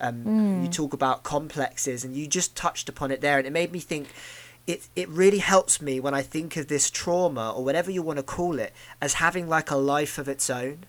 Um, 0.02 0.24
mm. 0.26 0.64
You 0.64 0.70
talk 0.70 0.94
about 0.94 1.24
complexes, 1.24 2.04
and 2.04 2.16
you 2.16 2.28
just 2.28 2.56
touched 2.56 2.90
upon 2.90 3.12
it 3.12 3.22
there, 3.22 3.38
and 3.38 3.48
it 3.48 3.54
made 3.54 3.72
me 3.72 3.80
think. 3.80 4.10
It 4.68 4.90
it 4.96 5.08
really 5.10 5.38
helps 5.38 5.80
me 5.80 6.00
when 6.00 6.16
I 6.16 6.24
think 6.24 6.58
of 6.58 6.68
this 6.68 6.90
trauma 6.90 7.52
or 7.52 7.64
whatever 7.64 7.92
you 7.92 8.02
want 8.02 8.18
to 8.18 8.24
call 8.24 8.58
it 8.58 8.74
as 9.00 9.16
having 9.16 9.48
like 9.48 9.70
a 9.70 9.76
life 9.76 10.18
of 10.18 10.28
its 10.28 10.50
own. 10.50 10.86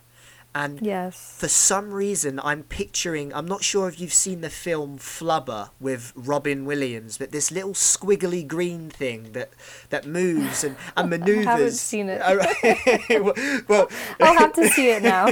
And 0.56 0.80
yes. 0.80 1.36
for 1.36 1.48
some 1.48 1.92
reason, 1.92 2.40
I'm 2.42 2.62
picturing, 2.62 3.30
I'm 3.34 3.44
not 3.44 3.62
sure 3.62 3.88
if 3.88 4.00
you've 4.00 4.14
seen 4.14 4.40
the 4.40 4.48
film 4.48 4.96
Flubber 4.96 5.68
with 5.78 6.14
Robin 6.16 6.64
Williams, 6.64 7.18
but 7.18 7.30
this 7.30 7.50
little 7.50 7.74
squiggly 7.74 8.48
green 8.48 8.88
thing 8.88 9.32
that, 9.32 9.50
that 9.90 10.06
moves 10.06 10.64
and, 10.64 10.76
and 10.96 11.10
maneuvers. 11.10 11.46
I 11.46 11.50
haven't 11.50 11.72
seen 11.72 12.08
it. 12.08 12.22
well, 13.68 13.90
I'll 14.20 14.38
have 14.38 14.54
to 14.54 14.66
see 14.70 14.88
it 14.88 15.02
now. 15.02 15.30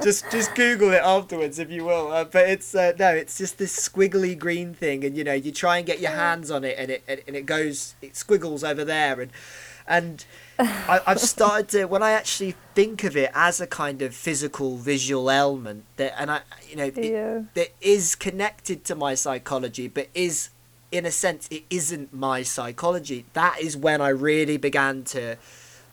just 0.00 0.30
just 0.30 0.54
Google 0.54 0.92
it 0.92 1.02
afterwards 1.02 1.58
if 1.58 1.68
you 1.68 1.84
will. 1.84 2.12
Uh, 2.12 2.22
but 2.22 2.48
it's, 2.48 2.72
uh, 2.72 2.92
no, 2.96 3.08
it's 3.08 3.36
just 3.36 3.58
this 3.58 3.76
squiggly 3.76 4.38
green 4.38 4.74
thing. 4.74 5.04
And, 5.04 5.16
you 5.16 5.24
know, 5.24 5.32
you 5.32 5.50
try 5.50 5.78
and 5.78 5.86
get 5.86 5.98
your 5.98 6.12
hands 6.12 6.52
on 6.52 6.62
it 6.62 6.76
and 6.78 6.88
it, 6.92 7.24
and 7.26 7.34
it 7.34 7.46
goes, 7.46 7.96
it 8.00 8.14
squiggles 8.14 8.62
over 8.62 8.84
there. 8.84 9.20
And, 9.20 9.32
and 9.86 10.24
I, 10.58 11.00
have 11.06 11.20
started 11.20 11.68
to 11.70 11.84
when 11.86 12.02
I 12.02 12.12
actually 12.12 12.54
think 12.74 13.04
of 13.04 13.16
it 13.16 13.30
as 13.34 13.60
a 13.60 13.66
kind 13.66 14.02
of 14.02 14.14
physical 14.14 14.76
visual 14.76 15.30
element 15.30 15.84
that 15.96 16.14
and 16.18 16.30
I 16.30 16.40
you 16.68 16.76
know 16.76 16.84
yeah. 16.84 17.38
it, 17.38 17.54
that 17.54 17.68
is 17.80 18.14
connected 18.14 18.84
to 18.84 18.94
my 18.94 19.14
psychology 19.14 19.88
but 19.88 20.08
is 20.14 20.50
in 20.90 21.06
a 21.06 21.10
sense 21.10 21.48
it 21.50 21.64
isn't 21.70 22.12
my 22.12 22.42
psychology 22.42 23.24
that 23.32 23.60
is 23.60 23.76
when 23.76 24.00
I 24.00 24.08
really 24.08 24.56
began 24.56 25.04
to 25.04 25.36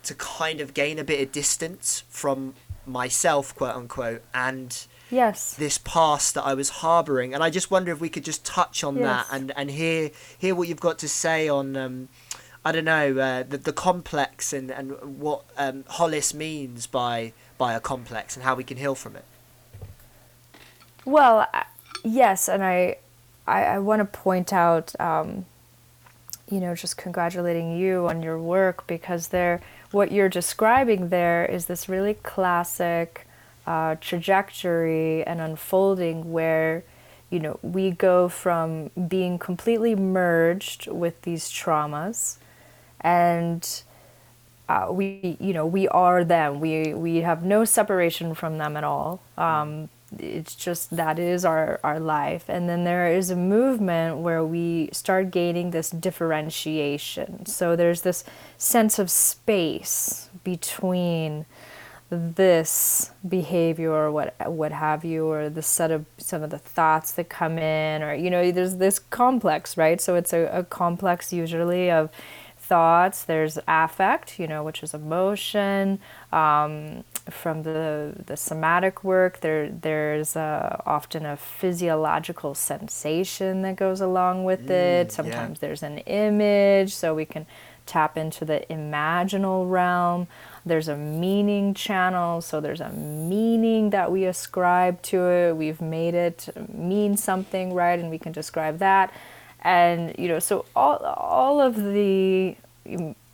to 0.03 0.15
kind 0.15 0.61
of 0.61 0.73
gain 0.73 0.99
a 0.99 1.03
bit 1.03 1.21
of 1.21 1.31
distance 1.31 2.03
from 2.09 2.53
myself 2.85 3.55
quote 3.55 3.75
unquote 3.75 4.21
and 4.33 4.87
yes 5.09 5.55
this 5.55 5.77
past 5.79 6.35
that 6.35 6.43
I 6.43 6.53
was 6.53 6.69
harboring 6.69 7.33
and 7.33 7.43
I 7.43 7.49
just 7.49 7.71
wonder 7.71 7.91
if 7.91 7.99
we 7.99 8.09
could 8.09 8.25
just 8.25 8.45
touch 8.45 8.83
on 8.83 8.97
yes. 8.97 9.03
that 9.03 9.35
and 9.35 9.51
and 9.55 9.71
hear 9.71 10.11
hear 10.37 10.53
what 10.53 10.67
you've 10.67 10.79
got 10.79 10.99
to 10.99 11.09
say 11.09 11.49
on 11.49 11.75
um 11.75 12.09
I 12.65 12.71
don't 12.71 12.85
know 12.85 13.17
uh, 13.17 13.43
the 13.43 13.57
the 13.57 13.73
complex 13.73 14.51
and 14.51 14.69
and 14.69 15.19
what 15.19 15.45
um, 15.57 15.85
Hollis 15.87 16.33
means 16.33 16.87
by 16.87 17.33
by 17.57 17.73
a 17.73 17.79
complex 17.79 18.35
and 18.35 18.43
how 18.43 18.55
we 18.55 18.63
can 18.63 18.77
heal 18.77 18.95
from 18.95 19.15
it. 19.15 19.25
Well, 21.05 21.47
yes, 22.03 22.49
and 22.49 22.63
I 22.63 22.97
I, 23.47 23.63
I 23.63 23.79
want 23.79 23.99
to 23.99 24.05
point 24.05 24.51
out, 24.51 24.99
um, 24.99 25.45
you 26.49 26.59
know, 26.59 26.75
just 26.75 26.97
congratulating 26.97 27.77
you 27.77 28.07
on 28.07 28.21
your 28.21 28.39
work 28.39 28.85
because 28.87 29.29
there 29.29 29.61
what 29.91 30.11
you're 30.11 30.29
describing 30.29 31.09
there 31.09 31.45
is 31.45 31.65
this 31.65 31.89
really 31.89 32.13
classic 32.13 33.25
uh, 33.65 33.95
trajectory 34.01 35.23
and 35.23 35.39
unfolding 35.39 36.31
where 36.31 36.83
you 37.29 37.39
know 37.39 37.59
we 37.61 37.91
go 37.91 38.27
from 38.27 38.89
being 39.07 39.39
completely 39.39 39.95
merged 39.95 40.87
with 40.87 41.21
these 41.21 41.49
traumas 41.49 42.38
and 43.01 43.83
uh, 44.67 44.87
we 44.91 45.37
you 45.39 45.53
know 45.53 45.65
we 45.65 45.87
are 45.87 46.23
them. 46.23 46.59
We 46.59 46.93
we 46.93 47.17
have 47.17 47.43
no 47.43 47.65
separation 47.65 48.33
from 48.35 48.57
them 48.57 48.77
at 48.77 48.83
all. 48.83 49.21
Um, 49.37 49.89
it's 50.17 50.55
just 50.55 50.95
that 50.95 51.19
is 51.19 51.45
our 51.45 51.79
our 51.83 51.99
life. 51.99 52.45
And 52.47 52.69
then 52.69 52.83
there 52.83 53.11
is 53.11 53.29
a 53.29 53.35
movement 53.35 54.17
where 54.17 54.43
we 54.43 54.89
start 54.91 55.31
gaining 55.31 55.71
this 55.71 55.89
differentiation. 55.89 57.45
So 57.45 57.75
there's 57.75 58.01
this 58.01 58.23
sense 58.57 58.99
of 58.99 59.09
space 59.09 60.29
between 60.43 61.45
this 62.11 63.11
behavior 63.27 63.91
or 63.91 64.11
what 64.11 64.33
what 64.49 64.71
have 64.71 65.05
you 65.05 65.27
or 65.27 65.47
the 65.47 65.61
set 65.61 65.91
of 65.91 66.05
some 66.17 66.41
of 66.41 66.49
the 66.49 66.57
thoughts 66.57 67.11
that 67.11 67.29
come 67.29 67.59
in 67.59 68.01
or 68.01 68.15
you 68.15 68.31
know 68.31 68.51
there's 68.51 68.77
this 68.77 68.97
complex 68.97 69.77
right? 69.77 70.01
So 70.01 70.15
it's 70.15 70.33
a, 70.33 70.45
a 70.45 70.63
complex 70.63 71.31
usually 71.31 71.91
of 71.91 72.09
thoughts, 72.69 73.23
there's 73.23 73.57
affect, 73.67 74.39
you 74.39 74.47
know, 74.47 74.63
which 74.63 74.83
is 74.83 74.93
emotion. 74.93 75.99
Um, 76.31 77.03
from 77.29 77.63
the, 77.63 78.13
the 78.25 78.37
somatic 78.37 79.03
work, 79.03 79.41
there 79.41 79.69
there's 79.69 80.35
uh, 80.35 80.81
often 80.85 81.25
a 81.25 81.35
physiological 81.35 82.53
sensation 82.55 83.63
that 83.63 83.75
goes 83.75 83.99
along 83.99 84.45
with 84.45 84.67
mm, 84.67 84.69
it. 84.69 85.11
Sometimes 85.11 85.57
yeah. 85.57 85.67
there's 85.67 85.83
an 85.83 85.97
image, 85.99 86.93
so 86.93 87.15
we 87.15 87.25
can 87.25 87.45
tap 87.85 88.17
into 88.17 88.45
the 88.45 88.63
imaginal 88.69 89.69
realm. 89.69 90.27
There's 90.63 90.87
a 90.87 90.95
meaning 90.95 91.73
channel, 91.73 92.41
so 92.41 92.61
there's 92.61 92.81
a 92.81 92.91
meaning 92.91 93.89
that 93.89 94.11
we 94.11 94.25
ascribe 94.25 95.01
to 95.03 95.17
it. 95.27 95.57
We've 95.57 95.81
made 95.81 96.13
it 96.13 96.49
mean 96.71 97.17
something, 97.17 97.73
right? 97.73 97.99
And 97.99 98.11
we 98.11 98.19
can 98.19 98.31
describe 98.31 98.77
that 98.77 99.11
and 99.61 100.15
you 100.17 100.27
know 100.27 100.39
so 100.39 100.65
all 100.75 100.97
all 100.97 101.59
of 101.59 101.75
the 101.75 102.55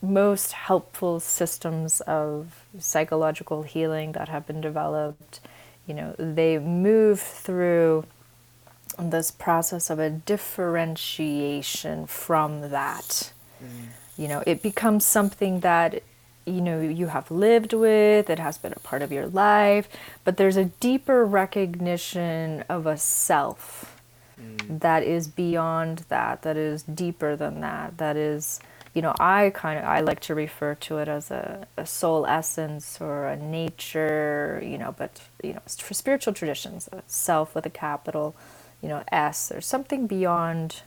most 0.02 0.52
helpful 0.52 1.20
systems 1.20 2.02
of 2.02 2.66
psychological 2.80 3.64
healing 3.64 4.12
that 4.14 4.30
have 4.30 4.46
been 4.46 4.62
developed 4.62 5.40
you 5.88 5.94
know 5.94 6.16
they 6.18 6.58
move 6.58 7.20
through 7.20 8.06
this 8.98 9.32
process 9.32 9.90
of 9.90 10.00
a 10.00 10.10
differentiation 10.10 12.06
from 12.06 12.70
that 12.70 13.32
mm. 13.62 13.68
you 14.18 14.28
know 14.28 14.44
it 14.46 14.62
becomes 14.62 15.06
something 15.06 15.60
that 15.62 16.02
you 16.46 16.62
know 16.62 16.80
you 16.80 17.08
have 17.08 17.30
lived 17.32 17.74
with 17.74 18.30
it 18.30 18.40
has 18.40 18.58
been 18.58 18.74
a 18.74 18.80
part 18.80 19.02
of 19.02 19.12
your 19.12 19.28
life 19.28 19.90
but 20.24 20.38
there's 20.38 20.58
a 20.58 20.66
deeper 20.66 21.26
recognition 21.26 22.64
of 22.70 22.86
a 22.86 22.98
self 22.98 23.95
mm. 24.40 24.80
that 24.80 25.04
is 25.04 25.28
beyond 25.28 26.06
that, 26.10 26.42
that 26.44 26.58
is 26.58 26.84
deeper 26.84 27.36
than 27.36 27.62
that, 27.62 27.98
that 27.98 28.16
is, 28.16 28.60
you 28.94 29.02
know, 29.02 29.14
I 29.20 29.52
kind 29.54 29.78
of 29.78 29.86
I 29.86 30.00
like 30.00 30.22
to 30.22 30.36
refer 30.36 30.76
to 30.76 30.98
it 31.00 31.08
as 31.08 31.30
a, 31.30 31.68
a 31.78 31.86
soul 31.86 32.26
essence 32.26 33.00
or 33.02 33.28
a 33.28 33.36
nature, 33.36 34.62
you 34.64 34.78
know, 34.78 34.96
but 34.98 35.22
you 35.44 35.54
know, 35.54 35.62
for 35.68 35.94
spiritual 35.94 36.34
traditions, 36.34 36.88
a 36.92 37.04
self 37.08 37.56
with 37.56 37.66
a 37.66 37.70
capital, 37.70 38.36
you 38.82 38.88
know, 38.88 39.04
S. 39.12 39.50
There's 39.50 39.66
something 39.66 40.08
beyond 40.08 40.82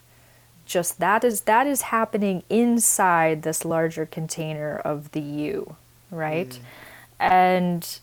just 0.64 1.00
that 1.00 1.24
is 1.24 1.42
that 1.42 1.66
is 1.66 1.82
happening 1.82 2.44
inside 2.48 3.42
this 3.42 3.64
larger 3.64 4.06
container 4.06 4.76
of 4.76 5.12
the 5.12 5.20
you, 5.20 5.76
right? 6.10 6.50
Mm. 6.50 6.60
And 7.20 7.98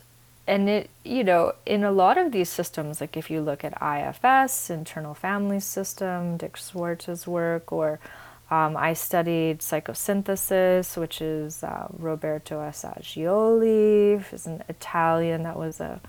and 0.48 0.70
it, 0.70 0.90
you 1.04 1.24
know, 1.24 1.54
in 1.66 1.84
a 1.84 1.92
lot 1.92 2.18
of 2.18 2.32
these 2.32 2.50
systems, 2.50 3.02
like 3.02 3.18
if 3.18 3.32
you 3.32 3.42
look 3.42 3.64
at 3.64 3.74
IFS, 3.82 4.70
internal 4.70 5.16
family 5.16 5.60
system, 5.60 6.38
Dick 6.38 6.56
Schwartz's 6.56 7.26
work, 7.26 7.72
or 7.72 8.00
um, 8.52 8.78
I 8.78 8.94
studied 8.94 9.60
psychosynthesis, 9.60 10.98
which 10.98 11.20
is 11.20 11.64
uh, 11.64 11.88
Roberto 11.98 12.60
Assagioli, 12.60 14.22
who's 14.22 14.46
an 14.46 14.64
Italian 14.70 15.44
that 15.44 15.58
was 15.58 15.80
a, 15.80 16.00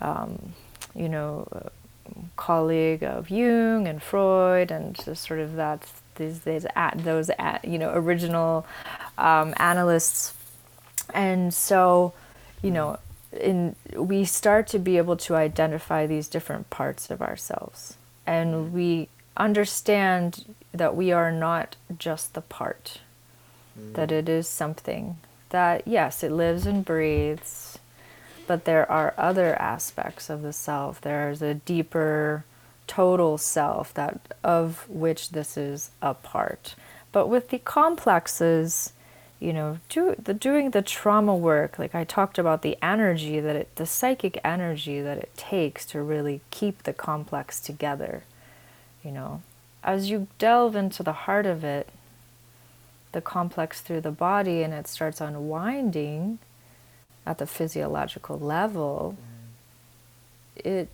um, 0.00 0.52
you 0.94 1.08
know, 1.08 1.46
colleague 2.36 3.04
of 3.04 3.30
Jung 3.30 3.86
and 3.86 4.02
Freud, 4.02 4.72
and 4.72 4.96
just 4.96 5.24
sort 5.24 5.38
of 5.38 5.54
that 5.54 5.88
these 6.16 6.40
days 6.40 6.66
at 6.74 6.98
those 6.98 7.30
at, 7.38 7.64
you 7.64 7.78
know 7.78 7.92
original 7.94 8.66
um, 9.16 9.54
analysts, 9.58 10.34
and 11.14 11.54
so, 11.54 12.12
you 12.62 12.72
know, 12.72 12.98
in 13.32 13.76
we 13.94 14.24
start 14.24 14.66
to 14.68 14.78
be 14.78 14.96
able 14.96 15.16
to 15.16 15.34
identify 15.34 16.06
these 16.06 16.28
different 16.28 16.70
parts 16.70 17.10
of 17.10 17.22
ourselves, 17.22 17.96
and 18.26 18.72
we 18.72 19.08
understand 19.36 20.54
that 20.72 20.96
we 20.96 21.12
are 21.12 21.32
not 21.32 21.76
just 21.98 22.34
the 22.34 22.40
part, 22.40 23.00
mm. 23.78 23.94
that 23.94 24.12
it 24.12 24.28
is 24.28 24.48
something 24.48 25.16
that, 25.50 25.86
yes, 25.86 26.22
it 26.22 26.30
lives 26.32 26.66
and 26.66 26.84
breathes, 26.84 27.78
but 28.46 28.64
there 28.64 28.90
are 28.90 29.14
other 29.16 29.54
aspects 29.60 30.30
of 30.30 30.42
the 30.42 30.52
self. 30.52 31.00
There's 31.00 31.42
a 31.42 31.54
deeper, 31.54 32.44
total 32.86 33.38
self 33.38 33.94
that 33.94 34.20
of 34.42 34.88
which 34.88 35.30
this 35.30 35.56
is 35.56 35.90
a 36.02 36.14
part. 36.14 36.74
But 37.12 37.28
with 37.28 37.50
the 37.50 37.58
complexes, 37.58 38.92
you 39.40 39.52
know, 39.52 39.78
do 39.88 40.14
the 40.22 40.34
doing 40.34 40.70
the 40.70 40.82
trauma 40.82 41.34
work, 41.34 41.78
like 41.78 41.94
I 41.94 42.04
talked 42.04 42.38
about 42.38 42.62
the 42.62 42.76
energy 42.82 43.40
that 43.40 43.56
it, 43.56 43.76
the 43.76 43.86
psychic 43.86 44.38
energy 44.44 45.00
that 45.00 45.18
it 45.18 45.30
takes 45.36 45.84
to 45.86 46.02
really 46.02 46.42
keep 46.50 46.82
the 46.82 46.92
complex 46.92 47.58
together 47.58 48.24
you 49.04 49.10
know, 49.10 49.42
as 49.82 50.10
you 50.10 50.28
delve 50.38 50.76
into 50.76 51.02
the 51.02 51.12
heart 51.12 51.46
of 51.46 51.64
it, 51.64 51.88
the 53.12 53.20
complex 53.20 53.80
through 53.80 54.02
the 54.02 54.10
body, 54.10 54.62
and 54.62 54.72
it 54.72 54.86
starts 54.86 55.20
unwinding 55.20 56.38
at 57.26 57.38
the 57.38 57.46
physiological 57.46 58.38
level, 58.38 59.16
mm. 59.16 60.66
it 60.66 60.88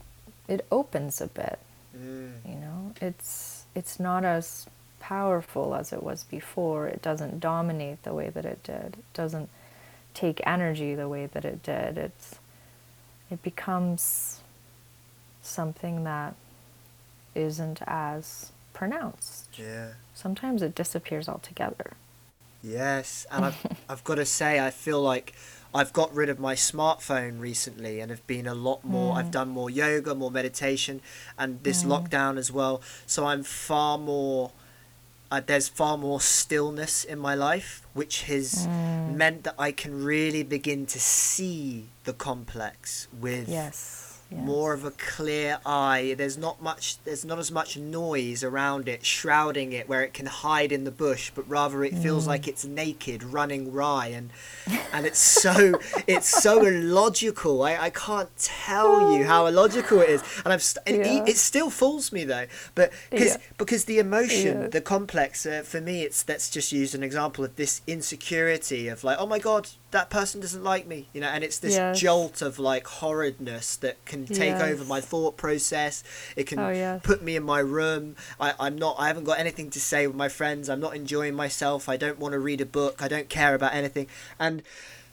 it 0.48 0.64
opens 0.70 1.20
a 1.20 1.26
bit. 1.26 1.58
Mm. 1.96 2.32
You 2.46 2.54
know, 2.54 2.94
it's 3.00 3.64
it's 3.74 3.98
not 3.98 4.24
as 4.24 4.66
powerful 5.06 5.76
as 5.76 5.92
it 5.92 6.02
was 6.02 6.24
before. 6.24 6.88
It 6.88 7.00
doesn't 7.00 7.38
dominate 7.38 8.02
the 8.02 8.12
way 8.12 8.28
that 8.28 8.44
it 8.44 8.64
did. 8.64 8.96
It 8.98 9.12
doesn't 9.14 9.48
take 10.14 10.40
energy 10.44 10.96
the 10.96 11.08
way 11.08 11.26
that 11.26 11.44
it 11.44 11.62
did. 11.62 11.96
It's 11.96 12.40
it 13.30 13.40
becomes 13.40 14.40
something 15.42 16.02
that 16.02 16.34
isn't 17.36 17.82
as 17.86 18.50
pronounced. 18.72 19.56
Yeah. 19.56 19.90
Sometimes 20.12 20.60
it 20.60 20.74
disappears 20.74 21.28
altogether. 21.28 21.92
Yes, 22.60 23.28
and 23.30 23.44
I've 23.44 23.66
I've 23.88 24.02
got 24.02 24.16
to 24.16 24.24
say 24.24 24.58
I 24.58 24.70
feel 24.70 25.00
like 25.00 25.34
I've 25.72 25.92
got 25.92 26.12
rid 26.12 26.28
of 26.30 26.40
my 26.40 26.56
smartphone 26.56 27.38
recently 27.38 28.00
and 28.00 28.10
have 28.10 28.26
been 28.26 28.48
a 28.48 28.56
lot 28.56 28.82
more 28.82 29.14
mm. 29.14 29.18
I've 29.18 29.30
done 29.30 29.50
more 29.50 29.70
yoga, 29.70 30.16
more 30.16 30.32
meditation 30.32 31.00
and 31.38 31.62
this 31.62 31.84
mm. 31.84 31.90
lockdown 31.92 32.38
as 32.38 32.50
well. 32.50 32.82
So 33.06 33.24
I'm 33.24 33.44
far 33.44 33.98
more 33.98 34.50
uh, 35.30 35.40
there's 35.44 35.68
far 35.68 35.96
more 35.98 36.20
stillness 36.20 37.04
in 37.04 37.18
my 37.18 37.34
life, 37.34 37.86
which 37.94 38.22
has 38.24 38.66
mm. 38.66 39.14
meant 39.14 39.44
that 39.44 39.54
I 39.58 39.72
can 39.72 40.04
really 40.04 40.42
begin 40.42 40.86
to 40.86 41.00
see 41.00 41.88
the 42.04 42.12
complex 42.12 43.08
with 43.20 43.48
yes 43.48 44.05
yes. 44.30 44.40
more 44.44 44.72
of 44.72 44.84
a 44.84 44.90
clear 44.92 45.58
eye. 45.64 46.14
There's 46.16 46.36
not 46.36 46.62
much. 46.62 47.02
There's 47.04 47.24
not 47.24 47.38
as 47.38 47.50
much 47.50 47.76
noise 47.76 48.42
around 48.42 48.88
it, 48.88 49.04
shrouding 49.04 49.72
it, 49.72 49.88
where 49.88 50.02
it 50.02 50.14
can 50.14 50.26
hide 50.26 50.72
in 50.72 50.84
the 50.84 50.90
bush. 50.90 51.30
But 51.34 51.48
rather, 51.48 51.84
it 51.84 51.96
feels 51.96 52.24
mm. 52.24 52.28
like 52.28 52.48
it's 52.48 52.64
naked, 52.64 53.22
running 53.22 53.72
wry, 53.72 54.08
and 54.08 54.30
and 54.92 55.06
it's 55.06 55.18
so 55.18 55.78
it's 56.06 56.28
so 56.28 56.64
illogical. 56.64 57.62
I, 57.62 57.76
I 57.76 57.90
can't 57.90 58.30
tell 58.36 59.16
you 59.16 59.24
how 59.24 59.46
illogical 59.46 60.00
it 60.00 60.10
is, 60.10 60.22
and 60.44 60.52
I'm 60.52 60.60
st- 60.60 60.86
yeah. 60.86 61.22
it, 61.22 61.30
it, 61.30 61.36
still 61.36 61.70
fools 61.70 62.12
me 62.12 62.24
though. 62.24 62.46
But 62.74 62.92
because 63.10 63.32
yeah. 63.32 63.42
because 63.58 63.84
the 63.84 63.98
emotion, 63.98 64.62
yeah. 64.62 64.68
the 64.68 64.80
complex, 64.80 65.46
uh, 65.46 65.62
for 65.64 65.80
me, 65.80 66.02
it's 66.02 66.28
let's 66.28 66.50
just 66.50 66.72
use 66.72 66.94
an 66.94 67.02
example 67.02 67.44
of 67.44 67.56
this 67.56 67.82
insecurity 67.86 68.88
of 68.88 69.04
like, 69.04 69.18
oh 69.18 69.26
my 69.26 69.38
god, 69.38 69.68
that 69.92 70.10
person 70.10 70.40
doesn't 70.40 70.64
like 70.64 70.86
me, 70.86 71.08
you 71.12 71.20
know, 71.20 71.28
and 71.28 71.44
it's 71.44 71.58
this 71.58 71.74
yes. 71.74 72.00
jolt 72.00 72.42
of 72.42 72.58
like 72.58 72.86
horridness 72.86 73.76
that 73.76 74.04
can 74.04 74.26
take 74.26 74.54
yes. 74.54 74.62
over 74.62 74.84
my 74.84 75.00
thought 75.00 75.36
process. 75.36 76.02
It 76.34 76.46
can 76.46 76.58
oh, 76.58 76.70
yes. 76.70 77.00
put 77.02 77.22
me 77.22 77.36
in 77.36 77.44
my 77.44 77.60
room. 77.60 78.16
I, 78.40 78.54
I'm 78.58 78.76
not. 78.76 78.96
I 78.98 79.06
haven't 79.08 79.24
got 79.24 79.38
anything 79.38 79.70
to 79.70 79.80
say 79.80 80.06
with 80.06 80.16
my 80.16 80.28
friends. 80.28 80.68
I'm 80.68 80.80
not 80.80 80.96
enjoying 80.96 81.34
myself. 81.34 81.88
I 81.88 81.96
don't 81.96 82.18
want 82.18 82.32
to 82.32 82.38
read 82.38 82.60
a 82.60 82.66
book. 82.66 83.00
I 83.00 83.08
don't 83.08 83.28
care 83.28 83.54
about 83.54 83.74
anything, 83.74 84.08
and 84.38 84.62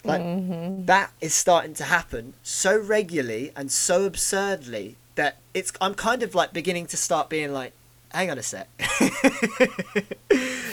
like 0.03 0.21
mm-hmm. 0.21 0.85
that 0.85 1.11
is 1.21 1.33
starting 1.33 1.75
to 1.75 1.85
happen 1.85 2.33
so 2.41 2.77
regularly 2.77 3.51
and 3.55 3.71
so 3.71 4.05
absurdly 4.05 4.97
that 5.15 5.37
it's. 5.53 5.71
I'm 5.79 5.93
kind 5.93 6.23
of 6.23 6.33
like 6.33 6.51
beginning 6.51 6.87
to 6.87 6.97
start 6.97 7.29
being 7.29 7.53
like, 7.53 7.73
hang 8.13 8.31
on 8.31 8.37
a 8.37 8.43
sec. 8.43 8.69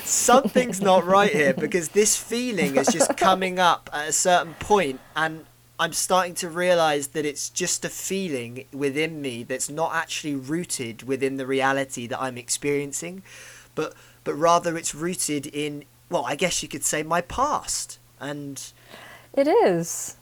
Something's 0.04 0.80
not 0.80 1.04
right 1.04 1.30
here 1.30 1.54
because 1.54 1.90
this 1.90 2.16
feeling 2.16 2.76
is 2.76 2.88
just 2.88 3.16
coming 3.16 3.58
up 3.58 3.88
at 3.92 4.08
a 4.08 4.12
certain 4.12 4.54
point 4.54 5.00
and 5.16 5.46
I'm 5.78 5.94
starting 5.94 6.34
to 6.34 6.50
realize 6.50 7.08
that 7.08 7.24
it's 7.24 7.48
just 7.48 7.86
a 7.86 7.88
feeling 7.88 8.66
within 8.70 9.22
me 9.22 9.44
that's 9.44 9.70
not 9.70 9.94
actually 9.94 10.34
rooted 10.34 11.04
within 11.04 11.38
the 11.38 11.46
reality 11.46 12.06
that 12.06 12.20
I'm 12.20 12.36
experiencing, 12.36 13.22
but 13.74 13.94
but 14.22 14.34
rather 14.34 14.76
it's 14.76 14.94
rooted 14.94 15.46
in 15.46 15.84
well, 16.10 16.26
I 16.26 16.36
guess 16.36 16.62
you 16.62 16.68
could 16.68 16.84
say 16.84 17.02
my 17.02 17.22
past. 17.22 17.98
And 18.20 18.62
it 19.32 19.48
is. 19.48 20.16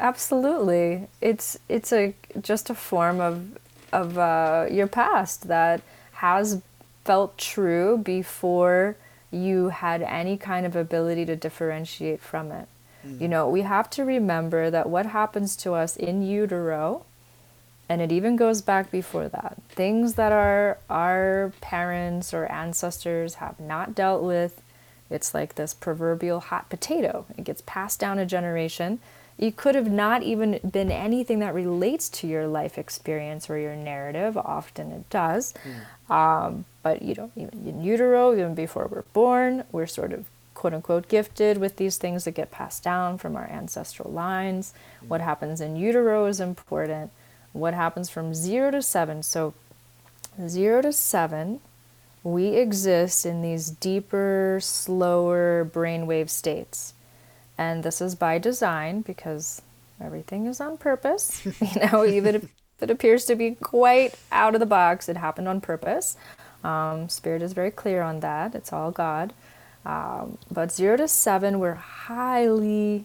Absolutely. 0.00 1.06
It's 1.20 1.58
it's 1.68 1.92
a 1.92 2.14
just 2.40 2.68
a 2.68 2.74
form 2.74 3.20
of 3.20 3.56
of 3.92 4.18
uh, 4.18 4.66
your 4.68 4.88
past 4.88 5.46
that 5.46 5.80
has 6.14 6.62
felt 7.04 7.36
true 7.36 7.98
before 7.98 8.96
you 9.30 9.68
had 9.70 10.02
any 10.02 10.36
kind 10.36 10.64
of 10.64 10.76
ability 10.76 11.24
to 11.26 11.36
differentiate 11.36 12.20
from 12.20 12.52
it. 12.52 12.68
Mm. 13.06 13.20
You 13.20 13.28
know, 13.28 13.48
we 13.48 13.62
have 13.62 13.90
to 13.90 14.04
remember 14.04 14.70
that 14.70 14.88
what 14.88 15.06
happens 15.06 15.56
to 15.56 15.74
us 15.74 15.96
in 15.96 16.22
utero, 16.22 17.04
and 17.88 18.00
it 18.00 18.12
even 18.12 18.36
goes 18.36 18.62
back 18.62 18.90
before 18.90 19.28
that, 19.28 19.60
things 19.68 20.14
that 20.14 20.32
our 20.32 20.78
our 20.88 21.52
parents 21.60 22.32
or 22.32 22.46
ancestors 22.46 23.34
have 23.34 23.58
not 23.60 23.94
dealt 23.94 24.22
with, 24.22 24.62
it's 25.10 25.34
like 25.34 25.56
this 25.56 25.74
proverbial 25.74 26.40
hot 26.40 26.70
potato. 26.70 27.26
It 27.36 27.44
gets 27.44 27.62
passed 27.66 28.00
down 28.00 28.18
a 28.18 28.26
generation 28.26 29.00
it 29.38 29.56
could 29.56 29.74
have 29.74 29.90
not 29.90 30.22
even 30.22 30.60
been 30.68 30.92
anything 30.92 31.40
that 31.40 31.54
relates 31.54 32.08
to 32.08 32.26
your 32.26 32.46
life 32.46 32.78
experience 32.78 33.50
or 33.50 33.58
your 33.58 33.74
narrative. 33.74 34.36
Often 34.36 34.92
it 34.92 35.10
does. 35.10 35.54
Mm. 36.08 36.14
Um, 36.14 36.64
but 36.82 37.02
you 37.02 37.14
know, 37.14 37.30
even 37.34 37.66
in 37.66 37.82
utero, 37.82 38.32
even 38.32 38.54
before 38.54 38.86
we're 38.86 39.02
born, 39.12 39.64
we're 39.72 39.86
sort 39.86 40.12
of 40.12 40.26
quote 40.54 40.72
unquote 40.72 41.08
gifted 41.08 41.58
with 41.58 41.76
these 41.76 41.96
things 41.96 42.24
that 42.24 42.32
get 42.32 42.52
passed 42.52 42.84
down 42.84 43.18
from 43.18 43.34
our 43.34 43.46
ancestral 43.46 44.10
lines. 44.10 44.72
Mm. 45.02 45.08
What 45.08 45.20
happens 45.20 45.60
in 45.60 45.76
utero 45.76 46.26
is 46.26 46.38
important. 46.38 47.10
What 47.52 47.74
happens 47.74 48.10
from 48.10 48.34
zero 48.34 48.70
to 48.70 48.82
seven? 48.82 49.22
So, 49.22 49.54
zero 50.48 50.82
to 50.82 50.92
seven, 50.92 51.60
we 52.22 52.48
exist 52.48 53.26
in 53.26 53.42
these 53.42 53.68
deeper, 53.70 54.58
slower 54.60 55.68
brainwave 55.72 56.30
states. 56.30 56.94
And 57.56 57.82
this 57.82 58.00
is 58.00 58.14
by 58.14 58.38
design 58.38 59.02
because 59.02 59.62
everything 60.00 60.46
is 60.46 60.60
on 60.60 60.76
purpose. 60.76 61.44
you 61.60 61.88
know, 61.92 62.04
even 62.04 62.34
if 62.34 62.48
it 62.80 62.90
appears 62.90 63.24
to 63.26 63.36
be 63.36 63.52
quite 63.52 64.14
out 64.32 64.54
of 64.54 64.60
the 64.60 64.66
box, 64.66 65.08
it 65.08 65.16
happened 65.16 65.48
on 65.48 65.60
purpose. 65.60 66.16
Um, 66.64 67.08
Spirit 67.08 67.42
is 67.42 67.52
very 67.52 67.70
clear 67.70 68.02
on 68.02 68.20
that. 68.20 68.54
It's 68.54 68.72
all 68.72 68.90
God. 68.90 69.32
Um, 69.84 70.38
but 70.50 70.72
zero 70.72 70.96
to 70.96 71.06
seven, 71.06 71.58
we're 71.58 71.74
highly 71.74 73.04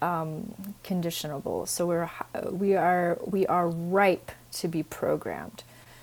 um, 0.00 0.74
conditionable. 0.82 1.66
So 1.66 1.86
we're 1.86 2.10
we 2.50 2.74
are 2.74 3.18
we 3.24 3.46
are 3.46 3.68
ripe 3.68 4.32
to 4.52 4.68
be 4.68 4.82
programmed. 4.82 5.62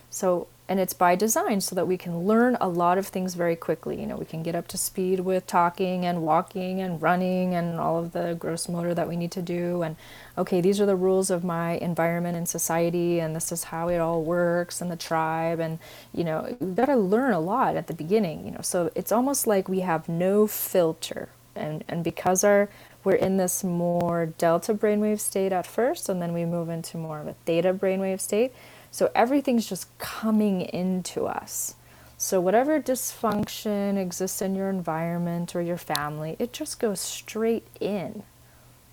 So 0.09 0.47
and 0.67 0.79
it's 0.79 0.93
by 0.93 1.15
design 1.15 1.61
so 1.61 1.75
that 1.75 1.87
we 1.87 1.97
can 1.97 2.25
learn 2.25 2.57
a 2.59 2.67
lot 2.67 2.97
of 2.97 3.07
things 3.07 3.35
very 3.35 3.55
quickly. 3.55 3.99
You 3.99 4.07
know, 4.07 4.17
we 4.17 4.25
can 4.25 4.41
get 4.41 4.55
up 4.55 4.67
to 4.69 4.77
speed 4.77 5.19
with 5.19 5.45
talking 5.45 6.05
and 6.05 6.23
walking 6.23 6.81
and 6.81 6.99
running 7.01 7.53
and 7.53 7.79
all 7.79 7.99
of 7.99 8.13
the 8.13 8.35
gross 8.39 8.67
motor 8.67 8.93
that 8.95 9.07
we 9.07 9.15
need 9.15 9.31
to 9.31 9.43
do. 9.43 9.83
And 9.83 9.95
okay, 10.37 10.61
these 10.61 10.81
are 10.81 10.87
the 10.87 10.95
rules 10.95 11.29
of 11.29 11.43
my 11.43 11.73
environment 11.73 12.35
and 12.35 12.49
society, 12.49 13.19
and 13.19 13.35
this 13.35 13.51
is 13.51 13.65
how 13.65 13.89
it 13.89 13.97
all 13.99 14.23
works 14.23 14.81
and 14.81 14.89
the 14.91 14.95
tribe. 14.95 15.59
And 15.59 15.77
you 16.13 16.23
know, 16.23 16.55
we've 16.59 16.75
got 16.75 16.87
to 16.87 16.95
learn 16.95 17.33
a 17.33 17.39
lot 17.39 17.75
at 17.75 17.85
the 17.87 17.93
beginning. 17.93 18.45
You 18.45 18.51
know, 18.51 18.61
so 18.61 18.91
it's 18.95 19.11
almost 19.11 19.45
like 19.45 19.69
we 19.69 19.81
have 19.81 20.09
no 20.09 20.47
filter, 20.47 21.29
and 21.55 21.83
and 21.87 22.03
because 22.03 22.43
our 22.43 22.69
we're 23.03 23.13
in 23.13 23.37
this 23.37 23.63
more 23.63 24.25
delta 24.25 24.73
brainwave 24.73 25.19
state 25.19 25.51
at 25.51 25.67
first, 25.67 26.09
and 26.09 26.19
then 26.21 26.33
we 26.33 26.43
move 26.43 26.69
into 26.69 26.97
more 26.97 27.19
of 27.19 27.27
a 27.27 27.35
theta 27.45 27.71
brainwave 27.71 28.19
state. 28.19 28.51
So 28.95 29.11
everything's 29.13 29.67
just 29.67 29.89
coming 29.97 30.61
into 30.61 31.25
us. 31.25 31.75
So 32.17 32.39
whatever 32.39 32.79
dysfunction 32.79 33.97
exists 33.97 34.41
in 34.41 34.55
your 34.55 34.69
environment 34.69 35.53
or 35.53 35.61
your 35.61 35.75
family, 35.75 36.37
it 36.39 36.53
just 36.53 36.79
goes 36.79 37.01
straight 37.01 37.67
in. 37.81 38.23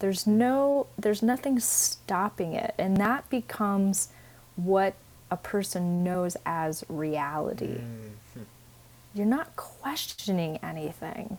There's 0.01 0.27
no 0.27 0.89
there's 0.99 1.23
nothing 1.23 1.61
stopping 1.61 2.53
it, 2.53 2.75
and 2.79 2.97
that 2.97 3.31
becomes 3.31 4.09
what 4.57 4.95
a 5.31 5.37
person 5.37 6.03
knows 6.03 6.37
as 6.45 6.85
reality. 6.89 7.79
Mm-hmm. 7.79 8.43
You're 9.15 9.25
not 9.25 9.55
questioning 9.55 10.59
anything 10.65 11.39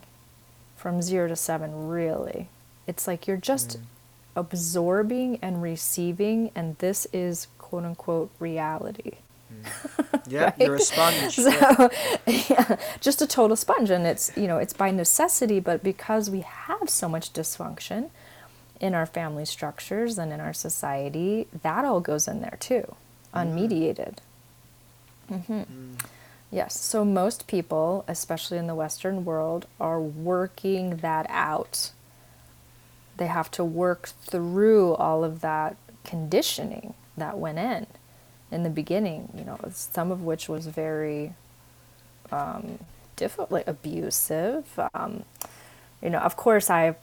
from 0.74 1.02
0 1.02 1.28
to 1.28 1.36
7 1.36 1.86
really. 1.86 2.48
It's 2.86 3.06
like 3.06 3.26
you're 3.26 3.36
just 3.36 3.76
mm. 3.76 3.82
absorbing 4.34 5.38
and 5.42 5.60
receiving, 5.60 6.50
and 6.54 6.78
this 6.78 7.06
is 7.12 7.46
quote 7.64 7.84
unquote 7.84 8.30
reality. 8.38 9.12
Mm. 9.50 10.22
Yeah, 10.26 10.44
right? 10.44 10.54
you're 10.60 10.74
a 10.74 10.80
sponge. 10.80 11.36
So, 11.38 11.90
yeah. 12.26 12.76
just 13.00 13.22
a 13.22 13.26
total 13.26 13.56
sponge, 13.56 13.88
and 13.88 14.06
it's 14.06 14.30
you 14.36 14.46
know 14.46 14.58
it's 14.58 14.74
by 14.74 14.90
necessity, 14.90 15.60
but 15.60 15.82
because 15.82 16.28
we 16.28 16.40
have 16.40 16.90
so 16.90 17.08
much 17.08 17.32
dysfunction 17.32 18.10
in 18.80 18.94
our 18.94 19.06
family 19.06 19.46
structures 19.46 20.18
and 20.18 20.30
in 20.30 20.40
our 20.40 20.52
society, 20.52 21.46
that 21.62 21.86
all 21.86 22.00
goes 22.00 22.28
in 22.28 22.42
there 22.42 22.58
too, 22.60 22.84
mm. 23.34 23.40
unmediated. 23.40 24.18
Mm-hmm. 25.30 25.60
Mm. 25.60 26.04
Yes, 26.50 26.78
so 26.78 27.04
most 27.04 27.46
people, 27.46 28.04
especially 28.06 28.58
in 28.58 28.66
the 28.66 28.74
Western 28.74 29.24
world, 29.24 29.66
are 29.80 30.00
working 30.00 30.98
that 30.98 31.26
out 31.30 31.92
they 33.16 33.26
have 33.26 33.50
to 33.52 33.64
work 33.64 34.10
through 34.22 34.94
all 34.94 35.24
of 35.24 35.40
that 35.40 35.76
conditioning 36.04 36.94
that 37.16 37.38
went 37.38 37.58
in 37.58 37.86
in 38.50 38.62
the 38.62 38.70
beginning, 38.70 39.28
you 39.36 39.44
know, 39.44 39.58
some 39.72 40.10
of 40.10 40.22
which 40.22 40.48
was 40.48 40.66
very 40.66 41.34
um, 42.30 42.78
difficult, 43.16 43.50
like 43.50 43.66
abusive. 43.66 44.78
Um, 44.94 45.24
you 46.02 46.10
know, 46.10 46.18
of 46.18 46.36
course, 46.36 46.70
I 46.70 46.96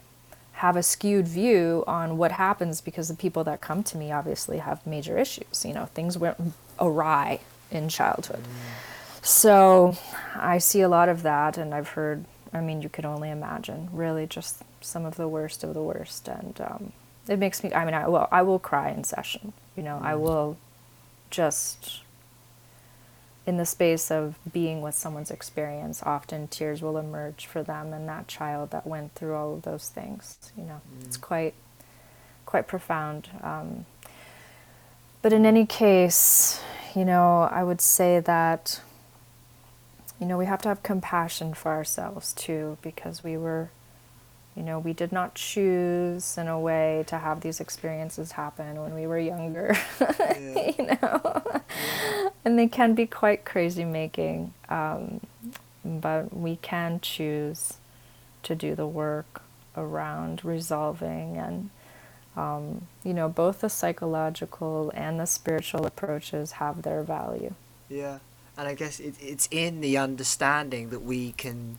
have 0.54 0.76
a 0.76 0.82
skewed 0.82 1.26
view 1.26 1.82
on 1.86 2.16
what 2.16 2.32
happens 2.32 2.80
because 2.80 3.08
the 3.08 3.14
people 3.14 3.42
that 3.44 3.60
come 3.60 3.82
to 3.82 3.96
me 3.96 4.12
obviously 4.12 4.58
have 4.58 4.86
major 4.86 5.18
issues. 5.18 5.64
You 5.64 5.74
know, 5.74 5.86
things 5.86 6.16
went 6.16 6.36
awry 6.78 7.40
in 7.70 7.88
childhood. 7.88 8.42
Mm. 8.42 9.26
So 9.26 9.96
I 10.34 10.58
see 10.58 10.80
a 10.80 10.88
lot 10.88 11.08
of 11.08 11.22
that, 11.22 11.56
and 11.56 11.74
I've 11.74 11.88
heard, 11.88 12.24
I 12.52 12.60
mean, 12.60 12.82
you 12.82 12.88
could 12.88 13.04
only 13.04 13.30
imagine, 13.30 13.88
really 13.92 14.26
just 14.26 14.62
some 14.80 15.04
of 15.04 15.16
the 15.16 15.28
worst 15.28 15.62
of 15.62 15.74
the 15.74 15.82
worst, 15.82 16.28
and 16.28 16.60
um, 16.60 16.92
it 17.28 17.38
makes 17.38 17.62
me. 17.62 17.72
I 17.72 17.84
mean, 17.84 17.94
I 17.94 18.08
will. 18.08 18.28
I 18.30 18.42
will 18.42 18.58
cry 18.58 18.90
in 18.90 19.04
session. 19.04 19.52
You 19.76 19.82
know, 19.82 20.00
mm. 20.02 20.06
I 20.06 20.14
will 20.14 20.56
just 21.30 22.02
in 23.46 23.56
the 23.56 23.66
space 23.66 24.10
of 24.10 24.38
being 24.52 24.80
with 24.80 24.94
someone's 24.94 25.30
experience, 25.30 26.02
often 26.04 26.46
tears 26.46 26.80
will 26.80 26.96
emerge 26.96 27.46
for 27.46 27.62
them 27.62 27.92
and 27.92 28.08
that 28.08 28.28
child 28.28 28.70
that 28.70 28.86
went 28.86 29.14
through 29.14 29.34
all 29.34 29.54
of 29.54 29.62
those 29.62 29.88
things. 29.88 30.52
You 30.56 30.64
know, 30.64 30.80
mm. 30.96 31.04
it's 31.04 31.16
quite 31.16 31.54
quite 32.46 32.66
profound. 32.68 33.28
Um, 33.42 33.86
but 35.22 35.32
in 35.32 35.46
any 35.46 35.66
case, 35.66 36.60
you 36.94 37.04
know, 37.04 37.48
I 37.50 37.64
would 37.64 37.80
say 37.80 38.20
that 38.20 38.80
you 40.20 40.26
know 40.26 40.38
we 40.38 40.46
have 40.46 40.62
to 40.62 40.68
have 40.68 40.82
compassion 40.82 41.54
for 41.54 41.72
ourselves 41.72 42.32
too, 42.32 42.78
because 42.82 43.24
we 43.24 43.36
were 43.36 43.70
you 44.56 44.62
know, 44.62 44.78
we 44.78 44.92
did 44.92 45.12
not 45.12 45.34
choose 45.34 46.36
in 46.36 46.46
a 46.46 46.60
way 46.60 47.04
to 47.06 47.18
have 47.18 47.40
these 47.40 47.60
experiences 47.60 48.32
happen 48.32 48.80
when 48.82 48.94
we 48.94 49.06
were 49.06 49.18
younger, 49.18 49.76
yeah. 50.00 50.72
you 50.78 50.86
know, 50.86 51.42
yeah. 51.46 52.28
and 52.44 52.58
they 52.58 52.68
can 52.68 52.94
be 52.94 53.06
quite 53.06 53.44
crazy 53.44 53.84
making. 53.84 54.52
Um, 54.68 55.20
but 55.84 56.36
we 56.36 56.56
can 56.56 57.00
choose 57.00 57.74
to 58.42 58.54
do 58.54 58.74
the 58.74 58.86
work 58.86 59.42
around 59.76 60.44
resolving 60.44 61.36
and 61.36 61.70
um, 62.36 62.86
you 63.04 63.14
know 63.14 63.28
both 63.28 63.60
the 63.60 63.68
psychological 63.68 64.90
and 64.94 65.20
the 65.20 65.26
spiritual 65.26 65.86
approaches 65.86 66.52
have 66.52 66.82
their 66.82 67.02
value 67.02 67.54
yeah 67.88 68.18
and 68.56 68.68
i 68.68 68.74
guess 68.74 69.00
it, 69.00 69.14
it's 69.20 69.48
in 69.50 69.80
the 69.80 69.96
understanding 69.96 70.90
that 70.90 71.02
we 71.02 71.32
can 71.32 71.78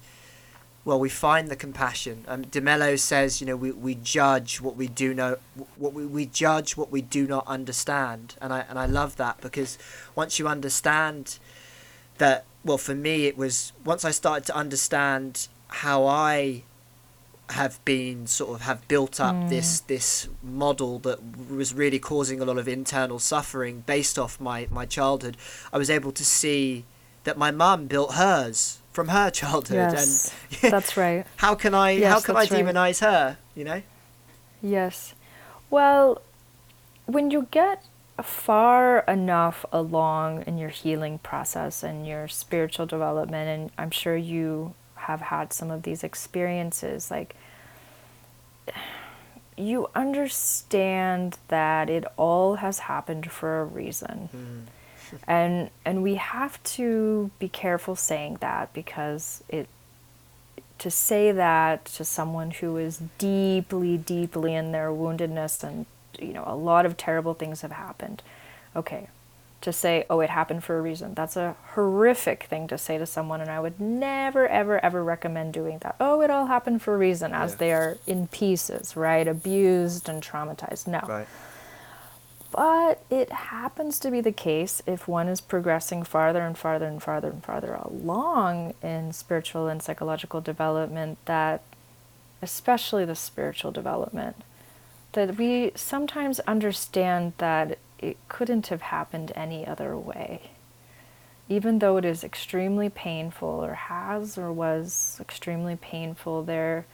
well, 0.86 1.00
we 1.00 1.10
find 1.10 1.48
the 1.48 1.56
compassion. 1.56 2.26
Um, 2.28 2.42
De 2.44 2.60
Mello 2.60 2.98
says, 2.98 3.40
you 3.40 3.48
know, 3.48 3.56
we, 3.56 3.72
we 3.72 3.96
judge 3.96 4.60
what 4.60 4.76
we 4.76 4.88
do 4.88 5.14
know, 5.14 5.38
what 5.78 5.94
we, 5.94 6.06
we 6.06 6.26
judge 6.26 6.76
what 6.76 6.92
we 6.92 7.02
do 7.02 7.26
not 7.26 7.48
understand, 7.48 8.36
and 8.42 8.52
I 8.52 8.66
and 8.70 8.78
I 8.78 8.86
love 8.86 9.16
that 9.18 9.40
because 9.40 9.78
once 10.16 10.40
you 10.40 10.48
understand 10.48 11.40
that, 12.18 12.46
well, 12.66 12.78
for 12.78 12.96
me 12.96 13.28
it 13.28 13.38
was 13.38 13.72
once 13.86 14.04
I 14.04 14.12
started 14.12 14.46
to 14.48 14.56
understand 14.56 15.48
how 15.68 16.06
I 16.06 16.64
have 17.50 17.84
been 17.86 18.26
sort 18.26 18.56
of 18.56 18.62
have 18.62 18.88
built 18.88 19.20
up 19.20 19.36
mm. 19.36 19.50
this 19.50 19.82
this 19.82 20.28
model 20.42 21.00
that 21.00 21.20
was 21.50 21.74
really 21.74 22.00
causing 22.00 22.42
a 22.42 22.46
lot 22.46 22.58
of 22.58 22.68
internal 22.68 23.20
suffering 23.20 23.84
based 23.86 24.20
off 24.20 24.40
my 24.40 24.68
my 24.70 24.86
childhood. 24.86 25.38
I 25.72 25.78
was 25.78 25.90
able 25.90 26.12
to 26.12 26.26
see 26.26 26.84
that 27.24 27.38
my 27.38 27.52
mum 27.52 27.88
built 27.88 28.16
hers 28.16 28.80
from 28.94 29.10
her 29.10 29.30
childhood 29.30 29.76
yes, 29.76 30.34
and 30.62 30.72
that's 30.72 30.96
right. 30.96 31.26
how 31.38 31.56
can 31.56 31.74
i 31.74 31.92
yes, 31.92 32.14
how 32.14 32.20
can 32.22 32.38
i 32.38 32.46
demonize 32.46 33.02
right. 33.02 33.12
her 33.12 33.38
you 33.56 33.64
know? 33.64 33.82
Yes. 34.62 35.14
Well 35.70 36.22
when 37.06 37.32
you 37.32 37.48
get 37.52 37.84
far 38.22 39.00
enough 39.00 39.66
along 39.74 40.44
in 40.44 40.58
your 40.58 40.70
healing 40.70 41.20
process 41.20 41.84
and 41.84 42.08
your 42.08 42.28
spiritual 42.28 42.86
development 42.86 43.50
and 43.50 43.72
i'm 43.78 43.92
sure 43.92 44.16
you 44.16 44.74
have 44.96 45.20
had 45.20 45.52
some 45.52 45.70
of 45.70 45.84
these 45.84 46.04
experiences 46.04 47.12
like 47.12 47.36
you 49.58 49.88
understand 49.94 51.38
that 51.50 51.90
it 51.90 52.06
all 52.18 52.56
has 52.56 52.80
happened 52.80 53.30
for 53.32 53.62
a 53.62 53.66
reason. 53.66 54.30
Mm 54.36 54.72
and 55.28 55.70
and 55.86 56.04
we 56.04 56.16
have 56.16 56.62
to 56.64 57.32
be 57.40 57.48
careful 57.48 57.96
saying 57.96 58.38
that 58.42 58.74
because 58.74 59.44
it 59.50 59.68
to 60.80 60.92
say 60.92 61.32
that 61.32 61.86
to 61.86 62.04
someone 62.04 62.52
who 62.52 62.78
is 62.78 63.02
deeply 63.18 63.98
deeply 63.98 64.54
in 64.54 64.72
their 64.72 64.90
woundedness 64.90 65.64
and 65.64 65.86
you 66.20 66.34
know 66.34 66.44
a 66.46 66.56
lot 66.56 66.86
of 66.86 66.98
terrible 66.98 67.34
things 67.34 67.62
have 67.62 67.72
happened. 67.72 68.22
Okay 68.76 69.08
to 69.62 69.72
say 69.72 70.06
oh 70.10 70.20
it 70.20 70.30
happened 70.30 70.62
for 70.62 70.78
a 70.78 70.82
reason. 70.82 71.14
That's 71.14 71.38
a 71.38 71.56
horrific 71.72 72.44
thing 72.44 72.68
to 72.68 72.78
say 72.78 72.98
to 72.98 73.06
someone 73.06 73.40
and 73.40 73.50
i 73.50 73.62
would 73.62 73.80
never 73.80 74.46
ever 74.48 74.84
ever 74.84 75.04
recommend 75.04 75.54
doing 75.54 75.78
that. 75.80 75.96
Oh 76.02 76.22
it 76.22 76.30
all 76.30 76.48
happened 76.48 76.82
for 76.82 76.94
a 76.96 76.98
reason 76.98 77.34
as 77.34 77.54
yeah. 77.54 77.58
they 77.58 77.74
are 77.74 77.98
in 78.06 78.28
pieces 78.28 78.98
right? 78.98 79.26
Abused 79.26 80.10
and 80.10 80.22
traumatized. 80.22 80.88
No. 80.88 81.00
Right 81.08 81.28
but 82.54 83.04
it 83.10 83.32
happens 83.32 83.98
to 83.98 84.12
be 84.12 84.22
the 84.22 84.32
case 84.32 84.84
if 84.86 85.08
one 85.08 85.28
is 85.28 85.42
progressing 85.42 86.04
farther 86.04 86.42
and 86.42 86.56
farther 86.56 86.86
and 86.86 87.02
farther 87.02 87.30
and 87.30 87.44
farther 87.44 87.74
along 87.74 88.76
in 88.84 89.12
spiritual 89.12 89.68
and 89.68 89.82
psychological 89.82 90.40
development 90.40 91.18
that, 91.26 91.64
especially 92.44 93.06
the 93.06 93.16
spiritual 93.16 93.72
development, 93.72 94.36
that 95.14 95.36
we 95.36 95.72
sometimes 95.74 96.40
understand 96.42 97.34
that 97.40 97.80
it 97.98 98.18
couldn't 98.28 98.68
have 98.68 98.84
happened 98.84 99.32
any 99.36 99.66
other 99.66 99.98
way. 99.98 100.52
Even 101.50 101.80
though 101.80 101.98
it 101.98 102.06
is 102.06 102.24
extremely 102.24 102.90
painful, 102.90 103.50
or 103.50 103.74
has 103.74 104.38
or 104.38 104.54
was 104.54 105.18
extremely 105.20 105.76
painful, 105.76 106.44
there 106.44 106.86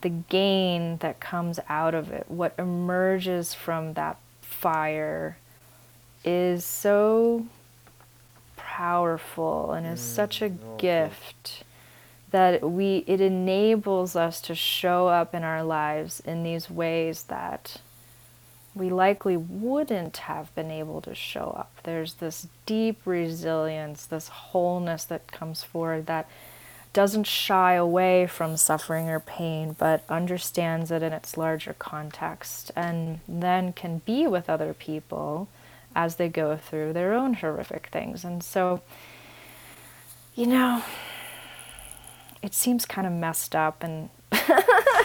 the 0.00 0.08
gain 0.08 0.96
that 0.98 1.20
comes 1.20 1.60
out 1.68 1.94
of 1.94 2.10
it, 2.10 2.24
what 2.28 2.54
emerges 2.58 3.54
from 3.54 3.94
that 3.94 4.18
fire 4.60 5.38
is 6.24 6.64
so 6.64 7.46
powerful 8.56 9.72
and 9.72 9.86
is 9.86 10.00
mm, 10.00 10.02
such 10.02 10.42
a 10.42 10.46
okay. 10.46 10.54
gift 10.76 11.64
that 12.30 12.62
we 12.62 13.02
it 13.06 13.20
enables 13.20 14.14
us 14.14 14.40
to 14.40 14.54
show 14.54 15.08
up 15.08 15.34
in 15.34 15.42
our 15.42 15.64
lives 15.64 16.20
in 16.20 16.42
these 16.42 16.70
ways 16.70 17.24
that 17.24 17.78
we 18.74 18.88
likely 18.88 19.36
wouldn't 19.36 20.16
have 20.18 20.54
been 20.54 20.70
able 20.70 21.00
to 21.00 21.14
show 21.14 21.54
up. 21.56 21.72
There's 21.82 22.14
this 22.14 22.46
deep 22.66 23.00
resilience, 23.04 24.06
this 24.06 24.28
wholeness 24.28 25.04
that 25.04 25.32
comes 25.32 25.64
forward 25.64 26.06
that 26.06 26.28
doesn't 26.92 27.24
shy 27.24 27.74
away 27.74 28.26
from 28.26 28.56
suffering 28.56 29.08
or 29.08 29.20
pain, 29.20 29.76
but 29.78 30.02
understands 30.08 30.90
it 30.90 31.02
in 31.02 31.12
its 31.12 31.36
larger 31.36 31.74
context, 31.78 32.70
and 32.74 33.20
then 33.28 33.72
can 33.72 33.98
be 34.04 34.26
with 34.26 34.50
other 34.50 34.74
people 34.74 35.48
as 35.94 36.16
they 36.16 36.28
go 36.28 36.56
through 36.56 36.92
their 36.92 37.14
own 37.14 37.34
horrific 37.34 37.88
things. 37.92 38.24
And 38.24 38.42
so, 38.42 38.80
you 40.34 40.46
know, 40.46 40.82
it 42.42 42.54
seems 42.54 42.84
kind 42.86 43.06
of 43.06 43.12
messed 43.12 43.54
up 43.54 43.82
and 43.82 44.08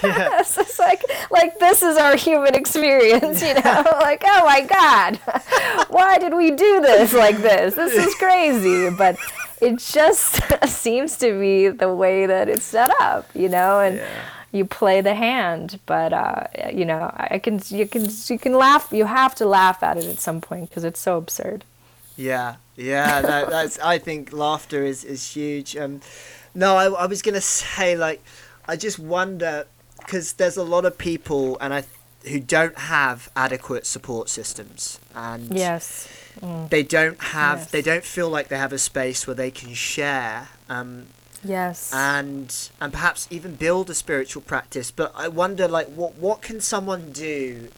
Yeah. 0.04 0.40
it's 0.40 0.56
just 0.56 0.78
like 0.80 1.02
like 1.32 1.58
this 1.60 1.82
is 1.82 1.98
our 1.98 2.16
human 2.16 2.54
experience, 2.54 3.42
you 3.42 3.54
know? 3.56 3.84
like, 4.02 4.22
oh 4.26 4.46
my 4.46 4.62
God, 4.62 5.16
why 5.90 6.18
did 6.20 6.34
we 6.34 6.52
do 6.52 6.82
this 6.82 7.14
like 7.14 7.38
this? 7.38 7.76
This 7.76 7.94
is 7.94 8.14
crazy. 8.20 8.90
But 8.96 9.18
it 9.66 9.80
just 9.80 10.42
seems 10.68 11.18
to 11.18 11.40
be 11.40 11.70
the 11.70 11.94
way 11.94 12.26
that 12.26 12.48
it's 12.48 12.66
set 12.66 12.92
up, 13.02 13.28
you 13.34 13.50
know, 13.50 13.80
and 13.80 13.98
yeah. 13.98 14.22
you 14.52 14.66
play 14.66 15.02
the 15.02 15.16
hand. 15.16 15.80
But 15.86 16.14
uh, 16.14 16.48
you 16.72 16.86
know, 16.86 17.12
I 17.16 17.40
can 17.40 17.60
you 17.68 17.88
can 17.88 18.08
you 18.28 18.40
can 18.40 18.54
laugh. 18.54 18.90
You 18.92 19.06
have 19.06 19.34
to 19.36 19.46
laugh 19.46 19.82
at 19.82 19.98
it 19.98 20.06
at 20.06 20.20
some 20.20 20.40
point 20.42 20.70
because 20.70 20.84
it's 20.84 21.00
so 21.00 21.18
absurd. 21.18 21.66
Yeah, 22.16 22.56
yeah, 22.76 23.22
that, 23.30 23.50
that's. 23.50 23.80
I 23.80 23.98
think 23.98 24.32
laughter 24.32 24.84
is 24.84 25.04
is 25.04 25.32
huge. 25.32 25.76
Um, 25.76 26.02
no, 26.54 26.78
I, 26.78 26.86
I 26.86 27.06
was 27.08 27.22
gonna 27.22 27.42
say 27.42 27.98
like, 27.98 28.24
I 28.68 28.76
just 28.76 29.00
wonder 29.00 29.66
because 29.98 30.34
there's 30.34 30.58
a 30.58 30.64
lot 30.64 30.86
of 30.86 30.98
people 30.98 31.58
and 31.60 31.74
I 31.74 31.84
who 32.28 32.40
don't 32.40 32.78
have 32.78 33.30
adequate 33.36 33.86
support 33.86 34.30
systems 34.30 35.00
and 35.14 35.54
yes. 35.56 36.08
Mm. 36.42 36.70
They 36.70 36.84
don't 36.84 37.22
have. 37.22 37.60
Yes. 37.60 37.72
They 37.72 37.82
don't 37.82 38.04
feel 38.04 38.30
like 38.30 38.50
they 38.50 38.58
have 38.58 38.74
a 38.74 38.78
space 38.78 39.26
where 39.26 39.36
they 39.36 39.52
can 39.52 39.74
share. 39.74 40.50
Um, 40.70 41.08
yes. 41.44 41.94
And 41.94 42.70
and 42.82 42.92
perhaps 42.92 43.28
even 43.30 43.56
build 43.56 43.90
a 43.90 43.94
spiritual 43.96 44.42
practice. 44.42 44.92
But 44.92 45.14
I 45.16 45.28
wonder, 45.28 45.68
like, 45.68 45.88
what 45.88 46.16
what 46.16 46.42
can 46.42 46.60
someone 46.60 47.12
do 47.12 47.70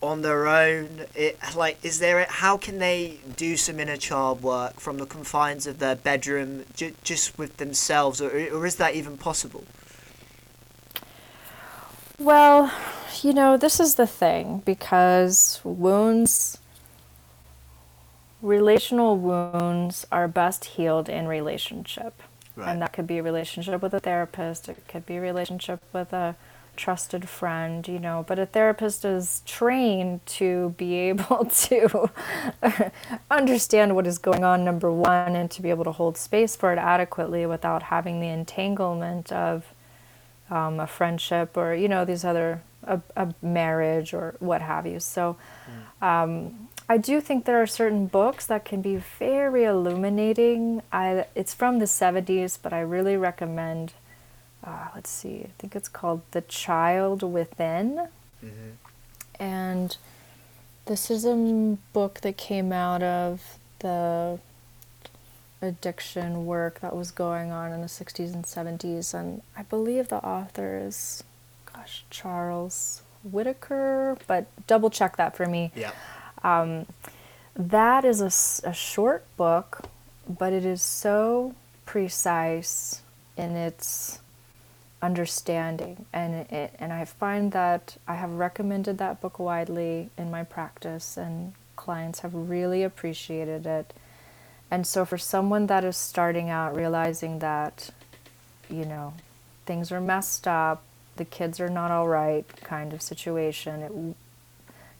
on 0.00 0.22
their 0.22 0.46
own 0.46 1.06
it 1.16 1.36
like 1.56 1.76
is 1.84 1.98
there 1.98 2.24
how 2.28 2.56
can 2.56 2.78
they 2.78 3.18
do 3.34 3.56
some 3.56 3.80
inner 3.80 3.96
child 3.96 4.40
work 4.44 4.78
from 4.78 4.98
the 4.98 5.06
confines 5.06 5.66
of 5.66 5.80
their 5.80 5.96
bedroom 5.96 6.64
j- 6.76 6.94
just 7.02 7.36
with 7.36 7.56
themselves 7.56 8.20
or, 8.20 8.30
or 8.52 8.64
is 8.64 8.76
that 8.76 8.94
even 8.94 9.16
possible 9.16 9.64
well 12.16 12.72
you 13.22 13.32
know 13.32 13.56
this 13.56 13.80
is 13.80 13.94
the 13.96 14.06
thing 14.06 14.62
because 14.64 15.60
wounds 15.64 16.58
relational 18.40 19.16
wounds 19.16 20.06
are 20.12 20.28
best 20.28 20.64
healed 20.64 21.08
in 21.08 21.26
relationship 21.26 22.22
right. 22.56 22.68
and 22.70 22.80
that 22.80 22.92
could 22.92 23.06
be 23.06 23.18
a 23.18 23.22
relationship 23.22 23.82
with 23.82 23.92
a 23.92 24.00
therapist 24.00 24.68
it 24.68 24.76
could 24.88 25.04
be 25.06 25.16
a 25.16 25.20
relationship 25.20 25.80
with 25.92 26.12
a 26.12 26.36
trusted 26.78 27.28
friend, 27.28 27.86
you 27.86 27.98
know, 27.98 28.24
but 28.26 28.38
a 28.38 28.46
therapist 28.46 29.04
is 29.04 29.42
trained 29.44 30.24
to 30.24 30.74
be 30.78 30.94
able 30.94 31.44
to 31.52 32.10
understand 33.30 33.94
what 33.94 34.06
is 34.06 34.16
going 34.16 34.44
on, 34.44 34.64
number 34.64 34.90
one, 34.90 35.36
and 35.36 35.50
to 35.50 35.60
be 35.60 35.68
able 35.68 35.84
to 35.84 35.92
hold 35.92 36.16
space 36.16 36.56
for 36.56 36.72
it 36.72 36.78
adequately 36.78 37.44
without 37.44 37.82
having 37.84 38.20
the 38.20 38.28
entanglement 38.28 39.30
of 39.30 39.74
um, 40.48 40.80
a 40.80 40.86
friendship 40.86 41.56
or, 41.56 41.74
you 41.74 41.88
know, 41.88 42.06
these 42.06 42.24
other, 42.24 42.62
a, 42.84 43.00
a 43.16 43.34
marriage 43.42 44.14
or 44.14 44.34
what 44.38 44.62
have 44.62 44.86
you. 44.86 45.00
So, 45.00 45.36
mm. 46.00 46.06
um, 46.06 46.68
I 46.88 46.96
do 46.96 47.20
think 47.20 47.44
there 47.44 47.60
are 47.60 47.66
certain 47.66 48.06
books 48.06 48.46
that 48.46 48.64
can 48.64 48.80
be 48.80 48.96
very 48.96 49.64
illuminating. 49.64 50.82
I, 50.90 51.26
it's 51.34 51.52
from 51.52 51.80
the 51.80 51.84
70s, 51.84 52.58
but 52.60 52.72
I 52.72 52.80
really 52.80 53.16
recommend 53.16 53.92
uh, 54.64 54.88
let's 54.94 55.10
see, 55.10 55.42
I 55.44 55.50
think 55.58 55.76
it's 55.76 55.88
called 55.88 56.22
The 56.32 56.42
Child 56.42 57.22
Within. 57.22 58.08
Mm-hmm. 58.44 58.70
And 59.40 59.96
this 60.86 61.10
is 61.10 61.24
a 61.24 61.78
book 61.92 62.20
that 62.22 62.36
came 62.36 62.72
out 62.72 63.02
of 63.02 63.58
the 63.78 64.40
addiction 65.62 66.46
work 66.46 66.80
that 66.80 66.94
was 66.94 67.10
going 67.10 67.50
on 67.50 67.72
in 67.72 67.80
the 67.80 67.86
60s 67.86 68.34
and 68.34 68.44
70s. 68.44 69.14
And 69.14 69.42
I 69.56 69.62
believe 69.62 70.08
the 70.08 70.24
author 70.24 70.78
is, 70.78 71.22
gosh, 71.88 72.04
Charles 72.10 73.02
Whitaker, 73.22 74.16
but 74.26 74.46
double 74.66 74.90
check 74.90 75.16
that 75.16 75.36
for 75.36 75.46
me. 75.46 75.72
Yeah. 75.74 75.92
Um, 76.42 76.86
that 77.56 78.04
is 78.04 78.20
a, 78.20 78.68
a 78.68 78.72
short 78.72 79.24
book, 79.36 79.82
but 80.28 80.52
it 80.52 80.64
is 80.64 80.82
so 80.82 81.54
precise 81.86 83.02
in 83.36 83.56
its 83.56 84.20
understanding 85.00 86.04
and 86.12 86.34
it, 86.50 86.74
and 86.80 86.92
I 86.92 87.04
find 87.04 87.52
that 87.52 87.96
I 88.08 88.16
have 88.16 88.32
recommended 88.32 88.98
that 88.98 89.20
book 89.20 89.38
widely 89.38 90.10
in 90.18 90.28
my 90.28 90.42
practice 90.42 91.16
and 91.16 91.52
clients 91.76 92.20
have 92.20 92.34
really 92.34 92.82
appreciated 92.82 93.64
it. 93.64 93.94
And 94.72 94.84
so 94.84 95.04
for 95.04 95.16
someone 95.16 95.68
that 95.68 95.84
is 95.84 95.96
starting 95.96 96.50
out 96.50 96.74
realizing 96.74 97.38
that 97.38 97.90
you 98.68 98.84
know 98.84 99.14
things 99.66 99.92
are 99.92 100.00
messed 100.00 100.48
up, 100.48 100.82
the 101.18 101.24
kids 101.24 101.60
are 101.60 101.68
not 101.68 101.90
all 101.90 102.08
right 102.08 102.46
kind 102.62 102.92
of 102.92 103.02
situation, 103.02 103.82
it, 103.82 103.92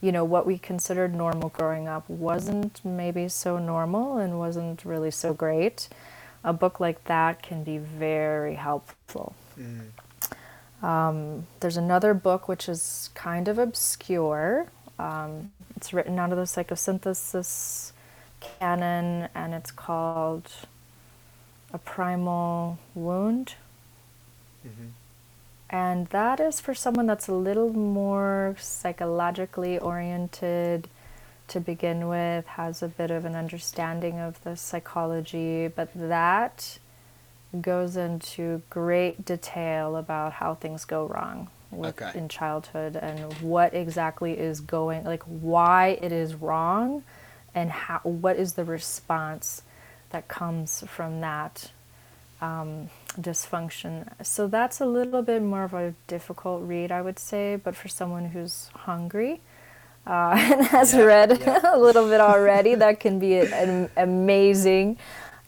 you 0.01 0.11
know 0.11 0.23
what 0.23 0.45
we 0.45 0.57
considered 0.57 1.13
normal 1.13 1.49
growing 1.49 1.87
up 1.87 2.09
wasn't 2.09 2.83
maybe 2.85 3.27
so 3.27 3.57
normal 3.57 4.17
and 4.17 4.39
wasn't 4.39 4.85
really 4.85 5.11
so 5.11 5.33
great. 5.33 5.89
A 6.43 6.53
book 6.53 6.79
like 6.79 7.03
that 7.05 7.41
can 7.41 7.63
be 7.63 7.77
very 7.77 8.55
helpful. 8.55 9.35
Mm. 9.59 9.89
Um, 10.81 11.47
there's 11.59 11.75
another 11.75 12.13
book 12.13 12.47
which 12.47 12.69
is 12.69 13.09
kind 13.13 13.49
of 13.49 13.57
obscure. 13.57 14.67
Um, 14.97 15.51
it's 15.75 15.91
written 15.91 16.17
out 16.17 16.31
of 16.31 16.37
the 16.37 16.45
psychosynthesis 16.45 17.91
canon 18.39 19.27
and 19.35 19.53
it's 19.53 19.71
called 19.71 20.49
A 21.73 21.77
Primal 21.77 22.79
Wound. 22.95 23.55
Mm-hmm. 24.65 24.87
And 25.69 26.07
that 26.07 26.39
is 26.39 26.59
for 26.59 26.73
someone 26.73 27.05
that's 27.05 27.27
a 27.27 27.33
little 27.33 27.71
more 27.73 28.55
psychologically 28.59 29.77
oriented 29.77 30.87
to 31.49 31.59
begin 31.59 32.07
with, 32.07 32.45
has 32.47 32.81
a 32.81 32.87
bit 32.87 33.11
of 33.11 33.25
an 33.25 33.35
understanding 33.35 34.19
of 34.19 34.41
the 34.43 34.55
psychology, 34.55 35.67
but 35.67 35.89
that 35.95 36.79
goes 37.61 37.97
into 37.97 38.61
great 38.69 39.25
detail 39.25 39.95
about 39.95 40.33
how 40.33 40.53
things 40.53 40.85
go 40.85 41.07
wrong 41.07 41.49
with, 41.71 42.01
okay. 42.01 42.17
in 42.17 42.29
childhood 42.29 42.95
and 42.95 43.33
what 43.41 43.73
exactly 43.73 44.33
is 44.33 44.59
going 44.59 45.03
like 45.03 45.23
why 45.23 45.97
it 46.01 46.11
is 46.11 46.35
wrong 46.35 47.03
and 47.55 47.71
how 47.71 47.99
what 48.03 48.37
is 48.37 48.53
the 48.53 48.63
response 48.63 49.63
that 50.11 50.27
comes 50.27 50.83
from 50.87 51.21
that 51.21 51.71
um, 52.41 52.89
dysfunction 53.19 54.07
so 54.23 54.47
that's 54.47 54.79
a 54.79 54.85
little 54.85 55.21
bit 55.21 55.41
more 55.41 55.63
of 55.63 55.73
a 55.73 55.93
difficult 56.07 56.61
read 56.63 56.91
i 56.91 57.01
would 57.01 57.19
say 57.19 57.55
but 57.55 57.75
for 57.75 57.87
someone 57.87 58.25
who's 58.25 58.69
hungry 58.73 59.41
uh, 60.07 60.33
and 60.37 60.65
has 60.67 60.93
yeah, 60.93 61.01
read 61.01 61.39
yeah. 61.41 61.59
a 61.75 61.77
little 61.77 62.07
bit 62.07 62.21
already 62.21 62.75
that 62.75 62.99
can 62.99 63.19
be 63.19 63.35
an 63.39 63.89
amazing 63.97 64.97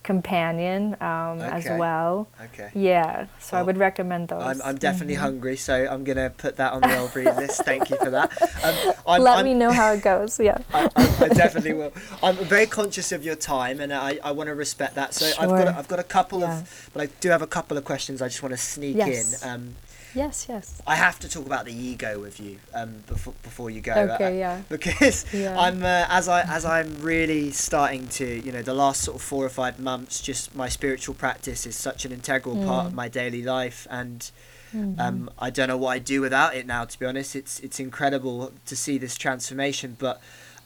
companion 0.04 0.96
um, 1.00 1.40
okay. 1.40 1.50
as 1.50 1.66
well. 1.80 2.28
Okay. 2.46 2.72
Yeah, 2.74 3.28
so 3.40 3.54
well, 3.54 3.62
I 3.62 3.66
would 3.66 3.78
recommend 3.78 4.30
those. 4.30 4.42
I'm, 4.42 4.62
I'm 4.64 4.78
definitely 4.78 5.16
mm-hmm. 5.16 5.24
hungry, 5.24 5.58
so 5.58 5.88
I'm 5.90 6.04
gonna 6.04 6.30
put 6.30 6.58
that 6.58 6.74
on 6.74 6.82
the 6.82 7.12
read 7.16 7.36
list. 7.36 7.64
Thank 7.64 7.90
you 7.90 7.98
for 7.98 8.10
that. 8.10 8.32
Um, 8.62 8.94
I'm, 9.08 9.22
Let 9.24 9.40
I'm, 9.40 9.46
me 9.46 9.54
know 9.56 9.72
how 9.72 9.92
it 9.94 10.04
goes. 10.04 10.40
Yeah. 10.40 10.58
I, 10.74 10.88
I, 10.96 11.18
I, 11.22 11.28
definitely 11.30 11.74
will. 11.74 11.92
I'm 12.22 12.36
very 12.36 12.68
conscious 12.68 13.12
of 13.12 13.24
your 13.24 13.36
time, 13.36 13.80
and 13.80 13.92
I, 13.92 14.20
I 14.24 14.32
want 14.32 14.50
to 14.50 14.56
respect 14.56 14.96
that. 14.96 15.16
So 15.16 15.26
sure. 15.26 15.42
I've 15.42 15.50
got 15.50 15.68
a, 15.68 15.78
I've 15.78 15.88
got 15.88 16.00
a 16.00 16.04
couple 16.04 16.42
yeah. 16.42 16.60
of, 16.60 16.90
but 16.94 17.02
I 17.02 17.06
do 17.22 17.30
have 17.30 17.42
a 17.42 17.48
couple 17.48 17.78
of 17.78 17.86
questions. 17.86 18.22
I 18.22 18.28
just 18.28 18.44
want 18.44 18.54
to 18.54 18.58
sneak 18.58 18.98
yes. 18.98 19.42
in. 19.44 19.50
Um, 19.50 19.76
Yes, 20.14 20.48
yes. 20.50 20.82
I 20.86 20.96
have 20.96 21.20
to 21.20 21.30
talk 21.30 21.46
about 21.46 21.66
the 21.66 21.74
ego 21.74 22.20
with 22.20 22.40
you 22.40 22.60
um, 22.74 23.04
before 23.08 23.34
before 23.44 23.70
you 23.70 23.82
go. 23.82 23.94
Okay, 23.94 24.26
uh, 24.26 24.30
yeah. 24.30 24.62
Because 24.70 25.26
yeah. 25.34 25.60
I'm 25.60 25.84
uh, 25.84 26.06
as 26.10 26.28
I 26.28 26.42
as 26.42 26.66
I'm 26.66 27.02
really 27.02 27.52
starting 27.52 28.08
to 28.10 28.26
you 28.26 28.52
know 28.52 28.62
the 28.62 28.74
last 28.74 29.02
sort 29.02 29.16
of 29.16 29.22
four 29.22 29.46
or 29.46 29.50
five 29.50 29.80
months, 29.80 30.22
just 30.22 30.56
my 30.56 30.70
spiritual 30.70 31.16
practice 31.16 31.66
is 31.66 31.76
such 31.76 32.06
an 32.06 32.12
integral 32.12 32.56
mm. 32.56 32.66
part 32.66 32.88
of 32.88 32.94
my 32.94 33.08
daily 33.08 33.44
life, 33.44 33.88
and 33.90 34.32
mm-hmm. 34.74 35.00
um, 35.00 35.30
I 35.40 35.50
don't 35.50 35.68
know 35.68 35.78
what 35.78 35.92
I'd 35.92 36.06
do 36.06 36.22
without 36.22 36.56
it 36.56 36.66
now. 36.66 36.86
To 36.86 37.00
be 37.00 37.06
honest, 37.06 37.36
it's 37.36 37.60
it's 37.62 37.80
incredible 37.80 38.52
to 38.66 38.76
see 38.76 38.98
this 38.98 39.18
transformation. 39.18 39.96
But 39.98 40.22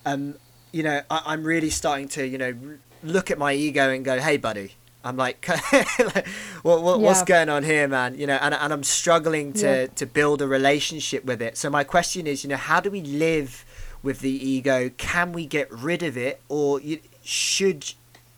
um, 0.06 0.36
you 0.72 0.84
know, 0.84 1.02
I, 1.10 1.22
I'm 1.28 1.44
really 1.44 1.70
starting 1.70 2.08
to 2.10 2.26
you 2.26 2.38
know 2.38 2.56
look 3.04 3.30
at 3.30 3.38
my 3.38 3.54
ego 3.54 3.90
and 3.90 4.04
go, 4.04 4.20
hey, 4.20 4.38
buddy 4.38 4.74
I'm 5.06 5.18
like, 5.18 5.48
like 5.48 6.28
what, 6.64 6.82
what 6.82 7.00
yeah. 7.00 7.06
what's 7.06 7.24
going 7.24 7.48
on 7.48 7.64
here, 7.64 7.88
man? 7.88 8.18
You 8.18 8.26
know, 8.26 8.40
and, 8.42 8.56
and 8.56 8.74
I'm 8.74 8.84
struggling 8.84 9.54
to, 9.54 9.82
yeah. 9.82 9.88
to 9.88 10.06
build 10.08 10.42
a 10.42 10.48
relationship 10.48 11.24
with 11.26 11.44
it. 11.44 11.58
So 11.58 11.70
my 11.70 11.84
question 11.84 12.26
is, 12.26 12.44
you 12.44 12.50
know, 12.50 12.58
how 12.58 12.80
do 12.80 12.90
we 12.90 13.02
live 13.02 13.64
with 14.02 14.20
the 14.20 14.32
ego? 14.32 14.90
Can 14.98 15.32
we 15.32 15.46
get 15.46 15.72
rid 15.72 16.02
of 16.02 16.18
it, 16.18 16.42
or 16.50 16.82
you, 16.82 17.00
should 17.24 17.94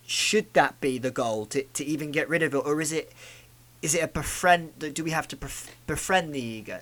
should 0.05 0.53
that 0.53 0.79
be 0.79 0.97
the 0.97 1.11
goal 1.11 1.45
to, 1.47 1.63
to 1.63 1.85
even 1.85 2.11
get 2.11 2.27
rid 2.29 2.43
of 2.43 2.53
it, 2.53 2.57
or 2.57 2.81
is 2.81 2.91
it 2.91 3.13
is 3.81 3.95
it 3.95 4.03
a 4.03 4.07
befriend? 4.07 4.93
Do 4.93 5.03
we 5.03 5.11
have 5.11 5.27
to 5.29 5.37
befriend 5.87 6.35
the 6.35 6.41
ego? 6.41 6.81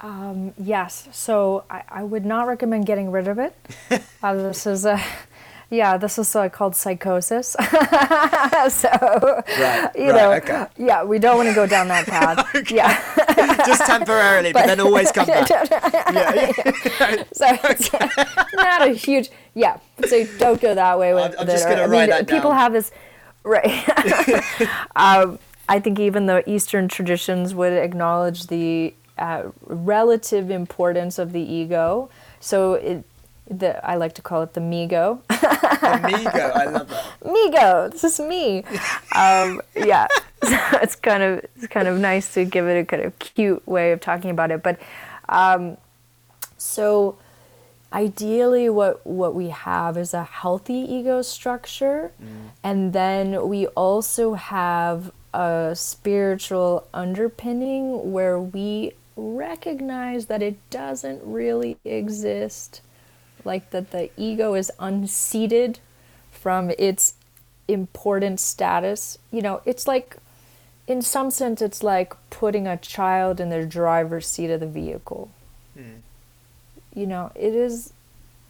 Um, 0.00 0.54
yes. 0.58 1.08
So 1.12 1.64
I, 1.70 1.82
I 1.88 2.02
would 2.02 2.24
not 2.24 2.46
recommend 2.46 2.86
getting 2.86 3.10
rid 3.10 3.28
of 3.28 3.38
it. 3.38 3.54
uh, 4.22 4.34
this 4.34 4.66
is 4.66 4.84
a 4.84 5.02
yeah, 5.70 5.96
this 5.96 6.18
is 6.18 6.34
uh, 6.36 6.48
called 6.48 6.76
psychosis. 6.76 7.48
so, 8.68 8.88
right, 8.88 9.90
you 9.96 10.10
right, 10.10 10.14
know, 10.14 10.32
okay. 10.34 10.66
yeah, 10.78 11.02
we 11.02 11.18
don't 11.18 11.36
want 11.36 11.48
to 11.48 11.54
go 11.54 11.66
down 11.66 11.88
that 11.88 12.06
path. 12.06 12.46
Yeah. 12.70 12.96
Just 13.66 13.84
temporarily, 13.86 14.52
but, 14.52 14.66
then 14.66 14.80
always 14.80 15.10
come 15.12 15.26
back. 15.26 15.48
yeah, 15.50 15.64
yeah. 16.12 17.24
so 17.32 17.46
it's 17.64 17.92
not 18.54 18.82
a 18.88 18.92
huge, 18.92 19.30
yeah. 19.54 19.78
So 20.06 20.24
don't 20.38 20.60
go 20.60 20.74
that 20.74 20.98
way 20.98 21.14
with 21.14 21.22
I'm- 21.22 21.34
I'm 21.38 21.48
it. 21.48 21.52
just 21.52 21.68
gonna 21.68 21.82
I 21.82 21.86
write 21.86 22.00
mean, 22.00 22.10
that 22.10 22.28
people 22.28 22.50
down. 22.50 22.58
have 22.60 22.72
this, 22.72 22.90
right? 23.44 23.66
um, 24.96 25.38
I 25.68 25.80
think 25.80 25.98
even 25.98 26.26
the 26.26 26.48
Eastern 26.48 26.88
traditions 26.88 27.54
would 27.54 27.72
acknowledge 27.72 28.46
the 28.46 28.94
uh, 29.18 29.44
relative 29.62 30.50
importance 30.50 31.18
of 31.18 31.32
the 31.32 31.40
ego. 31.40 32.08
So 32.40 32.74
it, 32.74 33.04
the 33.48 33.84
I 33.86 33.96
like 33.96 34.14
to 34.14 34.22
call 34.22 34.42
it 34.42 34.54
the 34.54 34.60
migo. 34.60 35.20
Amigo, 35.82 36.52
I 36.54 36.64
love 36.66 36.88
that. 36.88 37.04
Migo, 37.24 37.90
this 37.90 38.04
is 38.04 38.20
me. 38.20 38.64
Um, 39.14 39.62
yeah, 39.74 40.06
so 40.42 40.58
it's 40.82 40.94
kind 40.94 41.22
of 41.22 41.46
it's 41.56 41.66
kind 41.68 41.88
of 41.88 41.98
nice 41.98 42.34
to 42.34 42.44
give 42.44 42.66
it 42.66 42.78
a 42.78 42.84
kind 42.84 43.02
of 43.02 43.18
cute 43.18 43.66
way 43.66 43.92
of 43.92 44.00
talking 44.00 44.30
about 44.30 44.50
it. 44.50 44.62
But 44.62 44.78
um, 45.30 45.78
so 46.58 47.16
ideally, 47.94 48.68
what 48.68 49.06
what 49.06 49.34
we 49.34 49.48
have 49.48 49.96
is 49.96 50.12
a 50.12 50.24
healthy 50.24 50.74
ego 50.74 51.22
structure, 51.22 52.12
and 52.62 52.92
then 52.92 53.48
we 53.48 53.68
also 53.68 54.34
have 54.34 55.12
a 55.32 55.72
spiritual 55.74 56.86
underpinning 56.92 58.12
where 58.12 58.38
we 58.38 58.92
recognize 59.16 60.26
that 60.26 60.42
it 60.42 60.58
doesn't 60.68 61.22
really 61.24 61.78
exist 61.86 62.82
like 63.46 63.70
that 63.70 63.92
the 63.92 64.10
ego 64.16 64.54
is 64.54 64.70
unseated 64.78 65.78
from 66.30 66.70
its 66.78 67.14
important 67.68 68.40
status. 68.40 69.18
You 69.32 69.42
know, 69.42 69.62
it's 69.64 69.88
like, 69.88 70.16
in 70.86 71.00
some 71.02 71.30
sense, 71.30 71.62
it's 71.62 71.82
like 71.82 72.14
putting 72.30 72.66
a 72.66 72.76
child 72.76 73.40
in 73.40 73.48
the 73.48 73.64
driver's 73.64 74.26
seat 74.26 74.50
of 74.50 74.60
the 74.60 74.66
vehicle. 74.66 75.30
Hmm. 75.74 76.00
You 76.94 77.06
know, 77.06 77.32
it 77.34 77.54
is, 77.54 77.92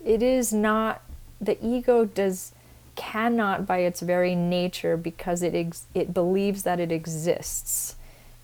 it 0.05 0.23
is 0.23 0.53
not 0.53 1.03
the 1.41 1.59
ego 1.65 2.05
does 2.05 2.53
cannot 2.95 3.67
by 3.67 3.79
its 3.79 4.01
very 4.01 4.35
nature 4.35 4.97
because 4.97 5.43
it 5.43 5.55
ex- 5.55 5.85
it 5.95 6.15
believes 6.15 6.63
that 6.63 6.81
it 6.81 6.91
exists. 6.91 7.95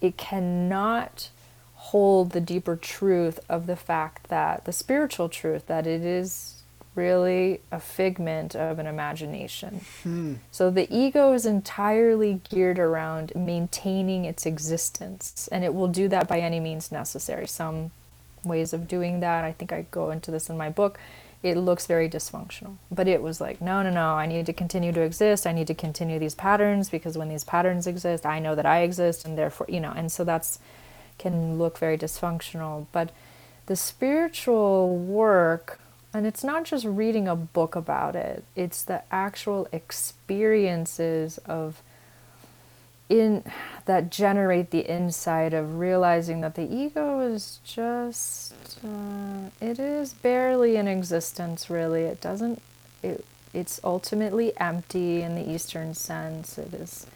It 0.01 0.17
cannot 0.17 1.31
hold 1.93 2.31
the 2.31 2.41
deeper 2.41 2.75
truth 2.75 3.39
of 3.51 3.67
the 3.67 3.77
fact 3.77 4.31
that 4.31 4.65
the 4.65 4.73
spiritual 4.73 5.29
truth 5.29 5.67
that 5.67 5.87
it 5.87 6.01
is 6.01 6.63
really 6.95 7.61
a 7.71 7.79
figment 7.79 8.57
of 8.57 8.79
an 8.79 8.87
imagination. 8.87 9.83
Hmm. 10.03 10.35
So 10.51 10.71
the 10.71 10.91
ego 10.95 11.35
is 11.35 11.45
entirely 11.45 12.41
geared 12.49 12.79
around 12.79 13.33
maintaining 13.37 14.25
its 14.25 14.47
existence, 14.47 15.51
and 15.53 15.65
it 15.65 15.75
will 15.75 15.89
do 15.89 16.09
that 16.09 16.29
by 16.29 16.41
any 16.41 16.61
means 16.61 16.91
necessary. 16.91 17.47
Some 17.47 17.91
ways 18.43 18.73
of 18.73 18.89
doing 18.89 19.21
that, 19.21 19.45
I 19.45 19.53
think 19.53 19.71
I 19.71 19.85
go 19.91 20.11
into 20.11 20.31
this 20.31 20.49
in 20.49 20.57
my 20.57 20.71
book. 20.71 20.99
It 21.43 21.59
looks 21.59 21.87
very 21.87 22.09
dysfunctional, 22.09 22.77
but 22.91 23.07
it 23.07 23.21
was 23.21 23.39
like, 23.39 23.61
no, 23.61 23.83
no, 23.83 23.91
no, 23.91 24.15
I 24.15 24.25
need 24.27 24.47
to 24.47 24.55
continue 24.55 24.93
to 24.93 25.03
exist. 25.03 25.47
I 25.47 25.53
need 25.53 25.67
to 25.67 25.75
continue 25.75 26.19
these 26.19 26.35
patterns 26.35 26.89
because 26.89 27.19
when 27.19 27.29
these 27.29 27.45
patterns 27.45 27.87
exist, 27.87 28.25
I 28.25 28.39
know 28.39 28.55
that 28.55 28.65
I 28.65 28.81
exist, 28.81 29.27
and 29.27 29.37
therefore, 29.37 29.67
you 29.69 29.81
know, 29.81 29.93
and 29.95 30.11
so 30.11 30.25
that's 30.25 30.59
can 31.23 31.57
look 31.57 31.79
very 31.79 31.97
dysfunctional. 31.97 32.87
But 32.91 33.11
the 33.67 33.77
spiritual 33.77 34.97
work, 34.97 35.79
and 36.13 36.27
it's 36.27 36.43
not 36.43 36.65
just 36.65 36.85
reading 36.85 37.29
a 37.29 37.37
book 37.37 37.77
about 37.77 38.17
it, 38.17 38.45
it's 38.57 38.83
the 38.83 39.03
actual 39.13 39.69
experiences 39.73 41.39
of 41.47 41.81
in 43.09 43.45
that 43.85 44.11
generate 44.11 44.71
the 44.71 44.81
insight 44.81 45.53
of 45.53 45.79
realizing 45.79 46.41
that 46.41 46.55
the 46.55 46.75
ego 46.75 47.21
is 47.21 47.61
just 47.63 48.55
uh, 48.83 49.51
it 49.61 49.79
is 49.79 50.15
barely 50.15 50.77
in 50.77 50.89
existence 50.89 51.69
really 51.69 52.03
it 52.05 52.23
doesn't 52.23 52.63
it, 53.03 53.23
it's 53.53 53.79
ultimately 53.85 54.57
empty 54.57 55.21
in 55.21 55.35
the 55.35 55.51
eastern 55.51 55.93
sense 55.93 56.57
it 56.57 56.73
is 56.73 57.07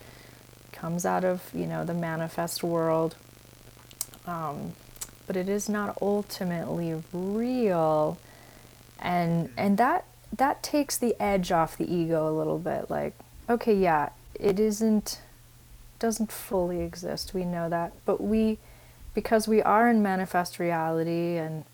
comes 0.70 1.06
out 1.06 1.24
of 1.24 1.40
you 1.54 1.64
know 1.64 1.82
the 1.82 1.94
manifest 1.94 2.62
world 2.62 3.16
um, 4.26 4.72
but 5.26 5.36
it 5.36 5.48
is 5.48 5.68
not 5.68 5.96
ultimately 6.00 7.02
real. 7.12 8.18
And 8.98 9.50
and 9.56 9.78
that 9.78 10.04
that 10.36 10.62
takes 10.62 10.96
the 10.96 11.14
edge 11.20 11.52
off 11.52 11.76
the 11.76 11.92
ego 11.92 12.28
a 12.28 12.34
little 12.36 12.58
bit. 12.58 12.90
Like 12.90 13.14
okay 13.48 13.74
yeah 13.74 14.10
it 14.34 14.58
isn't 14.58 15.20
doesn't 15.98 16.30
fully 16.30 16.80
exist. 16.80 17.34
We 17.34 17.44
know 17.44 17.68
that. 17.68 17.92
But 18.04 18.20
we 18.20 18.58
because 19.14 19.48
we 19.48 19.62
are 19.62 19.88
in 19.88 20.02
manifest 20.02 20.58
reality 20.58 21.36
and 21.36 21.64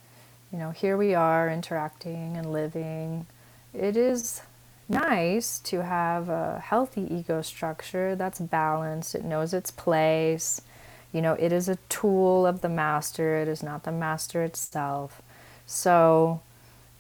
you 0.53 0.59
know 0.59 0.71
here 0.71 0.97
we 0.97 1.15
are 1.15 1.51
interacting 1.51 2.37
and 2.37 2.53
living 2.53 3.27
it 3.75 3.97
is 3.97 4.43
nice 4.89 5.59
to 5.61 5.83
have 5.83 6.29
a 6.29 6.63
healthy 6.65 7.03
ego 7.13 7.41
structure 7.43 8.15
that's 8.15 8.39
balanced. 8.39 9.15
It 9.15 9.25
knows 9.25 9.55
its 9.55 9.71
place 9.71 10.61
you 11.13 11.23
know 11.23 11.35
it 11.35 11.53
is 11.53 11.69
a 11.69 11.77
tool 11.89 12.47
of 12.47 12.61
the 12.61 12.69
master 12.69 13.37
it 13.37 13.49
is 13.49 13.63
not 13.63 13.85
the 13.85 13.93
master 13.93 14.43
itself. 14.43 15.23
So 15.67 16.41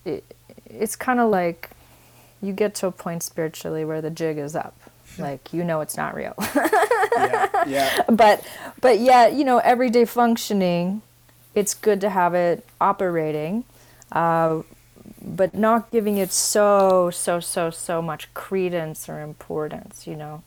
it, 0.04 0.24
it's 0.66 0.96
kind 0.96 1.20
of 1.20 1.30
like 1.30 1.70
you 2.40 2.52
get 2.52 2.74
to 2.76 2.86
a 2.86 2.92
point 2.92 3.22
spiritually 3.22 3.84
where 3.84 4.00
the 4.00 4.10
jig 4.10 4.38
is 4.38 4.56
up. 4.56 4.74
Like 5.18 5.52
you 5.52 5.62
know 5.62 5.82
it's 5.82 5.96
not 5.98 6.14
real. 6.14 6.34
Yeah, 6.54 7.64
yeah. 7.66 8.02
but 8.08 8.42
but 8.80 8.98
yet 8.98 9.34
you 9.34 9.44
know 9.44 9.58
everyday 9.58 10.06
functioning 10.06 11.02
it's 11.54 11.74
good 11.74 12.00
to 12.00 12.08
have 12.08 12.32
it 12.32 12.66
operating 12.80 13.64
uh, 14.10 14.62
but 15.20 15.54
not 15.54 15.90
giving 15.90 16.16
it 16.16 16.32
so 16.32 17.10
so 17.10 17.40
so 17.40 17.68
so 17.68 18.00
much 18.00 18.32
credence 18.32 19.06
or 19.06 19.20
importance 19.20 20.06
you 20.06 20.16
know? 20.16 20.42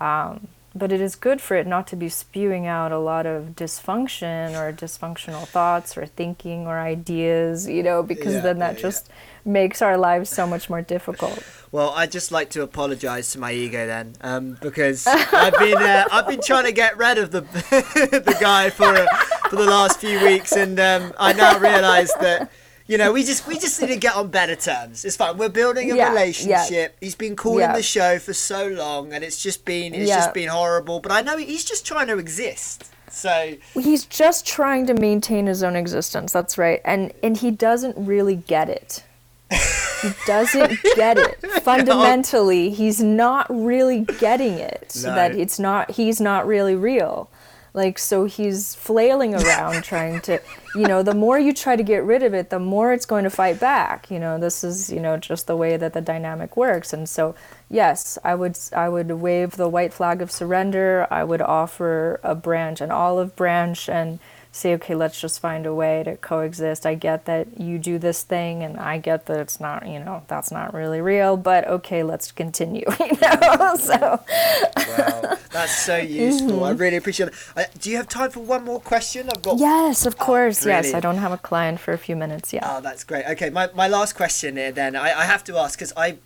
Um, 0.00 0.46
but 0.78 0.92
it 0.92 1.00
is 1.00 1.14
good 1.16 1.40
for 1.40 1.56
it 1.56 1.66
not 1.66 1.86
to 1.88 1.96
be 1.96 2.08
spewing 2.08 2.66
out 2.66 2.92
a 2.92 2.98
lot 2.98 3.26
of 3.26 3.56
dysfunction 3.56 4.52
or 4.60 4.72
dysfunctional 4.72 5.46
thoughts 5.46 5.96
or 5.96 6.06
thinking 6.06 6.66
or 6.66 6.78
ideas 6.78 7.66
you 7.68 7.82
know 7.82 8.02
because 8.02 8.34
Yeah, 8.34 8.40
then 8.40 8.58
that 8.58 8.74
yeah, 8.74 8.76
yeah. 8.78 8.82
just 8.82 9.10
makes 9.44 9.80
our 9.82 9.96
lives 9.96 10.28
so 10.30 10.46
much 10.46 10.68
more 10.70 10.82
difficult 10.82 11.42
Well, 11.72 11.90
I'd 11.90 12.12
just 12.12 12.30
like 12.32 12.50
to 12.50 12.62
apologise 12.62 13.32
to 13.32 13.38
my 13.40 13.52
ego 13.52 13.86
then, 13.86 14.14
um, 14.22 14.56
because 14.62 15.04
I've 15.06 15.52
been 15.58 15.76
uh, 15.76 16.04
I've 16.12 16.26
been 16.28 16.40
trying 16.40 16.64
to 16.64 16.72
get 16.72 16.96
rid 16.96 17.18
of 17.18 17.32
the 17.32 17.40
the 18.30 18.36
guy 18.40 18.70
for 18.70 18.84
uh, 18.86 19.06
for 19.50 19.56
the 19.56 19.64
last 19.66 20.00
few 20.00 20.18
weeks, 20.24 20.52
and 20.52 20.78
um, 20.80 21.12
I 21.18 21.32
now 21.34 21.58
realise 21.58 22.12
that 22.14 22.50
you 22.88 22.96
know 22.98 23.12
we 23.12 23.24
just 23.24 23.46
we 23.46 23.58
just 23.58 23.80
need 23.80 23.88
to 23.88 23.96
get 23.96 24.14
on 24.14 24.28
better 24.28 24.56
terms. 24.56 25.04
It's 25.04 25.16
fine. 25.16 25.36
We're 25.38 25.48
building 25.48 25.90
a 25.90 25.94
Yeah, 25.96 26.04
yeah. 26.04 26.10
relationship. 26.10 26.96
He's 27.00 27.14
been 27.14 27.36
calling 27.36 27.60
Yeah. 27.60 27.76
the 27.76 27.82
show 27.82 28.18
for 28.18 28.32
so 28.32 28.68
long, 28.68 29.12
and 29.12 29.22
it's 29.24 29.42
just 29.42 29.64
been 29.64 29.94
it's 29.94 30.08
Yeah. 30.08 30.16
just 30.16 30.34
been 30.34 30.48
horrible. 30.48 31.00
But 31.00 31.12
I 31.12 31.22
know 31.22 31.36
he's 31.36 31.64
just 31.64 31.84
trying 31.86 32.06
to 32.08 32.18
exist. 32.18 32.84
So 33.10 33.54
he's 33.74 34.04
just 34.04 34.46
trying 34.46 34.86
to 34.86 34.94
maintain 34.94 35.46
his 35.46 35.62
own 35.62 35.74
existence 35.76 36.32
that's 36.32 36.58
right 36.58 36.80
and 36.84 37.12
and 37.22 37.36
he 37.36 37.50
doesn't 37.50 37.94
really 37.96 38.34
get 38.36 38.68
it 38.68 39.04
he 40.02 40.10
doesn't 40.26 40.76
get 40.96 41.16
it 41.16 41.38
fundamentally 41.62 42.68
he's 42.70 43.00
not 43.02 43.46
really 43.48 44.00
getting 44.18 44.54
it 44.58 44.92
No. 45.02 45.14
that 45.14 45.34
it's 45.36 45.58
not 45.58 45.92
he's 45.92 46.20
not 46.20 46.46
really 46.46 46.74
real 46.74 47.30
like 47.76 47.98
so 47.98 48.24
he's 48.24 48.74
flailing 48.74 49.34
around 49.34 49.84
trying 49.84 50.18
to 50.22 50.40
you 50.74 50.86
know 50.86 51.02
the 51.02 51.14
more 51.14 51.38
you 51.38 51.52
try 51.52 51.76
to 51.76 51.82
get 51.82 52.02
rid 52.02 52.22
of 52.22 52.32
it 52.32 52.48
the 52.48 52.58
more 52.58 52.92
it's 52.92 53.06
going 53.06 53.22
to 53.22 53.30
fight 53.30 53.60
back. 53.60 54.10
You 54.10 54.18
know 54.18 54.38
this 54.38 54.64
is 54.64 54.90
you 54.90 54.98
know 54.98 55.16
just 55.18 55.46
the 55.46 55.56
way 55.56 55.76
that 55.76 55.92
the 55.92 56.00
dynamic 56.00 56.56
works. 56.56 56.92
And 56.92 57.08
so 57.08 57.34
yes 57.68 58.18
i 58.24 58.34
would 58.34 58.58
i 58.74 58.88
would 58.88 59.10
wave 59.10 59.52
the 59.52 59.68
white 59.68 59.92
flag 59.92 60.22
of 60.22 60.32
surrender. 60.32 61.06
I 61.10 61.22
would 61.22 61.42
offer 61.42 62.18
a 62.24 62.34
branch 62.34 62.80
an 62.80 62.90
olive 62.90 63.36
branch 63.36 63.88
and 63.88 64.18
say 64.56 64.74
okay 64.74 64.94
let's 64.94 65.20
just 65.20 65.40
find 65.40 65.66
a 65.66 65.74
way 65.74 66.02
to 66.02 66.16
coexist 66.16 66.86
i 66.86 66.94
get 66.94 67.24
that 67.26 67.60
you 67.60 67.78
do 67.78 67.98
this 67.98 68.22
thing 68.22 68.62
and 68.62 68.76
i 68.78 68.96
get 68.98 69.26
that 69.26 69.38
it's 69.38 69.60
not 69.60 69.86
you 69.86 69.98
know 69.98 70.22
that's 70.28 70.50
not 70.50 70.72
really 70.74 71.00
real 71.00 71.36
but 71.36 71.66
okay 71.66 72.02
let's 72.02 72.32
continue 72.32 72.84
you 73.00 73.16
know 73.20 73.76
so 73.76 74.20
wow, 74.76 75.36
that's 75.52 75.76
so 75.84 75.96
useful. 75.96 76.64
I 76.64 76.70
really 76.72 76.96
appreciate 76.96 77.28
it. 77.28 77.34
Uh, 77.56 77.64
do 77.80 77.90
you 77.90 77.96
have 77.96 78.08
time 78.08 78.30
for 78.30 78.40
one 78.40 78.64
more 78.64 78.80
question? 78.80 79.28
I've 79.28 79.42
got 79.42 79.58
yes 79.58 80.06
of 80.06 80.18
course 80.18 80.64
yes 80.66 80.94
i 80.94 81.00
don't 81.00 81.18
have 81.18 81.32
a 81.32 81.38
client 81.38 81.80
for 81.80 81.92
a 81.92 81.98
few 81.98 82.16
minutes 82.16 82.52
yeah 82.52 82.64
Oh, 82.68 82.80
that's 82.80 83.04
great. 83.04 83.24
Okay, 83.26 83.48
my, 83.50 83.68
my 83.74 83.86
last 83.88 84.14
question 84.14 84.56
here 84.56 84.72
then. 84.72 84.96
I, 84.96 85.12
I 85.20 85.24
have 85.24 85.44
to 85.44 85.56
ask 85.56 85.78
because 85.78 85.92
I, 85.96 86.18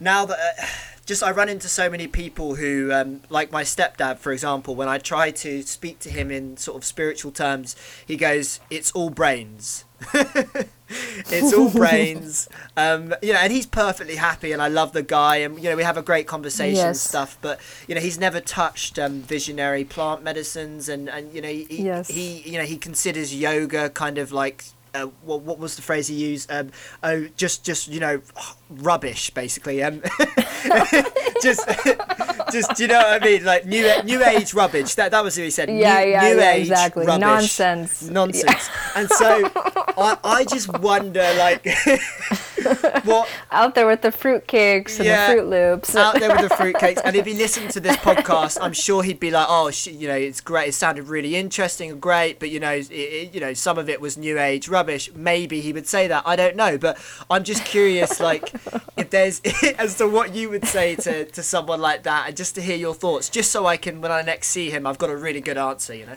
now 0.00 0.26
that, 0.26 0.38
uh, 0.38 0.66
just 1.06 1.22
I 1.22 1.30
run 1.30 1.48
into 1.48 1.68
so 1.68 1.88
many 1.88 2.06
people 2.08 2.56
who, 2.56 2.92
um, 2.92 3.22
like 3.30 3.50
my 3.52 3.62
stepdad, 3.62 4.18
for 4.18 4.32
example, 4.32 4.74
when 4.74 4.88
I 4.88 4.98
try 4.98 5.30
to 5.30 5.62
speak 5.62 6.00
to 6.00 6.10
him 6.10 6.30
in 6.30 6.56
sort 6.56 6.76
of 6.76 6.84
spiritual 6.84 7.30
terms, 7.30 7.76
he 8.04 8.16
goes, 8.16 8.60
it's 8.70 8.90
all 8.92 9.10
brains. 9.10 9.84
it's 10.12 11.52
all 11.54 11.70
brains. 11.74 12.48
Um, 12.76 13.14
you 13.22 13.32
know, 13.32 13.38
and 13.38 13.52
he's 13.52 13.66
perfectly 13.66 14.16
happy, 14.16 14.52
and 14.52 14.60
I 14.60 14.68
love 14.68 14.92
the 14.92 15.02
guy, 15.02 15.36
and 15.36 15.56
you 15.62 15.70
know, 15.70 15.76
we 15.76 15.82
have 15.84 15.96
a 15.96 16.02
great 16.02 16.26
conversation 16.26 16.86
and 16.88 16.96
stuff. 16.96 17.38
But 17.40 17.60
you 17.86 17.94
know, 17.94 18.00
he's 18.00 18.18
never 18.18 18.40
touched 18.40 18.98
um, 18.98 19.22
visionary 19.22 19.84
plant 19.84 20.22
medicines, 20.22 20.88
and 20.88 21.08
and 21.08 21.32
you 21.32 21.40
know, 21.40 21.48
he, 21.48 21.66
Yes. 21.84 22.08
he 22.08 22.40
you 22.40 22.58
know 22.58 22.64
he 22.64 22.76
considers 22.76 23.34
yoga 23.34 23.90
kind 23.90 24.18
of 24.18 24.32
like. 24.32 24.64
Uh, 24.96 25.10
what, 25.24 25.42
what 25.42 25.58
was 25.58 25.76
the 25.76 25.82
phrase 25.82 26.06
he 26.08 26.14
used? 26.14 26.50
Um, 26.50 26.70
oh, 27.02 27.28
just, 27.36 27.64
just 27.64 27.88
you 27.88 28.00
know, 28.00 28.22
rubbish, 28.70 29.28
basically. 29.30 29.82
Um, 29.82 30.00
just, 31.42 31.68
just, 32.52 32.74
do 32.76 32.82
you 32.82 32.88
know 32.88 32.98
what 32.98 33.22
I 33.22 33.24
mean? 33.24 33.44
Like 33.44 33.66
new, 33.66 33.90
new 34.04 34.24
age 34.24 34.54
rubbish. 34.54 34.94
That, 34.94 35.10
that 35.10 35.22
was 35.22 35.36
what 35.36 35.44
he 35.44 35.50
said. 35.50 35.68
Yeah, 35.68 35.74
new, 35.74 36.10
yeah, 36.10 36.20
new 36.20 36.36
yeah, 36.38 36.52
age 36.52 36.68
exactly. 36.68 37.06
rubbish. 37.06 37.20
Nonsense. 37.20 38.02
Nonsense. 38.04 38.70
And 38.94 39.10
so, 39.10 39.50
I, 39.54 40.16
I 40.24 40.44
just 40.44 40.78
wonder, 40.78 41.28
like, 41.36 41.62
what 43.04 43.28
Out 43.50 43.74
there 43.74 43.86
with 43.86 44.02
the 44.02 44.08
fruitcakes 44.10 44.96
and 44.98 45.06
Yeah. 45.06 45.28
the 45.28 45.34
Fruit 45.34 45.48
Loops. 45.50 45.94
out 45.96 46.18
there 46.18 46.30
with 46.30 46.48
the 46.48 46.54
fruitcakes. 46.54 47.00
And 47.04 47.14
if 47.16 47.26
he 47.26 47.34
listened 47.34 47.70
to 47.70 47.80
this 47.80 47.96
podcast, 47.96 48.58
I'm 48.60 48.72
sure 48.72 49.02
he'd 49.02 49.20
be 49.20 49.30
like, 49.30 49.46
"Oh, 49.48 49.70
sh- 49.70 49.88
you 49.88 50.08
know, 50.08 50.14
it's 50.16 50.40
great. 50.40 50.68
It 50.68 50.72
sounded 50.74 51.08
really 51.08 51.36
interesting 51.36 51.90
and 51.90 52.00
great, 52.00 52.38
but 52.40 52.50
you 52.50 52.58
know, 52.60 52.72
it, 52.72 52.90
it, 52.90 53.34
you 53.34 53.40
know, 53.40 53.52
some 53.54 53.78
of 53.78 53.88
it 53.88 54.00
was 54.00 54.16
new 54.16 54.38
age 54.38 54.68
rubbish." 54.68 55.10
Maybe 55.14 55.60
he 55.60 55.72
would 55.72 55.86
say 55.86 56.08
that. 56.08 56.22
I 56.26 56.34
don't 56.36 56.56
know, 56.56 56.78
but 56.78 56.98
I'm 57.30 57.44
just 57.44 57.64
curious, 57.64 58.18
like, 58.20 58.52
if 58.96 59.10
there's 59.10 59.40
as 59.78 59.96
to 59.98 60.08
what 60.08 60.34
you 60.34 60.50
would 60.50 60.64
say 60.66 60.96
to 60.96 61.24
to 61.26 61.42
someone 61.42 61.80
like 61.80 62.02
that, 62.04 62.28
and 62.28 62.36
just 62.36 62.54
to 62.56 62.60
hear 62.62 62.76
your 62.76 62.94
thoughts, 62.94 63.28
just 63.28 63.50
so 63.52 63.66
I 63.66 63.76
can, 63.76 64.00
when 64.00 64.10
I 64.10 64.22
next 64.22 64.48
see 64.48 64.70
him, 64.70 64.86
I've 64.86 64.98
got 64.98 65.10
a 65.10 65.16
really 65.16 65.40
good 65.40 65.58
answer. 65.58 65.94
You 65.94 66.06
know. 66.06 66.16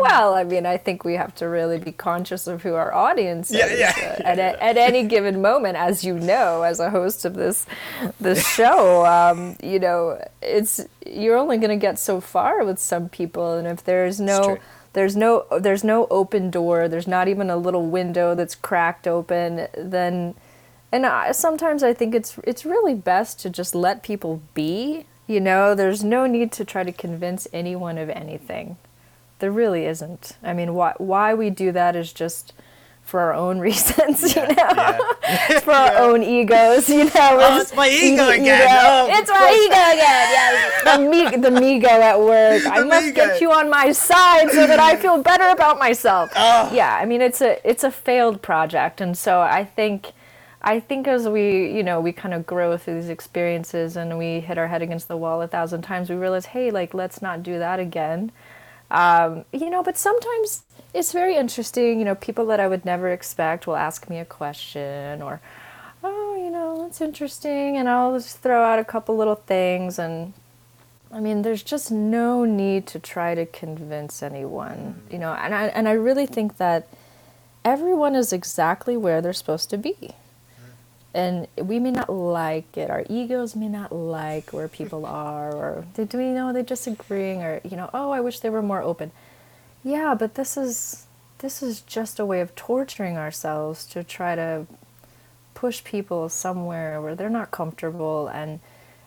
Well, 0.00 0.34
I 0.34 0.44
mean, 0.44 0.66
I 0.66 0.76
think 0.76 1.04
we 1.04 1.14
have 1.14 1.34
to 1.36 1.48
really 1.48 1.78
be 1.78 1.92
conscious 1.92 2.46
of 2.46 2.62
who 2.62 2.74
our 2.74 2.92
audience 2.92 3.50
is 3.50 3.56
Yeah, 3.56 3.92
yeah. 3.96 4.16
uh, 4.18 4.22
at, 4.22 4.38
a, 4.38 4.62
at 4.62 4.76
any 4.76 5.04
given 5.04 5.40
moment, 5.40 5.76
as 5.76 6.04
you 6.04 6.18
know, 6.18 6.62
as 6.62 6.80
a 6.80 6.90
host 6.90 7.24
of 7.24 7.34
this 7.34 7.66
this 8.20 8.46
show. 8.54 9.04
Um, 9.06 9.56
you 9.62 9.78
know, 9.78 10.22
it's 10.42 10.80
you're 11.06 11.36
only 11.36 11.58
going 11.58 11.70
to 11.70 11.76
get 11.76 11.98
so 11.98 12.20
far 12.20 12.64
with 12.64 12.78
some 12.78 13.08
people, 13.08 13.54
and 13.54 13.66
if 13.66 13.84
there's 13.84 14.20
no 14.20 14.58
there's 14.94 15.16
no 15.16 15.46
there's 15.60 15.84
no 15.84 16.06
open 16.10 16.50
door, 16.50 16.88
there's 16.88 17.08
not 17.08 17.28
even 17.28 17.50
a 17.50 17.56
little 17.56 17.86
window 17.86 18.34
that's 18.34 18.54
cracked 18.54 19.06
open, 19.06 19.68
then 19.76 20.34
and 20.92 21.04
I, 21.06 21.32
sometimes 21.32 21.82
I 21.82 21.92
think 21.92 22.14
it's 22.14 22.38
it's 22.44 22.64
really 22.64 22.94
best 22.94 23.40
to 23.40 23.50
just 23.50 23.74
let 23.74 24.02
people 24.02 24.40
be. 24.54 25.06
You 25.26 25.40
know, 25.40 25.74
there's 25.74 26.04
no 26.04 26.26
need 26.26 26.52
to 26.52 26.64
try 26.64 26.84
to 26.84 26.92
convince 26.92 27.48
anyone 27.52 27.98
of 27.98 28.08
anything. 28.10 28.76
There 29.40 29.50
really 29.50 29.84
isn't. 29.86 30.36
I 30.42 30.52
mean, 30.54 30.74
why 30.74 30.94
why 30.98 31.34
we 31.34 31.50
do 31.50 31.72
that 31.72 31.96
is 31.96 32.12
just 32.12 32.52
for 33.02 33.20
our 33.20 33.34
own 33.34 33.58
reasons, 33.68 34.34
you 34.34 34.42
know, 34.42 34.54
Yeah. 34.56 35.58
for 35.60 35.72
our 35.72 35.96
own 35.98 36.22
egos, 36.38 36.88
you 36.88 37.04
know. 37.04 37.10
Oh, 37.14 37.60
it's 37.60 37.74
my 37.74 37.88
ego 37.88 38.30
e- 38.30 38.38
again. 38.40 38.68
Oh, 38.70 39.08
it's 39.10 39.28
my 39.30 39.50
ego 39.64 39.74
again. 39.74 40.54
Yeah, 40.86 40.96
the 40.96 41.10
me, 41.10 41.36
the 41.36 41.50
mego 41.60 41.84
at 42.10 42.18
work. 42.18 42.64
I 42.66 42.80
The 42.80 42.86
must 42.86 43.06
mego. 43.08 43.14
get 43.14 43.40
you 43.42 43.52
on 43.52 43.68
my 43.68 43.92
side 43.92 44.50
so 44.50 44.66
that 44.66 44.78
I 44.80 44.96
feel 44.96 45.22
better 45.22 45.48
about 45.48 45.78
myself. 45.78 46.30
Oh. 46.34 46.70
Yeah, 46.72 46.96
I 46.96 47.04
mean, 47.04 47.20
it's 47.20 47.42
a 47.42 47.58
it's 47.68 47.84
a 47.84 47.90
failed 47.90 48.40
project, 48.42 49.00
and 49.00 49.16
so 49.18 49.40
I 49.40 49.64
think. 49.64 50.12
I 50.66 50.80
think 50.80 51.06
as 51.06 51.28
we, 51.28 51.70
you 51.76 51.82
know, 51.82 52.00
we 52.00 52.10
kind 52.10 52.32
of 52.32 52.46
grow 52.46 52.78
through 52.78 52.94
these 52.94 53.10
experiences 53.10 53.98
and 53.98 54.16
we 54.16 54.40
hit 54.40 54.56
our 54.56 54.68
head 54.68 54.80
against 54.80 55.08
the 55.08 55.16
wall 55.18 55.42
a 55.42 55.46
thousand 55.46 55.82
times, 55.82 56.08
we 56.08 56.16
realize, 56.16 56.46
hey, 56.46 56.70
like, 56.70 56.94
let's 56.94 57.20
not 57.20 57.42
do 57.42 57.58
that 57.58 57.78
again. 57.78 58.32
Um, 58.94 59.44
you 59.52 59.70
know, 59.70 59.82
but 59.82 59.98
sometimes 59.98 60.62
it's 60.94 61.10
very 61.10 61.34
interesting. 61.36 61.98
You 61.98 62.04
know, 62.04 62.14
people 62.14 62.46
that 62.46 62.60
I 62.60 62.68
would 62.68 62.84
never 62.84 63.10
expect 63.10 63.66
will 63.66 63.74
ask 63.74 64.08
me 64.08 64.20
a 64.20 64.24
question 64.24 65.20
or, 65.20 65.40
oh, 66.04 66.36
you 66.36 66.48
know, 66.48 66.84
that's 66.84 67.00
interesting. 67.00 67.76
And 67.76 67.88
I'll 67.88 68.14
just 68.14 68.38
throw 68.38 68.62
out 68.62 68.78
a 68.78 68.84
couple 68.84 69.16
little 69.16 69.34
things. 69.34 69.98
And 69.98 70.32
I 71.10 71.18
mean, 71.18 71.42
there's 71.42 71.64
just 71.64 71.90
no 71.90 72.44
need 72.44 72.86
to 72.88 73.00
try 73.00 73.34
to 73.34 73.46
convince 73.46 74.22
anyone, 74.22 75.02
you 75.10 75.18
know, 75.18 75.34
and 75.34 75.52
I, 75.52 75.66
and 75.66 75.88
I 75.88 75.92
really 75.92 76.26
think 76.26 76.58
that 76.58 76.86
everyone 77.64 78.14
is 78.14 78.32
exactly 78.32 78.96
where 78.96 79.20
they're 79.20 79.32
supposed 79.32 79.70
to 79.70 79.76
be. 79.76 80.10
And 81.14 81.46
we 81.56 81.78
may 81.78 81.92
not 81.92 82.12
like 82.12 82.76
it. 82.76 82.90
Our 82.90 83.04
egos 83.08 83.54
may 83.54 83.68
not 83.68 83.92
like 83.92 84.52
where 84.52 84.66
people 84.66 85.06
are, 85.06 85.54
or 85.54 85.86
do 85.94 86.18
we 86.18 86.30
know 86.30 86.52
they're 86.52 86.64
disagreeing, 86.64 87.40
or 87.40 87.60
you 87.62 87.76
know, 87.76 87.88
oh, 87.94 88.10
I 88.10 88.20
wish 88.20 88.40
they 88.40 88.50
were 88.50 88.62
more 88.62 88.82
open. 88.82 89.12
Yeah, 89.84 90.16
but 90.18 90.34
this 90.34 90.56
is 90.56 91.06
this 91.38 91.62
is 91.62 91.82
just 91.82 92.18
a 92.18 92.26
way 92.26 92.40
of 92.40 92.54
torturing 92.56 93.16
ourselves 93.16 93.86
to 93.86 94.02
try 94.02 94.34
to 94.34 94.66
push 95.54 95.84
people 95.84 96.28
somewhere 96.28 97.00
where 97.00 97.14
they're 97.14 97.30
not 97.30 97.50
comfortable 97.50 98.28
and 98.28 98.60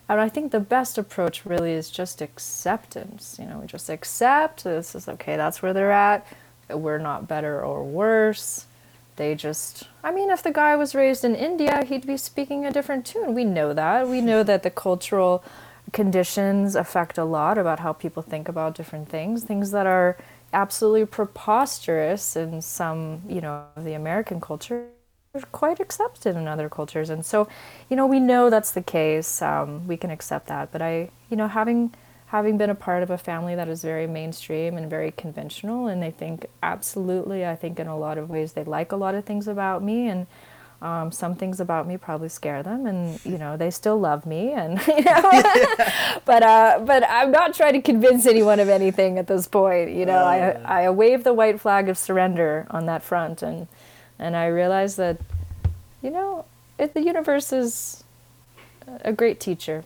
and 0.08 0.20
I 0.20 0.30
think 0.30 0.52
the 0.52 0.60
best 0.60 0.96
approach 0.96 1.44
really 1.44 1.72
is 1.72 1.90
just 1.90 2.22
acceptance. 2.22 3.36
You 3.38 3.44
know, 3.44 3.58
we 3.58 3.66
just 3.66 3.90
accept 3.90 4.64
this 4.64 4.94
is 4.94 5.06
okay, 5.06 5.36
that's 5.36 5.60
where 5.60 5.74
they're 5.74 5.92
at. 5.92 6.26
We're 6.70 6.98
not 6.98 7.28
better 7.28 7.62
or 7.62 7.84
worse. 7.84 8.66
They 9.18 9.34
just 9.34 9.84
I 10.02 10.10
mean, 10.10 10.30
if 10.30 10.42
the 10.42 10.52
guy 10.52 10.74
was 10.76 10.94
raised 10.94 11.24
in 11.24 11.34
India, 11.34 11.84
he'd 11.84 12.06
be 12.06 12.16
speaking 12.16 12.64
a 12.64 12.72
different 12.72 13.04
tune. 13.04 13.34
We 13.34 13.44
know 13.44 13.74
that. 13.74 14.08
We 14.08 14.20
know 14.22 14.42
that 14.42 14.62
the 14.62 14.70
cultural 14.70 15.44
conditions 15.92 16.74
affect 16.74 17.18
a 17.18 17.24
lot 17.24 17.58
about 17.58 17.80
how 17.80 17.92
people 17.92 18.22
think 18.22 18.48
about 18.48 18.74
different 18.74 19.08
things, 19.08 19.42
things 19.42 19.70
that 19.72 19.86
are 19.86 20.16
absolutely 20.52 21.04
preposterous 21.06 22.36
in 22.36 22.62
some, 22.62 23.22
you 23.28 23.40
know, 23.40 23.64
the 23.76 23.94
American 23.94 24.40
culture 24.40 24.86
are 25.34 25.40
quite 25.52 25.80
accepted 25.80 26.36
in 26.36 26.48
other 26.48 26.68
cultures. 26.68 27.10
And 27.10 27.24
so, 27.24 27.48
you 27.88 27.96
know, 27.96 28.06
we 28.06 28.20
know 28.20 28.50
that's 28.50 28.72
the 28.72 28.82
case. 28.82 29.42
Um, 29.42 29.86
we 29.86 29.96
can 29.96 30.10
accept 30.10 30.46
that. 30.46 30.72
But 30.72 30.82
I, 30.82 31.10
you 31.30 31.36
know, 31.36 31.48
having 31.48 31.94
having 32.28 32.58
been 32.58 32.68
a 32.68 32.74
part 32.74 33.02
of 33.02 33.10
a 33.10 33.16
family 33.16 33.54
that 33.54 33.68
is 33.68 33.82
very 33.82 34.06
mainstream 34.06 34.76
and 34.76 34.88
very 34.88 35.10
conventional, 35.12 35.88
and 35.88 36.02
they 36.02 36.10
think 36.10 36.46
absolutely, 36.62 37.46
I 37.46 37.56
think 37.56 37.80
in 37.80 37.86
a 37.86 37.96
lot 37.96 38.18
of 38.18 38.28
ways 38.28 38.52
they 38.52 38.64
like 38.64 38.92
a 38.92 38.96
lot 38.96 39.14
of 39.14 39.24
things 39.24 39.48
about 39.48 39.82
me, 39.82 40.08
and 40.08 40.26
um, 40.82 41.10
some 41.10 41.34
things 41.34 41.58
about 41.58 41.88
me 41.88 41.96
probably 41.96 42.28
scare 42.28 42.62
them, 42.62 42.86
and 42.86 43.24
you 43.24 43.38
know 43.38 43.56
they 43.56 43.70
still 43.70 43.98
love 43.98 44.26
me, 44.26 44.52
and 44.52 44.78
you 44.86 45.02
know, 45.02 45.22
but 46.26 46.42
uh, 46.42 46.80
but 46.84 47.02
I'm 47.08 47.30
not 47.30 47.54
trying 47.54 47.72
to 47.72 47.80
convince 47.80 48.26
anyone 48.26 48.60
of 48.60 48.68
anything 48.68 49.18
at 49.18 49.26
this 49.26 49.46
point. 49.46 49.90
You 49.90 50.04
know, 50.04 50.18
I 50.18 50.50
I 50.64 50.90
wave 50.90 51.24
the 51.24 51.32
white 51.32 51.60
flag 51.60 51.88
of 51.88 51.96
surrender 51.96 52.66
on 52.70 52.84
that 52.86 53.02
front, 53.02 53.42
and 53.42 53.68
and 54.18 54.36
I 54.36 54.48
realize 54.48 54.96
that, 54.96 55.18
you 56.02 56.10
know, 56.10 56.44
it, 56.78 56.92
the 56.92 57.02
universe 57.02 57.52
is 57.52 58.04
a 59.02 59.12
great 59.14 59.40
teacher 59.40 59.84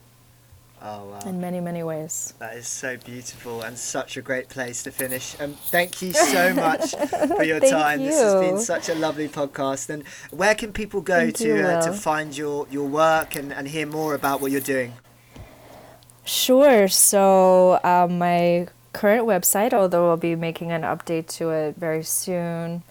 Oh 0.85 1.05
wow. 1.05 1.21
in 1.27 1.41
many 1.41 1.61
many 1.61 1.85
ways. 1.85 2.35
That 2.41 2.57
is 2.57 2.67
so 2.67 2.97
beautiful 2.97 3.63
and 3.63 3.79
such 3.79 4.17
a 4.17 4.23
great 4.23 4.49
place 4.49 4.83
to 4.83 4.91
finish. 4.91 5.41
Um, 5.41 5.55
thank 5.67 6.03
you 6.03 6.13
so 6.13 6.53
much 6.67 6.97
for 7.37 7.45
your 7.45 7.61
time. 7.61 8.01
This 8.01 8.21
has 8.21 8.35
been 8.41 8.59
such 8.59 8.89
a 8.89 8.97
lovely 8.97 9.29
podcast. 9.29 9.91
And 9.91 10.05
where 10.33 10.57
can 10.57 10.73
people 10.73 11.01
go 11.01 11.21
Thank 11.21 11.39
you, 11.41 11.59
to 11.59 11.79
uh, 11.79 11.83
to 11.83 11.93
find 11.93 12.37
your, 12.37 12.67
your 12.69 12.89
work 12.89 13.37
and, 13.37 13.53
and 13.53 13.69
hear 13.69 13.87
more 13.87 14.15
about 14.15 14.41
what 14.41 14.51
you're 14.51 14.61
doing? 14.61 14.95
Sure. 16.25 16.89
So 16.89 17.79
um, 17.85 18.19
my 18.19 18.67
current 18.93 19.25
website, 19.27 19.73
although 19.73 20.11
I'll 20.11 20.17
be 20.17 20.35
making 20.35 20.73
an 20.73 20.83
update 20.83 21.29
to 21.39 21.51
it 21.51 21.77
very 21.77 22.03
soon, 22.03 22.83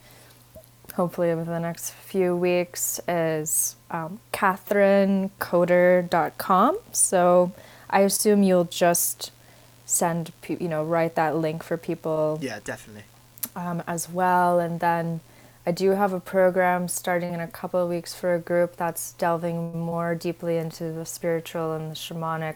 hopefully 0.95 1.31
over 1.31 1.43
the 1.43 1.59
next 1.59 1.91
few 1.91 2.37
weeks, 2.37 3.01
is 3.05 3.75
um, 3.89 4.21
katherinecoder.com. 4.31 6.77
So 6.91 7.51
I 7.91 8.01
assume 8.01 8.43
you'll 8.43 8.65
just 8.65 9.31
send, 9.85 10.31
pe- 10.41 10.57
you 10.59 10.67
know, 10.69 10.83
write 10.83 11.15
that 11.15 11.35
link 11.35 11.63
for 11.63 11.77
people 11.77 12.37
Yeah, 12.41 12.59
definitely. 12.63 13.03
um, 13.55 13.83
as 13.87 14.09
well. 14.09 14.59
And 14.59 14.79
then 14.79 15.19
I 15.65 15.71
do 15.71 15.91
have 15.91 16.13
a 16.13 16.19
program 16.19 16.87
starting 16.87 17.33
in 17.33 17.39
a 17.39 17.47
couple 17.47 17.81
of 17.83 17.89
weeks 17.89 18.13
for 18.15 18.33
a 18.33 18.39
group 18.39 18.77
that's 18.77 19.13
delving 19.13 19.77
more 19.79 20.15
deeply 20.15 20.57
into 20.57 20.91
the 20.91 21.05
spiritual 21.05 21.73
and 21.73 21.91
the 21.91 21.95
shamanic 21.95 22.55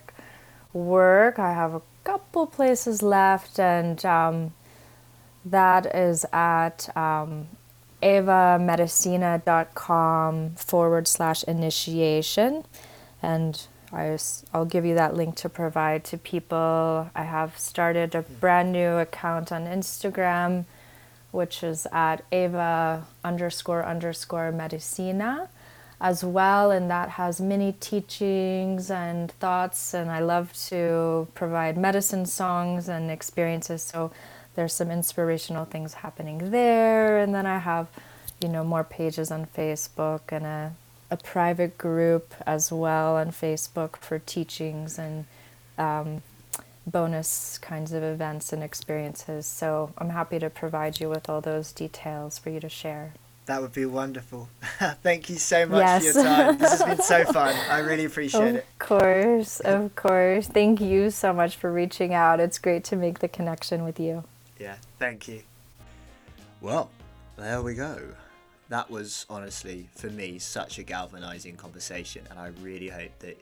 work. 0.73 1.37
I 1.37 1.53
have 1.53 1.73
a 1.73 1.81
couple 2.03 2.47
places 2.47 3.03
left, 3.03 3.59
and 3.59 4.03
um, 4.05 4.53
that 5.43 5.85
is 5.93 6.25
at 6.33 6.89
um, 6.97 7.47
avamedicina.com 8.01 10.55
forward 10.55 11.07
slash 11.07 11.43
initiation. 11.43 12.63
And 13.21 13.61
I, 13.91 14.17
will 14.53 14.65
give 14.65 14.85
you 14.85 14.95
that 14.95 15.15
link 15.15 15.35
to 15.37 15.49
provide 15.49 16.03
to 16.05 16.17
people. 16.17 17.09
I 17.15 17.23
have 17.23 17.57
started 17.57 18.15
a 18.15 18.21
hmm. 18.21 18.33
brand 18.35 18.71
new 18.71 18.97
account 18.97 19.51
on 19.51 19.65
Instagram, 19.65 20.65
which 21.31 21.63
is 21.63 21.87
at 21.91 22.23
ava 22.31 23.05
underscore 23.23 23.85
underscore 23.85 24.51
medicina 24.51 25.49
as 25.99 26.23
well. 26.23 26.71
And 26.71 26.89
that 26.89 27.09
has 27.09 27.39
many 27.39 27.73
teachings 27.73 28.91
and 28.91 29.31
thoughts. 29.31 29.93
And 29.93 30.11
I 30.11 30.19
love 30.19 30.53
to 30.69 31.27
provide 31.33 31.77
medicine 31.77 32.25
songs 32.25 32.89
and 32.89 33.09
experiences. 33.09 33.81
So 33.81 34.11
there's 34.55 34.73
some 34.73 34.91
inspirational 34.91 35.65
things 35.65 35.95
happening 35.95 36.51
there. 36.51 37.19
And 37.19 37.33
then 37.33 37.45
I 37.45 37.59
have, 37.59 37.87
you 38.41 38.49
know, 38.49 38.63
more 38.63 38.83
pages 38.83 39.31
on 39.31 39.45
Facebook 39.45 40.21
and 40.29 40.45
a, 40.45 40.73
a 41.11 41.17
private 41.17 41.77
group 41.77 42.33
as 42.45 42.71
well 42.71 43.17
on 43.17 43.31
Facebook 43.31 43.97
for 43.97 44.19
teachings 44.19 44.97
and 44.97 45.25
um, 45.77 46.21
bonus 46.87 47.57
kinds 47.57 47.93
of 47.93 48.03
events 48.03 48.53
and 48.53 48.63
experiences. 48.63 49.45
So 49.45 49.91
I'm 49.97 50.09
happy 50.09 50.39
to 50.39 50.49
provide 50.49 50.99
you 50.99 51.09
with 51.09 51.29
all 51.29 51.41
those 51.41 51.71
details 51.71 52.37
for 52.37 52.49
you 52.49 52.59
to 52.59 52.69
share. 52.69 53.13
That 53.45 53.61
would 53.61 53.73
be 53.73 53.85
wonderful. 53.85 54.49
Thank 55.03 55.29
you 55.29 55.35
so 55.35 55.67
much 55.67 55.79
yes. 55.79 56.13
for 56.13 56.19
your 56.19 56.27
time. 56.27 56.57
This 56.57 56.71
has 56.71 56.83
been 56.83 57.01
so 57.01 57.25
fun. 57.25 57.55
I 57.69 57.79
really 57.79 58.05
appreciate 58.05 58.41
of 58.41 58.55
it. 58.55 58.65
Of 58.71 58.79
course, 58.79 59.59
of 59.59 59.95
course. 59.95 60.47
Thank 60.47 60.81
you 60.81 61.11
so 61.11 61.31
much 61.31 61.55
for 61.55 61.71
reaching 61.71 62.13
out. 62.13 62.39
It's 62.39 62.57
great 62.57 62.83
to 62.85 62.95
make 62.95 63.19
the 63.19 63.27
connection 63.27 63.83
with 63.83 63.99
you. 63.99 64.23
Yeah, 64.59 64.77
thank 64.97 65.27
you. 65.27 65.43
Well, 66.59 66.89
there 67.37 67.61
we 67.61 67.75
go. 67.75 68.01
That 68.69 68.89
was 68.89 69.25
honestly, 69.29 69.89
for 69.95 70.09
me, 70.09 70.39
such 70.39 70.79
a 70.79 70.83
galvanizing 70.83 71.55
conversation, 71.55 72.23
and 72.29 72.39
I 72.39 72.47
really 72.61 72.89
hope 72.89 73.17
that 73.19 73.39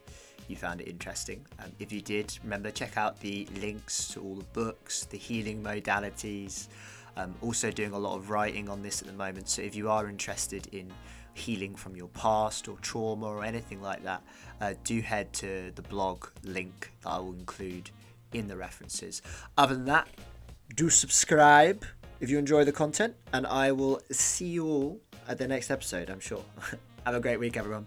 you 0.50 0.58
found 0.58 0.82
it 0.82 0.88
interesting. 0.90 1.46
Um, 1.60 1.72
if 1.80 1.92
you 1.92 2.02
did, 2.02 2.38
remember 2.44 2.72
check 2.72 2.98
out 2.98 3.20
the 3.22 3.48
links 3.62 4.10
to 4.10 4.22
all 4.22 4.36
the 4.36 4.44
books, 4.46 5.06
the 5.06 5.18
healing 5.18 5.64
modalities. 5.64 6.68
Um, 7.16 7.36
also 7.42 7.72
doing 7.72 7.94
a 7.94 7.98
lot 7.98 8.16
of 8.16 8.30
writing 8.32 8.68
on 8.68 8.82
this 8.82 9.02
at 9.02 9.08
the 9.08 9.14
moment. 9.14 9.48
So 9.48 9.62
if 9.62 9.76
you 9.76 9.90
are 9.90 10.10
interested 10.10 10.68
in 10.74 10.92
healing 11.36 11.76
from 11.76 11.96
your 11.96 12.08
past 12.10 12.68
or 12.68 12.78
trauma 12.82 13.28
or 13.28 13.46
anything 13.46 13.82
like 13.82 14.04
that, 14.04 14.24
uh, 14.60 14.74
do 14.84 15.00
head 15.00 15.32
to 15.34 15.72
the 15.76 15.84
blog 15.84 16.28
link 16.44 16.92
that 17.04 17.10
I 17.10 17.20
will 17.20 17.34
include 17.34 17.92
in 18.34 18.48
the 18.48 18.58
references. 18.58 19.22
Other 19.58 19.76
than 19.76 19.86
that, 19.86 20.08
do 20.76 20.90
subscribe 20.90 21.86
if 22.20 22.30
you 22.30 22.40
enjoy 22.40 22.64
the 22.64 22.72
content, 22.72 23.16
and 23.32 23.46
I 23.46 23.72
will 23.72 24.02
see 24.12 24.48
you 24.48 24.66
all 24.66 25.02
at 25.28 25.38
the 25.38 25.48
next 25.48 25.72
episode, 25.72 26.10
I'm 26.10 26.20
sure. 26.20 26.44
Have 27.06 27.16
a 27.16 27.20
great 27.20 27.40
week, 27.40 27.58
everyone. 27.58 27.86